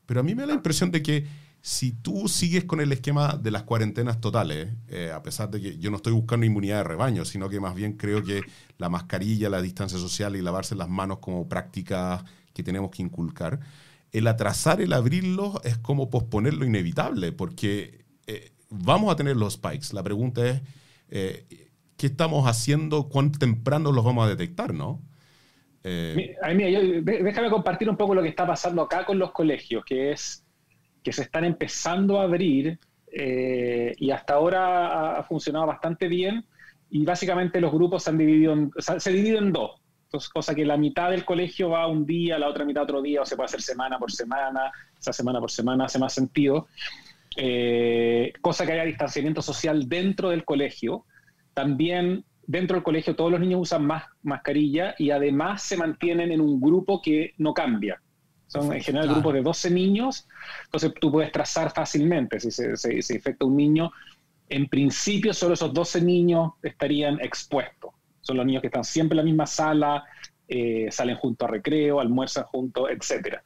pero 0.06 0.22
a 0.22 0.24
mí 0.24 0.34
me 0.34 0.44
da 0.44 0.48
la 0.48 0.54
impresión 0.54 0.92
de 0.92 1.04
que 1.04 1.28
si 1.62 1.92
tú 1.92 2.28
sigues 2.28 2.64
con 2.64 2.80
el 2.80 2.92
esquema 2.92 3.36
de 3.36 3.52
las 3.52 3.64
cuarentenas 3.64 4.22
totales, 4.22 4.70
eh, 4.88 5.12
a 5.14 5.22
pesar 5.22 5.50
de 5.50 5.62
que 5.62 5.78
yo 5.78 5.92
no 5.92 5.98
estoy 5.98 6.14
buscando 6.14 6.46
inmunidad 6.46 6.78
de 6.78 6.84
rebaño, 6.84 7.26
sino 7.26 7.50
que 7.50 7.60
más 7.60 7.76
bien 7.76 7.94
creo 7.94 8.24
que 8.24 8.42
la 8.78 8.90
mascarilla, 8.90 9.50
la 9.50 9.62
distancia 9.62 10.00
social 10.00 10.36
y 10.36 10.42
lavarse 10.42 10.76
las 10.76 10.88
manos 10.88 11.20
como 11.20 11.50
prácticas 11.50 12.24
que 12.54 12.64
tenemos 12.64 12.92
que 12.92 13.04
inculcar, 13.04 13.60
el 14.12 14.28
atrasar 14.28 14.82
el 14.82 14.94
abrirlos 14.94 15.60
es 15.64 15.78
como 15.78 16.10
posponer 16.10 16.54
lo 16.54 16.66
inevitable, 16.66 17.34
porque 17.34 18.06
eh, 18.28 18.52
vamos 18.70 19.12
a 19.12 19.16
tener 19.16 19.36
los 19.36 19.54
spikes. 19.54 19.88
La 19.94 20.04
pregunta 20.04 20.48
es, 20.48 20.62
eh, 21.10 21.70
¿qué 21.98 22.08
estamos 22.08 22.48
haciendo? 22.48 23.10
¿Cuán 23.10 23.32
temprano 23.32 23.92
los 23.92 24.06
vamos 24.06 24.26
a 24.26 24.30
detectar, 24.30 24.74
no? 24.74 25.02
déjame 25.84 27.50
compartir 27.50 27.90
un 27.90 27.96
poco 27.96 28.14
lo 28.14 28.22
que 28.22 28.28
está 28.28 28.46
pasando 28.46 28.82
acá 28.82 29.06
con 29.06 29.18
los 29.18 29.32
colegios, 29.32 29.86
que 29.86 30.12
es 30.12 30.44
que 31.04 31.14
se 31.14 31.24
están 31.24 31.46
empezando 31.46 32.20
a 32.20 32.24
abrir 32.24 32.80
eh, 33.12 33.96
y 33.98 34.12
hasta 34.12 34.34
ahora 34.34 35.18
ha, 35.18 35.24
funcionado 35.24 35.66
bastante 35.66 36.08
bien 36.08 36.46
y 36.90 37.06
básicamente 37.06 37.62
los 37.62 37.72
grupos 37.72 38.04
se 38.04 38.10
han 38.10 38.18
dividido 38.18 38.70
se 38.78 39.12
dividen 39.12 39.46
en 39.46 39.54
dos. 39.54 39.82
Cosa 40.34 40.56
que 40.56 40.64
la 40.64 40.78
mitad 40.78 41.12
del 41.12 41.26
colegio 41.26 41.70
va 41.70 41.88
un 41.88 42.06
día, 42.06 42.40
la 42.40 42.48
otra 42.48 42.64
mitad 42.64 42.84
otro 42.84 43.02
día, 43.02 43.22
o 43.22 43.26
se 43.26 43.36
puede 43.36 43.48
hacer 43.48 43.62
semana 43.62 44.00
por 44.00 44.12
semana, 44.12 44.72
esa 44.98 45.12
semana 45.12 45.40
por 45.40 45.52
semana 45.52 45.86
hace 45.86 46.00
más 46.00 46.14
sentido. 46.14 46.68
Eh, 47.36 48.34
cosa 48.42 48.66
que 48.66 48.72
haya 48.72 48.84
distanciamiento 48.84 49.42
social 49.42 49.90
dentro 49.90 50.30
del 50.30 50.46
colegio. 50.46 51.06
También 51.54 52.24
dentro 52.48 52.76
del 52.76 52.84
colegio 52.84 53.16
todos 53.16 53.32
los 53.32 53.40
niños 53.40 53.62
usan 53.62 53.86
más 53.86 54.06
mascarilla 54.24 54.96
y 54.98 55.12
además 55.12 55.62
se 55.62 55.76
mantienen 55.76 56.32
en 56.32 56.42
un 56.42 56.60
grupo 56.60 57.02
que 57.02 57.34
no 57.38 57.54
cambia. 57.54 58.02
Son 58.48 58.74
en 58.74 58.82
general 58.82 59.10
grupos 59.10 59.34
de 59.34 59.42
12 59.42 59.72
niños, 59.72 60.28
entonces 60.66 60.94
tú 61.00 61.12
puedes 61.12 61.32
trazar 61.32 61.72
fácilmente 61.74 62.40
si 62.40 62.50
se, 62.50 62.78
se, 62.78 63.02
se 63.02 63.16
infecta 63.16 63.46
un 63.46 63.58
niño. 63.58 63.92
En 64.50 64.68
principio, 64.70 65.34
solo 65.34 65.54
esos 65.54 65.74
12 65.74 66.02
niños 66.02 66.54
estarían 66.64 67.20
expuestos. 67.20 67.92
Son 68.22 68.38
los 68.38 68.46
niños 68.46 68.62
que 68.62 68.68
están 68.68 68.86
siempre 68.86 69.16
en 69.16 69.18
la 69.18 69.24
misma 69.24 69.46
sala, 69.46 70.06
eh, 70.48 70.88
salen 70.92 71.18
junto 71.18 71.46
a 71.46 71.50
recreo, 71.50 72.00
almuerzan 72.00 72.46
juntos, 72.46 72.90
etcétera. 72.90 73.44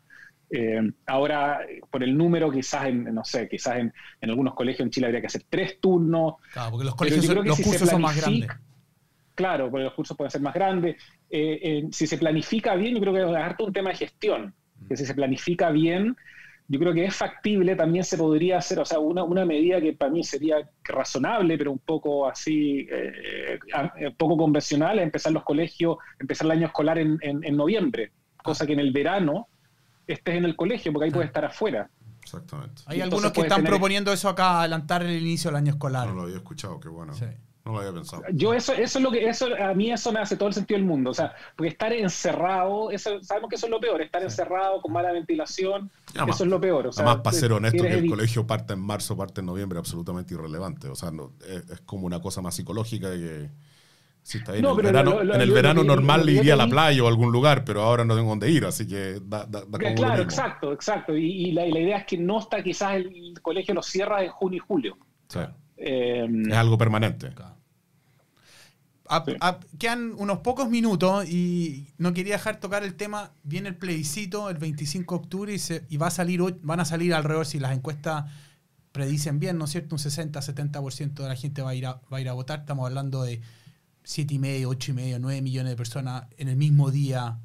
Eh, 0.51 0.81
ahora, 1.07 1.61
por 1.89 2.03
el 2.03 2.15
número, 2.15 2.51
quizás 2.51 2.87
en, 2.87 3.05
no 3.05 3.23
sé, 3.23 3.47
quizás 3.47 3.77
en, 3.77 3.93
en, 4.19 4.29
algunos 4.29 4.53
colegios 4.53 4.85
en 4.85 4.91
Chile 4.91 5.07
habría 5.07 5.21
que 5.21 5.27
hacer 5.27 5.45
tres 5.49 5.79
turnos. 5.79 6.35
Claro, 6.51 6.71
porque 6.71 6.85
los 6.85 6.95
colegios, 6.95 7.25
son, 7.25 7.47
los 7.47 7.55
si 7.55 7.63
cursos 7.63 7.89
son 7.89 8.01
más 8.01 8.17
grandes. 8.17 8.49
Claro, 9.33 9.71
porque 9.71 9.85
los 9.85 9.93
cursos 9.93 10.17
pueden 10.17 10.29
ser 10.29 10.41
más 10.41 10.53
grandes. 10.53 10.97
Eh, 11.29 11.59
eh, 11.63 11.87
si 11.91 12.05
se 12.05 12.17
planifica 12.17 12.75
bien, 12.75 12.95
yo 12.95 13.01
creo 13.01 13.13
que 13.13 13.21
es 13.21 13.35
harto 13.35 13.65
un 13.65 13.73
tema 13.73 13.91
de 13.91 13.95
gestión. 13.95 14.53
Que 14.87 14.97
si 14.97 15.05
se 15.05 15.13
planifica 15.13 15.71
bien, 15.71 16.15
yo 16.67 16.79
creo 16.79 16.93
que 16.93 17.05
es 17.05 17.15
factible, 17.15 17.75
también 17.75 18.03
se 18.03 18.17
podría 18.17 18.57
hacer, 18.57 18.79
o 18.79 18.85
sea, 18.85 18.99
una, 18.99 19.23
una 19.23 19.45
medida 19.45 19.81
que 19.81 19.93
para 19.93 20.11
mí 20.11 20.23
sería 20.23 20.69
razonable, 20.83 21.57
pero 21.57 21.71
un 21.71 21.79
poco 21.79 22.27
así, 22.27 22.87
eh, 22.89 23.59
poco 24.17 24.37
convencional, 24.37 24.99
es 24.99 25.03
empezar 25.03 25.33
los 25.33 25.43
colegios, 25.43 25.97
empezar 26.19 26.45
el 26.45 26.51
año 26.51 26.67
escolar 26.67 26.97
en, 26.97 27.17
en, 27.21 27.43
en 27.43 27.57
noviembre, 27.57 28.11
cosa 28.41 28.65
que 28.65 28.73
en 28.73 28.79
el 28.79 28.91
verano 28.91 29.47
estés 30.07 30.35
en 30.35 30.45
el 30.45 30.55
colegio, 30.55 30.93
porque 30.93 31.05
ahí 31.05 31.11
puedes 31.11 31.27
estar 31.27 31.45
afuera. 31.45 31.89
Exactamente. 32.23 32.83
Hay 32.85 33.01
algunos 33.01 33.31
que 33.31 33.41
están 33.41 33.57
tener... 33.57 33.71
proponiendo 33.71 34.13
eso 34.13 34.29
acá, 34.29 34.61
adelantar 34.61 35.03
el 35.03 35.21
inicio 35.21 35.49
del 35.49 35.57
año 35.57 35.71
escolar. 35.73 36.07
No 36.07 36.15
lo 36.15 36.21
había 36.23 36.37
escuchado, 36.37 36.79
qué 36.79 36.87
bueno. 36.87 37.13
Sí. 37.13 37.25
No 37.63 37.73
lo 37.73 37.79
había 37.79 37.93
pensado. 37.93 38.23
Yo 38.33 38.53
eso, 38.53 38.73
eso 38.73 38.97
es 38.97 39.03
lo 39.03 39.11
que, 39.11 39.27
eso, 39.27 39.47
a 39.55 39.73
mí 39.73 39.91
eso 39.91 40.11
me 40.11 40.19
hace 40.19 40.35
todo 40.35 40.47
el 40.47 40.53
sentido 40.53 40.79
del 40.79 40.87
mundo. 40.87 41.11
O 41.11 41.13
sea, 41.13 41.33
porque 41.55 41.69
estar 41.69 41.93
encerrado, 41.93 42.89
eso, 42.89 43.21
sabemos 43.23 43.49
que 43.49 43.55
eso 43.55 43.67
es 43.67 43.69
lo 43.69 43.79
peor, 43.79 44.01
estar 44.01 44.21
sí. 44.21 44.25
encerrado 44.25 44.81
con 44.81 44.91
mala 44.91 45.11
ventilación, 45.11 45.91
además, 46.15 46.35
eso 46.35 46.43
es 46.45 46.49
lo 46.49 46.59
peor. 46.59 46.87
O 46.87 46.91
sea, 46.91 47.05
además, 47.05 47.23
para 47.23 47.37
ser 47.37 47.53
honesto, 47.53 47.83
que 47.83 47.93
el 47.93 48.09
colegio 48.09 48.47
parte 48.47 48.73
en 48.73 48.79
marzo, 48.79 49.15
parte 49.15 49.41
en 49.41 49.47
noviembre, 49.47 49.77
absolutamente 49.77 50.33
irrelevante. 50.33 50.87
O 50.87 50.95
sea, 50.95 51.11
no, 51.11 51.33
es, 51.47 51.69
es, 51.69 51.81
como 51.81 52.07
una 52.07 52.19
cosa 52.19 52.41
más 52.41 52.55
psicológica 52.55 53.11
que 53.11 53.49
si 54.23 54.37
está 54.37 54.53
ahí 54.53 54.61
no, 54.61 54.71
en 54.71 54.77
el 54.79 54.85
verano, 54.85 55.11
lo, 55.11 55.23
lo, 55.23 55.35
en 55.35 55.41
el 55.41 55.51
verano 55.51 55.83
normal 55.83 56.25
le 56.25 56.33
iría 56.33 56.53
a 56.53 56.57
la 56.57 56.67
playa 56.67 57.03
o 57.03 57.07
a 57.07 57.09
algún 57.09 57.31
lugar, 57.31 57.63
pero 57.65 57.81
ahora 57.81 58.05
no 58.05 58.15
tengo 58.15 58.29
dónde 58.29 58.49
ir, 58.51 58.65
así 58.65 58.87
que 58.87 59.19
da, 59.23 59.45
da, 59.45 59.63
da 59.67 59.79
como 59.79 59.95
Claro, 59.95 60.23
exacto, 60.23 60.71
exacto. 60.73 61.15
Y, 61.15 61.47
y, 61.47 61.51
la, 61.51 61.65
y, 61.65 61.71
la, 61.71 61.79
idea 61.79 61.97
es 61.97 62.05
que 62.05 62.17
no 62.17 62.39
está, 62.39 62.61
quizás 62.61 62.95
el 62.95 63.39
colegio 63.41 63.73
lo 63.73 63.81
cierra 63.81 64.23
en 64.23 64.31
junio 64.31 64.57
y 64.57 64.59
julio. 64.59 64.97
Sí. 65.27 65.39
Eh, 65.81 66.27
es 66.49 66.53
algo 66.53 66.77
permanente. 66.77 67.29
Claro. 67.33 67.55
A, 69.07 69.25
sí. 69.25 69.33
a, 69.41 69.59
quedan 69.77 70.13
unos 70.17 70.39
pocos 70.39 70.69
minutos 70.69 71.27
y 71.27 71.87
no 71.97 72.13
quería 72.13 72.35
dejar 72.35 72.59
tocar 72.59 72.83
el 72.83 72.95
tema. 72.95 73.31
Viene 73.43 73.69
el 73.69 73.75
plebiscito 73.75 74.49
el 74.49 74.57
25 74.57 75.15
de 75.15 75.21
octubre 75.21 75.53
y, 75.53 75.59
se, 75.59 75.83
y 75.89 75.97
va 75.97 76.07
a 76.07 76.11
salir, 76.11 76.41
van 76.61 76.79
a 76.79 76.85
salir 76.85 77.13
alrededor, 77.13 77.45
si 77.45 77.59
las 77.59 77.73
encuestas 77.75 78.25
predicen 78.91 79.39
bien, 79.39 79.57
¿no 79.57 79.65
es 79.65 79.71
cierto? 79.71 79.95
Un 79.95 79.99
60-70% 79.99 81.13
de 81.13 81.27
la 81.27 81.35
gente 81.35 81.61
va 81.61 81.71
a, 81.71 81.75
ir 81.75 81.87
a, 81.87 82.01
va 82.11 82.17
a 82.17 82.21
ir 82.21 82.29
a 82.29 82.33
votar. 82.33 82.59
Estamos 82.59 82.85
hablando 82.87 83.23
de 83.23 83.41
7 84.03 84.33
y 84.33 84.39
medio, 84.39 84.69
8 84.69 84.91
y 84.91 84.93
medio, 84.93 85.19
9 85.19 85.41
millones 85.41 85.71
de 85.71 85.77
personas 85.77 86.25
en 86.37 86.47
el 86.47 86.57
mismo 86.57 86.91
día 86.91 87.39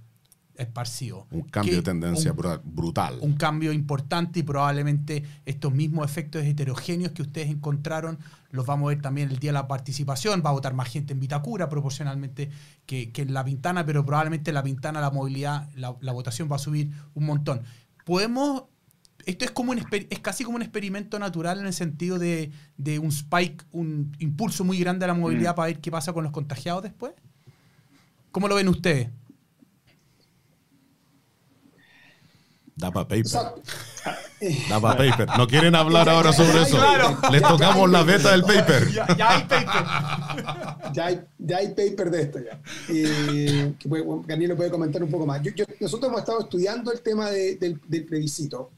esparcido. 0.59 1.27
Un 1.31 1.43
cambio 1.43 1.77
de 1.77 1.83
tendencia 1.83 2.33
un, 2.33 2.61
brutal. 2.65 3.19
Un 3.21 3.35
cambio 3.35 3.73
importante 3.73 4.41
y 4.41 4.43
probablemente 4.43 5.25
estos 5.45 5.73
mismos 5.73 6.05
efectos 6.05 6.45
heterogéneos 6.45 7.13
que 7.13 7.23
ustedes 7.23 7.49
encontraron 7.49 8.19
los 8.51 8.65
vamos 8.65 8.87
a 8.87 8.95
ver 8.95 9.03
también 9.03 9.31
el 9.31 9.39
día 9.39 9.51
de 9.51 9.55
la 9.55 9.69
participación. 9.69 10.43
Va 10.45 10.51
a 10.51 10.53
votar 10.53 10.75
más 10.75 10.89
gente 10.89 11.13
en 11.13 11.21
Vitacura 11.21 11.69
proporcionalmente 11.69 12.51
que, 12.87 13.13
que 13.13 13.23
en 13.23 13.35
La 13.35 13.45
Pintana, 13.45 13.85
pero 13.85 14.05
probablemente 14.05 14.51
en 14.51 14.55
La 14.55 14.63
Pintana 14.63 15.01
la 15.01 15.11
movilidad, 15.11 15.69
la, 15.75 15.97
la 16.01 16.13
votación 16.13 16.51
va 16.51 16.57
a 16.57 16.61
subir 16.61 16.91
un 17.15 17.27
montón. 17.27 17.63
Podemos 18.05 18.65
esto 19.27 19.45
es 19.45 19.51
como 19.51 19.73
un 19.73 19.79
es 19.79 20.21
casi 20.21 20.45
como 20.45 20.57
un 20.57 20.63
experimento 20.63 21.19
natural 21.19 21.59
en 21.59 21.67
el 21.67 21.73
sentido 21.73 22.19
de, 22.19 22.53
de 22.77 23.01
un 23.01 23.09
spike, 23.09 23.65
un 23.73 24.17
impulso 24.21 24.65
muy 24.65 24.79
grande 24.79 25.05
a 25.05 25.09
la 25.09 25.15
movilidad 25.15 25.53
mm. 25.53 25.57
para 25.57 25.67
ver 25.67 25.81
qué 25.81 25.91
pasa 25.91 26.13
con 26.13 26.23
los 26.23 26.33
contagiados 26.33 26.85
después. 26.85 27.13
¿Cómo 28.31 28.47
lo 28.49 28.55
ven 28.55 28.69
ustedes? 28.69 29.09
Da 32.77 32.93
para 32.93 33.09
paper. 33.09 33.33
Da 34.69 34.81
para 34.81 34.97
paper. 34.99 35.29
No 35.39 35.47
quieren 35.47 35.75
hablar 35.75 36.09
ahora 36.09 36.33
sobre 36.33 36.63
eso. 36.63 36.77
Claro. 36.77 37.19
Les 37.33 37.43
tocamos 37.43 37.91
la 37.91 38.03
beta 38.03 38.33
del 38.33 38.43
paper. 38.43 38.93
Ya, 38.93 39.07
ya, 39.17 39.31
hay 39.31 39.43
paper. 39.45 40.93
Ya 40.93 41.07
hay, 41.07 41.21
ya 41.39 41.57
hay 41.57 41.69
paper 41.69 42.11
de 42.11 42.23
esto 42.23 42.39
ya. 42.41 42.61
Eh, 42.91 43.75
que 43.79 43.89
puede, 43.89 44.05
Daniel 44.27 44.51
lo 44.51 44.57
puede 44.57 44.71
comentar 44.71 45.03
un 45.03 45.11
poco 45.11 45.27
más. 45.27 45.43
Yo, 45.43 45.53
yo, 45.53 45.65
nosotros 45.81 46.09
hemos 46.09 46.21
estado 46.21 46.41
estudiando 46.41 46.93
el 46.93 47.01
tema 47.01 47.31
de, 47.31 47.57
del, 47.57 47.81
del 47.89 48.05
plebiscito 48.05 48.73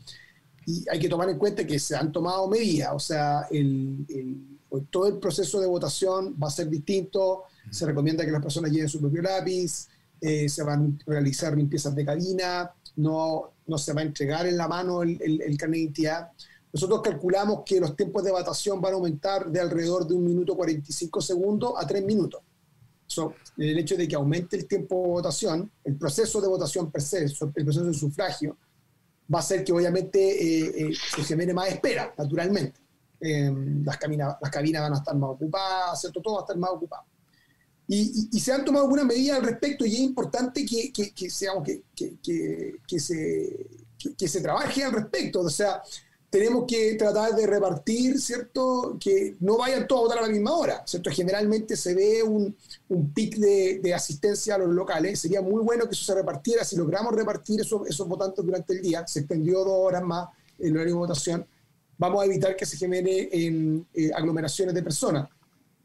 y 0.69 0.85
hay 0.91 0.99
que 0.99 1.09
tomar 1.09 1.31
en 1.31 1.39
cuenta 1.39 1.67
que 1.67 1.79
se 1.79 1.97
han 1.97 2.13
tomado 2.13 2.47
medidas, 2.47 2.91
o 2.93 3.01
sea, 3.01 3.47
el, 3.51 4.05
el, 4.11 4.87
todo 4.91 5.07
el 5.07 5.17
proceso 5.17 5.59
de 5.61 5.67
votación 5.67 6.37
va 6.41 6.49
a 6.49 6.51
ser 6.51 6.69
distinto, 6.69 7.45
se 7.71 7.87
recomienda 7.87 8.23
que 8.23 8.31
las 8.31 8.43
personas 8.43 8.71
lleven 8.71 8.87
su 8.87 9.01
propio 9.01 9.23
lápiz, 9.23 9.89
eh, 10.21 10.47
se 10.47 10.63
van 10.63 10.99
a 11.07 11.11
realizar 11.11 11.57
limpiezas 11.57 11.95
de 11.95 12.05
cabina, 12.05 12.71
no, 12.99 13.53
no 13.67 13.79
se 13.79 13.93
va 13.93 14.01
a 14.01 14.05
entregar 14.05 14.47
en 14.47 14.57
la 14.57 14.69
mano 14.69 15.03
el, 15.03 15.21
el, 15.23 15.41
el 15.43 15.57
carnet 15.57 15.77
de 15.77 15.83
identidad. 15.85 16.31
Nosotros 16.73 17.01
calculamos 17.03 17.63
que 17.65 17.81
los 17.81 17.97
tiempos 17.97 18.23
de 18.25 18.33
votación 18.33 18.81
van 18.81 18.93
a 18.93 18.97
aumentar 18.97 19.51
de 19.51 19.61
alrededor 19.61 20.07
de 20.07 20.15
un 20.15 20.25
minuto 20.25 20.57
45 20.57 21.21
segundos 21.21 21.73
a 21.77 21.87
tres 21.87 22.05
minutos. 22.05 22.43
So, 23.07 23.35
el 23.57 23.79
hecho 23.79 23.97
de 23.97 24.07
que 24.07 24.17
aumente 24.17 24.57
el 24.57 24.67
tiempo 24.67 25.03
de 25.03 25.09
votación, 25.09 25.71
el 25.85 25.97
proceso 25.97 26.41
de 26.41 26.49
votación 26.49 26.91
per 26.91 27.01
se, 27.01 27.25
el 27.25 27.65
proceso 27.65 27.85
de 27.85 27.95
sufragio, 27.95 28.57
va 29.33 29.39
a 29.39 29.43
ser 29.43 29.65
que 29.65 29.73
obviamente 29.73 30.19
eh, 30.19 30.89
eh, 30.89 30.93
se 30.95 31.23
genere 31.23 31.55
más 31.55 31.69
espera, 31.69 32.13
naturalmente. 32.19 32.81
Eh, 33.21 33.51
las, 33.85 33.97
cabinas, 33.97 34.37
las 34.41 34.51
cabinas 34.51 34.83
van 34.83 34.93
a 34.93 34.97
estar 34.97 35.17
más 35.17 35.31
ocupadas, 35.31 36.01
¿cierto? 36.01 36.21
Todo 36.21 36.35
va 36.35 36.41
a 36.41 36.43
estar 36.43 36.57
más 36.59 36.71
ocupado. 36.71 37.05
Y, 37.91 38.29
y, 38.31 38.41
se 38.41 38.53
han 38.53 38.67
tomado 38.67 38.85
algunas 38.85 39.07
medidas 39.07 39.39
al 39.39 39.47
respecto 39.47 39.87
y 39.87 39.95
es 39.95 40.01
importante 40.01 40.67
que, 40.67 40.93
que, 40.93 41.11
que, 41.15 41.29
que, 42.87 44.29
se, 44.29 44.41
trabaje 44.43 44.85
al 44.85 44.93
respecto. 44.93 45.41
O 45.41 45.49
sea, 45.49 45.83
tenemos 46.29 46.67
que 46.69 46.97
tratar 46.97 47.35
de 47.35 47.47
repartir, 47.47 48.21
¿cierto? 48.21 48.99
Que 49.01 49.37
no 49.41 49.57
vayan 49.57 49.89
todos 49.89 50.03
a 50.03 50.05
votar 50.05 50.19
a 50.19 50.27
la 50.27 50.33
misma 50.33 50.55
hora, 50.55 50.83
¿cierto? 50.87 51.11
Generalmente 51.11 51.79
se 51.79 51.95
ve 51.95 52.23
un, 52.23 52.55
un 52.91 53.15
pic 53.15 53.37
de, 53.37 53.81
de, 53.83 53.95
asistencia 53.95 54.57
a 54.57 54.59
los 54.59 54.69
locales. 54.69 55.19
Sería 55.19 55.41
muy 55.41 55.63
bueno 55.63 55.87
que 55.87 55.95
eso 55.95 56.05
se 56.05 56.15
repartiera. 56.15 56.65
Si 56.65 56.77
logramos 56.77 57.15
repartir 57.15 57.63
esos, 57.63 57.89
esos 57.89 58.07
votantes 58.07 58.45
durante 58.45 58.75
el 58.75 58.83
día, 58.83 59.07
se 59.07 59.21
extendió 59.21 59.61
dos 59.61 59.87
horas 59.87 60.03
más 60.03 60.29
el 60.59 60.75
horario 60.75 60.95
de 60.95 60.99
votación, 60.99 61.47
vamos 61.97 62.23
a 62.23 62.27
evitar 62.27 62.57
que 62.57 62.67
se 62.67 62.77
genere 62.77 63.29
en, 63.33 63.87
eh, 63.95 64.11
aglomeraciones 64.15 64.75
de 64.75 64.83
personas. 64.83 65.29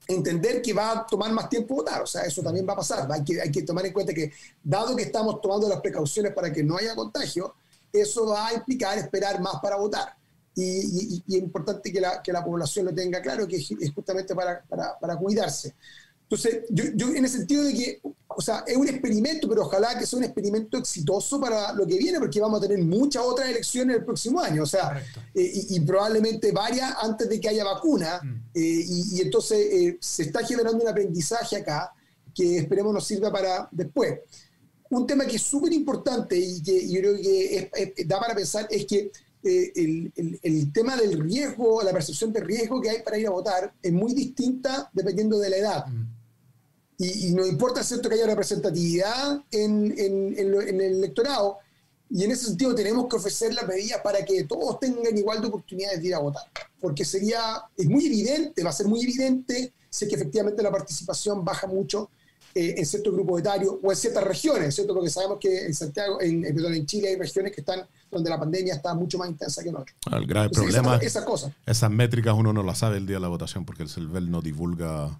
Entender 0.08 0.62
que 0.62 0.74
va 0.74 0.92
a 0.92 1.06
tomar 1.06 1.32
más 1.32 1.50
tiempo 1.50 1.76
votar, 1.76 2.02
o 2.02 2.08
sea, 2.08 2.24
eso 2.24 2.42
también 2.42 2.68
va 2.68 2.74
a 2.74 2.78
pasar. 2.78 3.10
Hay 3.12 3.24
que, 3.24 3.42
hay 3.42 3.52
que 3.52 3.64
tomar 3.64 3.86
en 3.86 3.94
cuenta 3.94 4.14
que, 4.14 4.32
dado 4.64 4.96
que 4.96 5.04
estamos 5.04 5.40
tomando 5.42 5.70
las 5.70 5.82
precauciones 5.82 6.34
para 6.34 6.52
que 6.52 6.64
no 6.64 6.78
haya 6.78 6.96
contagio, 6.96 7.56
eso 7.92 8.28
va 8.28 8.48
a 8.48 8.54
implicar 8.54 8.98
esperar 8.98 9.40
más 9.40 9.56
para 9.62 9.78
votar 9.78 10.16
y, 10.56 11.24
es 11.28 11.36
importante 11.36 11.92
que 11.92 12.00
la, 12.00 12.22
que 12.22 12.32
la 12.32 12.44
población 12.44 12.86
lo 12.86 12.94
tenga 12.94 13.22
claro, 13.22 13.48
que 13.48 13.58
es 13.58 13.94
justamente 13.94 14.36
para, 14.36 14.64
para 15.00 15.18
cuidarse. 15.18 15.76
Entonces, 16.24 16.64
yo, 16.70 16.86
yo, 16.96 17.10
en 17.10 17.24
el 17.24 17.30
sentido 17.30 17.64
de 17.64 17.74
que, 17.74 18.02
o 18.28 18.42
sea, 18.42 18.64
es 18.66 18.76
un 18.76 18.88
experimento, 18.88 19.48
pero 19.48 19.64
ojalá 19.64 19.98
que 19.98 20.06
sea 20.06 20.18
un 20.18 20.26
experimento 20.26 20.78
exitoso 20.78 21.40
para 21.40 21.74
lo 21.74 21.86
que 21.86 21.98
viene, 21.98 22.20
porque 22.20 22.42
vamos 22.42 22.60
a 22.60 22.68
tener 22.68 22.84
muchas 22.84 23.24
otras 23.24 23.50
elecciones 23.50 23.98
el 23.98 24.06
próximo 24.06 24.40
año, 24.40 24.64
o 24.64 24.66
sea, 24.66 25.04
eh, 25.34 25.52
y, 25.54 25.76
y, 25.76 25.80
probablemente 25.82 26.52
varias 26.52 26.96
antes 27.02 27.30
de 27.30 27.40
que 27.40 27.50
haya 27.50 27.64
vacuna, 27.64 28.20
mm. 28.24 28.36
eh, 28.56 28.60
y, 28.88 29.18
y, 29.18 29.22
entonces 29.22 29.60
eh, 29.60 29.98
se 30.00 30.24
está 30.24 30.44
generando 30.46 30.84
un 30.84 30.90
aprendizaje 30.90 31.58
acá 31.58 31.94
que 32.34 32.58
esperemos 32.58 32.94
nos 32.94 33.06
sirva 33.06 33.32
para 33.32 33.68
después. 33.72 34.20
Un 34.90 35.06
tema 35.06 35.26
que 35.26 35.36
es 35.36 35.42
súper 35.42 35.74
importante 35.74 36.38
y 36.38 36.62
que 36.62 36.90
yo 36.90 37.00
creo 37.00 37.16
que 37.16 37.56
es, 37.58 37.94
es, 37.96 38.08
da 38.08 38.20
para 38.20 38.36
pensar 38.36 38.68
es 38.70 38.86
que 38.86 39.12
el, 39.44 40.12
el, 40.16 40.40
el, 40.42 40.72
tema 40.72 40.96
del 40.96 41.20
riesgo, 41.20 41.84
la 41.84 41.92
percepción 41.92 42.32
de 42.32 42.40
riesgo 42.40 42.80
que 42.80 42.90
hay 42.90 43.02
para 43.02 43.18
ir 43.18 43.28
a 43.28 43.32
votar 43.32 43.74
es 43.82 43.92
muy 43.92 44.14
distinta 44.14 44.90
dependiendo 44.94 45.38
de 45.38 45.50
la 45.50 45.58
edad. 45.58 45.86
Mm. 45.88 46.13
Y, 46.98 47.28
y, 47.28 47.34
no 47.34 47.46
importa, 47.46 47.84
¿cierto?, 47.84 48.08
que 48.08 48.16
haya 48.16 48.28
representatividad 48.28 49.42
en, 49.52 49.94
en, 49.98 50.38
en, 50.38 50.52
lo, 50.52 50.62
en, 50.62 50.80
el 50.80 50.98
electorado. 50.98 51.58
Y 52.10 52.24
en 52.24 52.32
ese 52.32 52.46
sentido 52.46 52.76
tenemos 52.76 53.08
que 53.08 53.16
ofrecer 53.16 53.54
las 53.54 53.68
medidas 53.68 54.02
para 54.02 54.24
que 54.24 54.44
todos 54.44 54.80
tengan 54.80 55.18
igual 55.18 55.42
de 55.42 55.48
oportunidades 55.48 56.00
de 56.02 56.08
ir 56.08 56.16
a 56.16 56.20
votar. 56.20 56.44
Porque 56.80 57.04
sería, 57.04 57.64
es 57.76 57.88
muy 57.88 58.06
evidente, 58.06 58.64
va 58.64 58.70
a 58.70 58.74
ser 58.74 58.88
muy 58.88 59.02
evidente 59.02 59.74
si 59.90 60.06
es 60.06 60.10
que 60.10 60.16
efectivamente 60.16 60.62
la 60.62 60.72
participación 60.72 61.44
baja 61.44 61.68
mucho 61.68 62.10
eh, 62.56 62.76
en 62.78 62.86
ciertos 62.86 63.12
grupos 63.14 63.40
etarios 63.40 63.76
o 63.82 63.92
en 63.92 63.98
ciertas 63.98 64.24
regiones, 64.24 64.76
¿cierto? 64.76 64.94
Porque 64.94 65.10
sabemos 65.10 65.40
que 65.40 65.66
en 65.66 65.74
Santiago, 65.74 66.22
en, 66.22 66.44
perdón, 66.44 66.76
en 66.76 66.86
Chile 66.86 67.10
hay 67.10 67.16
regiones 67.16 67.52
que 67.52 67.62
están 67.62 67.84
donde 68.12 68.30
la 68.30 68.40
pandemia 68.40 68.76
está 68.76 68.94
mucho 68.94 69.18
más 69.18 69.28
intensa 69.28 69.64
que 69.64 69.70
en 69.70 69.78
otros. 69.78 69.98
El 70.12 70.28
grave 70.28 70.48
Entonces, 70.48 70.72
problema 70.76 70.98
esa, 70.98 71.06
esa 71.06 71.26
cosa. 71.26 71.52
esas 71.66 71.90
métricas 71.90 72.36
uno 72.38 72.54
no 72.54 72.62
las 72.62 72.78
sabe 72.78 72.98
el 72.98 73.08
día 73.08 73.16
de 73.16 73.22
la 73.22 73.28
votación 73.28 73.66
porque 73.66 73.82
el 73.82 73.90
CELVEL 73.90 74.30
no 74.30 74.44
divulga 74.44 75.18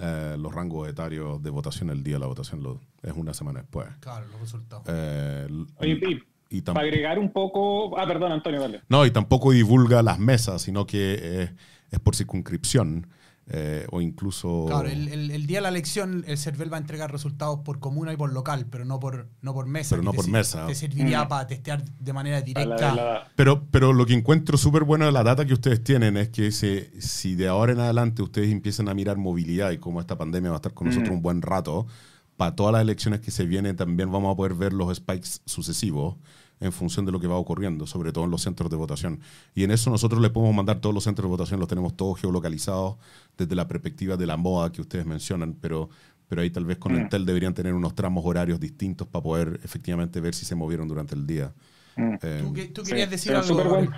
eh, 0.00 0.36
los 0.38 0.54
rangos 0.54 0.88
etarios 0.88 1.42
de 1.42 1.50
votación 1.50 1.90
el 1.90 2.02
día 2.02 2.14
de 2.14 2.20
la 2.20 2.26
votación, 2.26 2.62
lo, 2.62 2.80
es 3.02 3.12
una 3.14 3.34
semana 3.34 3.60
después. 3.60 3.88
Claro, 4.00 4.26
los 4.28 4.40
resultados. 4.40 4.84
Eh, 4.88 5.46
Oye, 5.76 6.24
y 6.52 6.62
para 6.62 6.80
agregar 6.80 7.18
un 7.18 7.32
poco. 7.32 7.96
Ah, 7.96 8.06
perdón, 8.06 8.32
Antonio, 8.32 8.60
dale. 8.60 8.82
No, 8.88 9.06
y 9.06 9.12
tampoco 9.12 9.52
divulga 9.52 10.02
las 10.02 10.18
mesas, 10.18 10.62
sino 10.62 10.84
que 10.84 11.16
eh, 11.20 11.54
es 11.90 12.00
por 12.00 12.16
circunscripción. 12.16 13.06
Eh, 13.52 13.84
o 13.90 14.00
incluso... 14.00 14.66
Claro, 14.68 14.88
el, 14.88 15.08
el, 15.08 15.46
día 15.46 15.58
de 15.58 15.62
la 15.62 15.70
elección 15.70 16.24
el 16.28 16.38
CERVEL 16.38 16.72
va 16.72 16.76
a 16.76 16.80
entregar 16.80 17.10
resultados 17.10 17.58
por 17.64 17.80
comuna 17.80 18.12
y 18.12 18.16
por 18.16 18.32
local, 18.32 18.66
pero 18.70 18.84
no 18.84 19.00
por, 19.00 19.28
no 19.42 19.52
por 19.52 19.66
mesa. 19.66 19.90
Pero 19.90 20.04
no 20.04 20.12
por 20.12 20.28
mesa. 20.28 20.68
Te 20.68 20.76
serviría 20.76 21.24
mm. 21.24 21.28
para 21.28 21.46
testear 21.48 21.84
de 21.84 22.12
manera 22.12 22.42
directa. 22.42 23.26
Pero, 23.34 23.66
pero 23.72 23.92
lo 23.92 24.06
que 24.06 24.14
encuentro 24.14 24.56
súper 24.56 24.84
bueno 24.84 25.04
de 25.04 25.10
la 25.10 25.24
data 25.24 25.44
que 25.46 25.54
ustedes 25.54 25.82
tienen 25.82 26.16
es 26.16 26.28
que 26.28 26.52
si, 26.52 26.84
si 27.00 27.34
de 27.34 27.48
ahora 27.48 27.72
en 27.72 27.80
adelante 27.80 28.22
ustedes 28.22 28.52
empiezan 28.52 28.88
a 28.88 28.94
mirar 28.94 29.16
movilidad 29.16 29.72
y 29.72 29.78
cómo 29.78 30.00
esta 30.00 30.16
pandemia 30.16 30.50
va 30.50 30.56
a 30.56 30.58
estar 30.58 30.72
con 30.72 30.86
nosotros 30.86 31.10
mm. 31.10 31.16
un 31.16 31.22
buen 31.22 31.42
rato, 31.42 31.88
para 32.36 32.54
todas 32.54 32.72
las 32.72 32.82
elecciones 32.82 33.20
que 33.20 33.32
se 33.32 33.46
vienen 33.46 33.74
también 33.74 34.12
vamos 34.12 34.32
a 34.32 34.36
poder 34.36 34.54
ver 34.54 34.72
los 34.72 34.96
spikes 34.96 35.40
sucesivos 35.44 36.14
en 36.60 36.72
función 36.72 37.06
de 37.06 37.12
lo 37.12 37.18
que 37.18 37.26
va 37.26 37.36
ocurriendo, 37.36 37.86
sobre 37.86 38.12
todo 38.12 38.24
en 38.24 38.30
los 38.30 38.42
centros 38.42 38.70
de 38.70 38.76
votación. 38.76 39.20
Y 39.54 39.64
en 39.64 39.70
eso 39.70 39.90
nosotros 39.90 40.20
le 40.20 40.30
podemos 40.30 40.54
mandar 40.54 40.80
todos 40.80 40.94
los 40.94 41.04
centros 41.04 41.26
de 41.26 41.30
votación, 41.30 41.58
los 41.58 41.68
tenemos 41.68 41.96
todos 41.96 42.20
geolocalizados 42.20 42.96
desde 43.36 43.54
la 43.54 43.66
perspectiva 43.66 44.16
de 44.16 44.26
la 44.26 44.36
moda 44.36 44.70
que 44.70 44.82
ustedes 44.82 45.06
mencionan, 45.06 45.54
pero, 45.54 45.88
pero 46.28 46.42
ahí 46.42 46.50
tal 46.50 46.66
vez 46.66 46.78
con 46.78 46.92
mm. 46.92 46.96
Entel 46.96 47.24
deberían 47.24 47.54
tener 47.54 47.74
unos 47.74 47.94
tramos 47.94 48.24
horarios 48.26 48.60
distintos 48.60 49.08
para 49.08 49.22
poder 49.22 49.60
efectivamente 49.64 50.20
ver 50.20 50.34
si 50.34 50.44
se 50.44 50.54
movieron 50.54 50.86
durante 50.86 51.14
el 51.14 51.26
día. 51.26 51.52
Mm. 51.96 52.14
Eh, 52.22 52.70
¿Tú, 52.74 52.82
querías 52.82 53.10
decir 53.10 53.34
algo? 53.34 53.88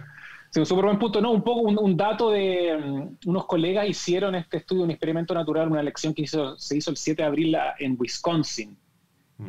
Sí, 0.53 0.61
un 0.61 0.67
súper 0.67 0.85
buen 0.85 0.99
punto. 0.99 1.19
No, 1.23 1.33
un 1.33 1.43
poco 1.43 1.63
un, 1.63 1.97
dato 1.97 2.31
de 2.31 2.77
mm, 2.77 3.29
unos 3.29 3.47
colegas 3.47 3.89
hicieron 3.89 4.35
este 4.35 4.59
estudio, 4.59 4.83
un 4.83 4.91
experimento 4.91 5.33
natural, 5.33 5.69
una 5.71 5.81
elección 5.81 6.13
que 6.13 6.23
hizo, 6.23 6.59
se 6.59 6.77
hizo 6.77 6.91
el 6.91 6.99
7 6.99 7.23
de 7.23 7.27
abril 7.27 7.57
en 7.79 7.97
Wisconsin. 7.99 8.77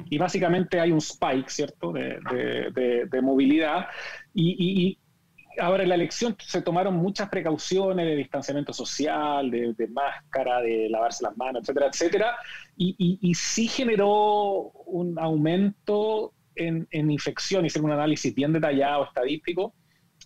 Y 0.10 0.18
básicamente 0.18 0.80
hay 0.80 0.92
un 0.92 1.00
spike, 1.00 1.50
¿cierto?, 1.50 1.92
de, 1.92 3.22
movilidad. 3.22 3.88
Y, 4.34 4.98
ahora 5.60 5.84
en 5.84 5.90
la 5.90 5.96
elección 5.96 6.36
se 6.40 6.64
tomaron 6.64 6.96
muchas 6.96 7.30
precauciones 7.30 8.08
de 8.08 8.16
distanciamiento 8.16 8.74
social, 8.74 9.52
de, 9.52 9.88
máscara, 9.92 10.62
de 10.62 10.90
lavarse 10.90 11.24
las 11.24 11.38
manos, 11.38 11.62
etcétera, 11.64 11.88
etcétera. 11.88 12.36
Y, 12.78 13.34
sí 13.36 13.68
generó 13.68 14.72
un 14.86 15.18
aumento 15.20 16.34
en, 16.56 16.88
en 16.92 17.12
infección. 17.12 17.66
Hicieron 17.66 17.92
un 17.92 17.98
análisis 17.98 18.34
bien 18.34 18.54
detallado, 18.54 19.06
estadístico. 19.06 19.74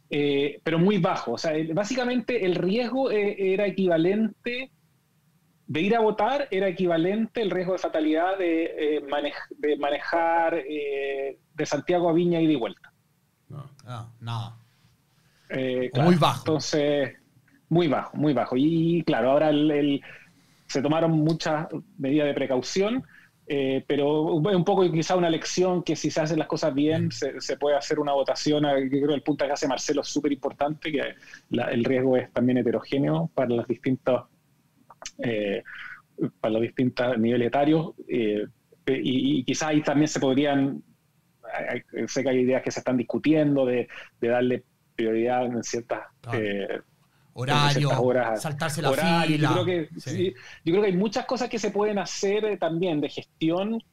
Eh, 0.09 0.61
pero 0.63 0.80
muy 0.80 0.97
bajo. 0.99 1.34
O 1.34 1.38
sea, 1.38 1.53
básicamente 1.74 2.45
el 2.45 2.55
riesgo 2.55 3.11
eh, 3.11 3.53
era 3.53 3.68
equivalente 3.68 4.72
de 5.68 5.82
ir 5.82 5.95
a 5.95 5.99
votar 5.99 6.47
era 6.49 6.68
equivalente 6.68 7.41
el 7.41 7.51
riesgo 7.51 7.74
de 7.74 7.80
fatalidad 7.80 8.38
de, 8.38 8.97
eh, 8.97 9.03
de 9.57 9.78
manejar 9.78 10.55
eh, 10.55 11.38
de 11.53 11.65
Santiago 11.65 12.09
a 12.09 12.13
Viña 12.13 12.39
y 12.39 12.47
de 12.47 12.55
vuelta. 12.55 12.93
No, 13.49 13.70
ah, 13.86 14.09
nada. 14.22 14.57
Eh, 15.49 15.91
muy 15.95 16.15
bajo. 16.15 16.39
Entonces, 16.39 17.15
muy 17.70 17.88
bajo, 17.88 18.15
muy 18.15 18.34
bajo. 18.34 18.55
Y 18.57 19.03
claro, 19.05 19.32
ahora 19.32 19.51
se 20.68 20.82
tomaron 20.82 21.11
muchas 21.11 21.68
medidas 21.97 22.28
de 22.28 22.34
precaución, 22.34 23.03
pero 23.88 24.34
un 24.34 24.65
poco 24.65 24.89
quizá 24.91 25.15
una 25.15 25.30
lección 25.30 25.84
que 25.84 25.95
si 25.95 26.11
se 26.11 26.20
hacen 26.20 26.39
las 26.39 26.49
cosas 26.49 26.74
bien, 26.74 27.11
se, 27.11 27.57
puede 27.57 27.78
hacer 27.78 27.99
una 27.99 28.11
votación. 28.13 28.63
Yo 28.63 28.89
creo 28.89 29.07
que 29.07 29.13
el 29.13 29.24
punto 29.24 29.45
que 29.45 29.53
hace 29.53 29.68
Marcelo 29.68 30.01
es 30.01 30.07
súper 30.07 30.34
importante, 30.34 30.91
que 30.91 31.15
el 31.49 31.84
riesgo 31.86 32.18
es 32.18 32.32
también 32.34 32.57
heterogéneo 32.57 33.30
para 33.34 33.49
las 33.49 33.68
distintas 33.68 34.24
eh, 35.20 35.64
para 36.39 36.53
los 36.53 36.62
distintos 36.62 37.18
niveles 37.18 37.47
etarios. 37.47 37.93
Eh, 38.08 38.45
y, 38.88 39.43
quizás 39.43 39.70
ahí 39.70 39.82
también 39.82 40.08
se 40.08 40.20
podrían, 40.20 40.82
sé 42.08 42.24
que 42.24 42.30
hay 42.30 42.39
ideas 42.39 42.64
que 42.64 42.72
se 42.72 42.80
están 42.80 42.97
discutiendo 42.97 43.66
de, 43.66 43.88
darle 44.22 44.64
prioridad 44.95 45.45
en 45.45 45.64
ciertas... 45.64 46.01
Eh, 46.34 46.80
horario, 47.39 47.91
saltarse 48.38 48.82
la 48.82 48.93
fila. 48.93 49.53
Yo 49.55 49.64
creo, 49.64 49.66
que, 49.66 49.89
yo 50.66 50.72
creo 50.72 50.82
que 50.82 50.88
hay 50.88 50.97
muchas 50.97 51.26
cosas 51.26 51.49
que 51.49 51.60
se 51.60 51.70
pueden 51.70 51.99
hacer 51.99 52.58
también 52.58 52.99
de 52.99 53.10
gestión 53.10 53.84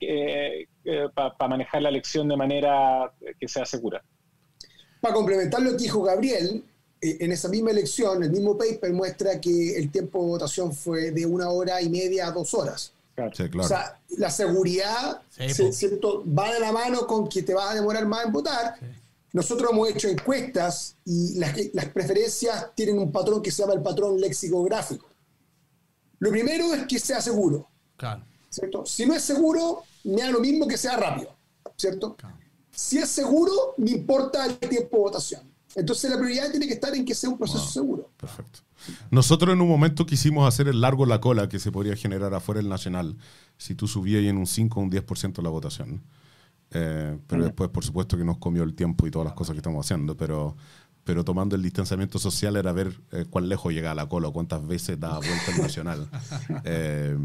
para 1.15 1.49
manejar 1.49 1.83
la 1.83 1.91
elección 1.91 2.27
de 2.27 2.39
manera 2.39 3.13
que 3.39 3.47
sea 3.47 3.67
segura. 3.67 4.03
Para 5.03 5.13
complementar 5.13 5.61
lo 5.61 5.73
que 5.73 5.77
dijo 5.77 6.03
Gabriel, 6.03 6.65
en 7.05 7.33
esa 7.33 7.49
misma 7.49 7.71
elección, 7.71 8.23
el 8.23 8.31
mismo 8.31 8.57
paper 8.57 8.93
muestra 8.93 9.41
que 9.41 9.77
el 9.77 9.91
tiempo 9.91 10.21
de 10.23 10.29
votación 10.29 10.73
fue 10.73 11.11
de 11.11 11.27
una 11.27 11.51
hora 11.51 11.83
y 11.83 11.89
media 11.89 12.29
a 12.29 12.31
dos 12.31 12.55
horas. 12.55 12.93
O 13.17 13.63
sea, 13.69 14.01
la 14.17 14.31
seguridad 14.31 15.23
va 15.39 16.53
de 16.53 16.61
la 16.61 16.73
mano 16.73 17.07
con 17.07 17.29
que 17.29 17.43
te 17.43 17.55
vas 17.55 17.71
a 17.71 17.75
demorar 17.75 18.07
más 18.07 18.25
en 18.27 18.33
votar. 18.33 18.75
Nosotros 19.33 19.71
hemos 19.73 19.91
hecho 19.91 20.09
encuestas 20.09 20.97
y 21.05 21.35
las, 21.35 21.55
las, 21.73 21.87
preferencias 21.87 22.75
tienen 22.75 22.99
un 22.99 23.13
patrón 23.13 23.43
que 23.43 23.51
se 23.51 23.63
llama 23.63 23.75
el 23.75 23.83
patrón 23.83 24.21
lexicográfico. 24.21 25.09
Lo 26.21 26.31
primero 26.31 26.73
es 26.73 26.87
que 26.87 26.99
sea 26.99 27.21
seguro. 27.21 27.69
¿cierto? 28.49 28.87
Si 28.87 29.05
no 29.05 29.15
es 29.15 29.23
seguro, 29.23 29.83
me 30.05 30.23
da 30.23 30.31
lo 30.31 30.41
mismo 30.41 30.67
que 30.67 30.79
sea 30.79 30.97
rápido. 30.97 31.35
¿cierto? 31.77 32.17
Si 32.71 32.99
es 32.99 33.09
seguro, 33.09 33.75
me 33.77 33.91
importa 33.91 34.47
el 34.47 34.57
tiempo 34.59 34.97
de 34.97 35.03
votación. 35.03 35.54
Entonces 35.77 36.11
la 36.11 36.17
prioridad 36.17 36.51
tiene 36.51 36.67
que 36.67 36.75
estar 36.75 36.95
en 36.95 37.05
que 37.05 37.15
sea 37.15 37.31
un 37.31 37.39
proceso 37.39 37.67
seguro. 37.67 38.11
Perfecto. 38.17 38.61
Nosotros 39.11 39.55
en 39.55 39.61
un 39.61 39.69
momento 39.69 40.07
quisimos 40.07 40.47
hacer 40.47 40.69
el 40.69 40.81
largo 40.81 41.07
la 41.07 41.21
cola 41.21 41.49
que 41.49 41.59
se 41.59 41.73
podría 41.73 41.97
generar 41.97 42.33
afuera 42.35 42.61
del 42.61 42.69
Nacional 42.69 43.17
si 43.57 43.75
tú 43.75 43.89
subías 43.89 44.23
en 44.25 44.37
un 44.37 44.47
5 44.47 44.79
o 44.79 44.83
un 44.83 44.91
10% 44.91 45.43
la 45.43 45.51
votación. 45.51 46.03
Eh, 46.71 47.19
pero 47.27 47.45
después, 47.45 47.71
por 47.71 47.85
supuesto, 47.85 48.17
que 48.17 48.25
nos 48.25 48.39
comió 48.39 48.63
el 48.63 48.75
tiempo 48.75 49.07
y 49.07 49.11
todas 49.11 49.27
las 49.27 49.35
cosas 49.35 49.55
que 49.55 49.59
estamos 49.59 49.85
haciendo. 49.85 50.17
Pero, 50.17 50.57
pero 51.05 51.25
tomando 51.25 51.57
el 51.57 51.63
distanciamiento 51.63 52.19
social 52.19 52.57
era 52.57 52.73
ver 52.73 53.01
eh, 53.13 53.27
cuán 53.29 53.49
lejos 53.49 53.73
llegaba 53.73 53.95
la 53.95 54.09
cola 54.09 54.29
o 54.29 54.33
cuántas 54.33 54.67
veces 54.67 54.99
daba 54.99 55.19
vuelta 55.19 55.53
el 55.55 55.63
Nacional. 55.63 56.09
Eh, 56.65 57.17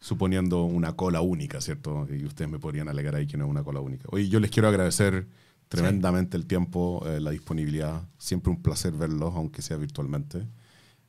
suponiendo 0.00 0.62
una 0.62 0.94
cola 0.94 1.20
única, 1.20 1.60
¿cierto? 1.60 2.06
Y 2.08 2.24
ustedes 2.24 2.48
me 2.48 2.58
podrían 2.58 2.88
alegar 2.88 3.16
ahí 3.16 3.26
que 3.26 3.36
no 3.36 3.44
es 3.44 3.50
una 3.50 3.64
cola 3.64 3.80
única. 3.80 4.08
Oye, 4.12 4.28
yo 4.28 4.38
les 4.38 4.50
quiero 4.50 4.68
agradecer 4.68 5.26
tremendamente 5.68 6.36
el 6.36 6.46
tiempo, 6.46 7.02
eh, 7.06 7.20
la 7.20 7.30
disponibilidad. 7.30 8.02
Siempre 8.18 8.50
un 8.50 8.62
placer 8.62 8.92
verlos, 8.92 9.34
aunque 9.34 9.62
sea 9.62 9.76
virtualmente. 9.76 10.46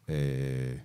Eh, 0.07 0.81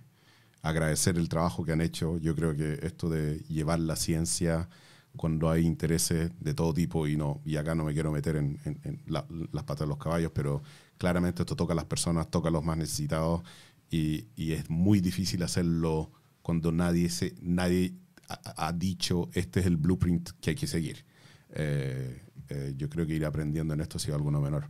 agradecer 0.61 1.17
el 1.17 1.29
trabajo 1.29 1.63
que 1.63 1.73
han 1.73 1.81
hecho. 1.81 2.17
Yo 2.17 2.35
creo 2.35 2.55
que 2.55 2.79
esto 2.81 3.09
de 3.09 3.39
llevar 3.49 3.79
la 3.79 3.95
ciencia 3.95 4.69
cuando 5.15 5.49
hay 5.49 5.65
intereses 5.65 6.31
de 6.39 6.53
todo 6.53 6.73
tipo, 6.73 7.07
y 7.07 7.15
no 7.15 7.41
y 7.45 7.55
acá 7.55 7.75
no 7.75 7.85
me 7.85 7.93
quiero 7.93 8.11
meter 8.11 8.35
en, 8.35 8.59
las 9.07 9.63
patas 9.63 9.81
de 9.81 9.87
los 9.87 9.97
caballos, 9.97 10.31
pero 10.33 10.61
claramente 10.97 11.43
esto 11.43 11.55
toca 11.55 11.73
a 11.73 11.75
las 11.75 11.85
personas, 11.85 12.29
toca 12.29 12.49
a 12.49 12.51
los 12.51 12.63
más 12.63 12.77
necesitados, 12.77 13.41
y, 13.89 14.27
es 14.51 14.69
muy 14.69 14.99
difícil 14.99 15.41
hacerlo 15.43 16.11
cuando 16.41 16.71
nadie, 16.71 17.09
se, 17.09 17.33
nadie 17.41 17.93
ha, 18.27 18.73
dicho 18.73 19.29
este 19.33 19.61
es 19.61 19.65
el 19.65 19.77
blueprint 19.77 20.31
que 20.41 20.51
hay 20.51 20.55
que 20.55 20.67
seguir. 20.67 21.05
Eh, 21.51 22.21
eh, 22.49 22.73
yo 22.77 22.89
creo 22.89 23.05
que 23.05 23.13
ir 23.13 23.25
aprendiendo 23.25 23.73
en 23.73 23.81
esto 23.81 23.97
ha 23.97 23.99
sido 23.99 24.15
alguno 24.15 24.41
menor. 24.41 24.69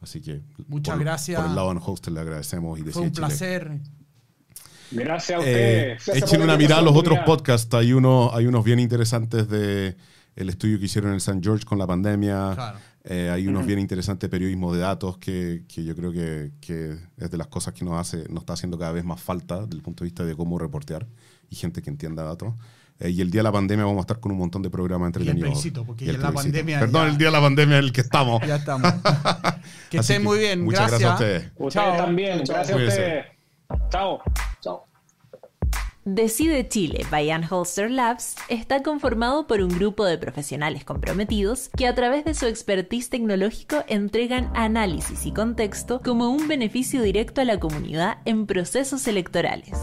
Así 0.00 0.20
que 0.20 0.42
muchas 0.68 0.98
gracias. 0.98 1.40
Por 1.40 1.50
el 1.50 1.56
lado 1.56 1.74
de 1.74 1.80
Hostel 1.84 2.14
le 2.14 2.20
agradecemos. 2.20 2.78
Y 2.78 2.82
Fue 2.84 3.02
un 3.02 3.12
placer. 3.12 3.80
Gracias 4.90 5.40
a 5.40 5.46
eh, 5.46 5.96
ustedes. 5.98 6.22
echen 6.22 6.42
una 6.42 6.56
mirada 6.56 6.80
a 6.80 6.84
los 6.84 6.96
otros 6.96 7.18
podcasts. 7.20 7.72
Hay, 7.74 7.92
uno, 7.92 8.30
hay 8.32 8.46
unos 8.46 8.64
bien 8.64 8.80
interesantes 8.80 9.48
de 9.48 9.96
el 10.36 10.48
estudio 10.48 10.78
que 10.78 10.86
hicieron 10.86 11.10
en 11.10 11.14
el 11.14 11.18
St. 11.18 11.40
George 11.42 11.64
con 11.64 11.78
la 11.78 11.86
pandemia. 11.86 12.74
Eh, 13.04 13.30
hay 13.30 13.46
unos 13.46 13.66
bien 13.66 13.78
interesantes 13.78 14.28
periodismo 14.28 14.74
de 14.74 14.80
datos 14.80 15.16
que, 15.18 15.64
que 15.68 15.84
yo 15.84 15.96
creo 15.96 16.12
que, 16.12 16.52
que, 16.60 16.98
es 17.16 17.30
de 17.30 17.38
las 17.38 17.46
cosas 17.46 17.72
que 17.72 17.84
nos, 17.84 17.98
hace, 17.98 18.28
nos 18.28 18.42
está 18.42 18.54
haciendo 18.54 18.78
cada 18.78 18.92
vez 18.92 19.04
más 19.04 19.20
falta 19.20 19.62
desde 19.62 19.76
el 19.76 19.82
punto 19.82 20.04
de 20.04 20.08
vista 20.08 20.24
de 20.24 20.34
cómo 20.34 20.58
reportear 20.58 21.06
y 21.48 21.56
gente 21.56 21.82
que 21.82 21.90
entienda 21.90 22.24
datos. 22.24 22.54
Eh, 23.00 23.10
y 23.10 23.20
el 23.22 23.30
día 23.30 23.38
de 23.40 23.44
la 23.44 23.52
pandemia 23.52 23.86
vamos 23.86 23.98
a 23.98 24.02
estar 24.02 24.20
con 24.20 24.30
un 24.30 24.38
montón 24.38 24.62
de 24.62 24.68
programas 24.68 25.06
entretenidos. 25.06 25.64
Y 25.64 25.70
porque 25.70 26.04
ya 26.04 26.12
la 26.12 26.32
pandemia. 26.32 26.80
Perdón, 26.80 27.08
el 27.08 27.18
día 27.18 27.28
de 27.28 27.32
la 27.32 27.40
pandemia 27.40 27.78
es 27.78 27.84
el 27.84 27.92
que 27.92 28.02
estamos. 28.02 28.46
Ya 28.46 28.56
estamos. 28.56 28.92
que 29.90 29.98
estén 29.98 30.22
muy 30.22 30.38
bien. 30.38 30.62
Muchas 30.62 30.90
gracias, 30.90 31.10
a 31.10 31.14
ustedes. 31.14 31.50
Ustedes 31.56 31.96
también. 31.96 32.42
Gracias 32.46 32.70
a 32.70 32.76
ustedes. 32.76 33.26
Chao. 33.90 34.20
Chao. 34.60 34.84
Decide 36.04 36.66
Chile 36.66 37.06
by 37.10 37.30
Holster 37.48 37.90
Labs 37.90 38.34
está 38.48 38.82
conformado 38.82 39.46
por 39.46 39.60
un 39.60 39.68
grupo 39.68 40.04
de 40.04 40.18
profesionales 40.18 40.84
comprometidos 40.84 41.68
que 41.76 41.86
a 41.86 41.94
través 41.94 42.24
de 42.24 42.34
su 42.34 42.46
expertise 42.46 43.10
tecnológico 43.10 43.84
entregan 43.86 44.50
análisis 44.54 45.26
y 45.26 45.32
contexto 45.32 46.00
como 46.00 46.30
un 46.30 46.48
beneficio 46.48 47.02
directo 47.02 47.42
a 47.42 47.44
la 47.44 47.60
comunidad 47.60 48.18
en 48.24 48.46
procesos 48.46 49.06
electorales. 49.08 49.78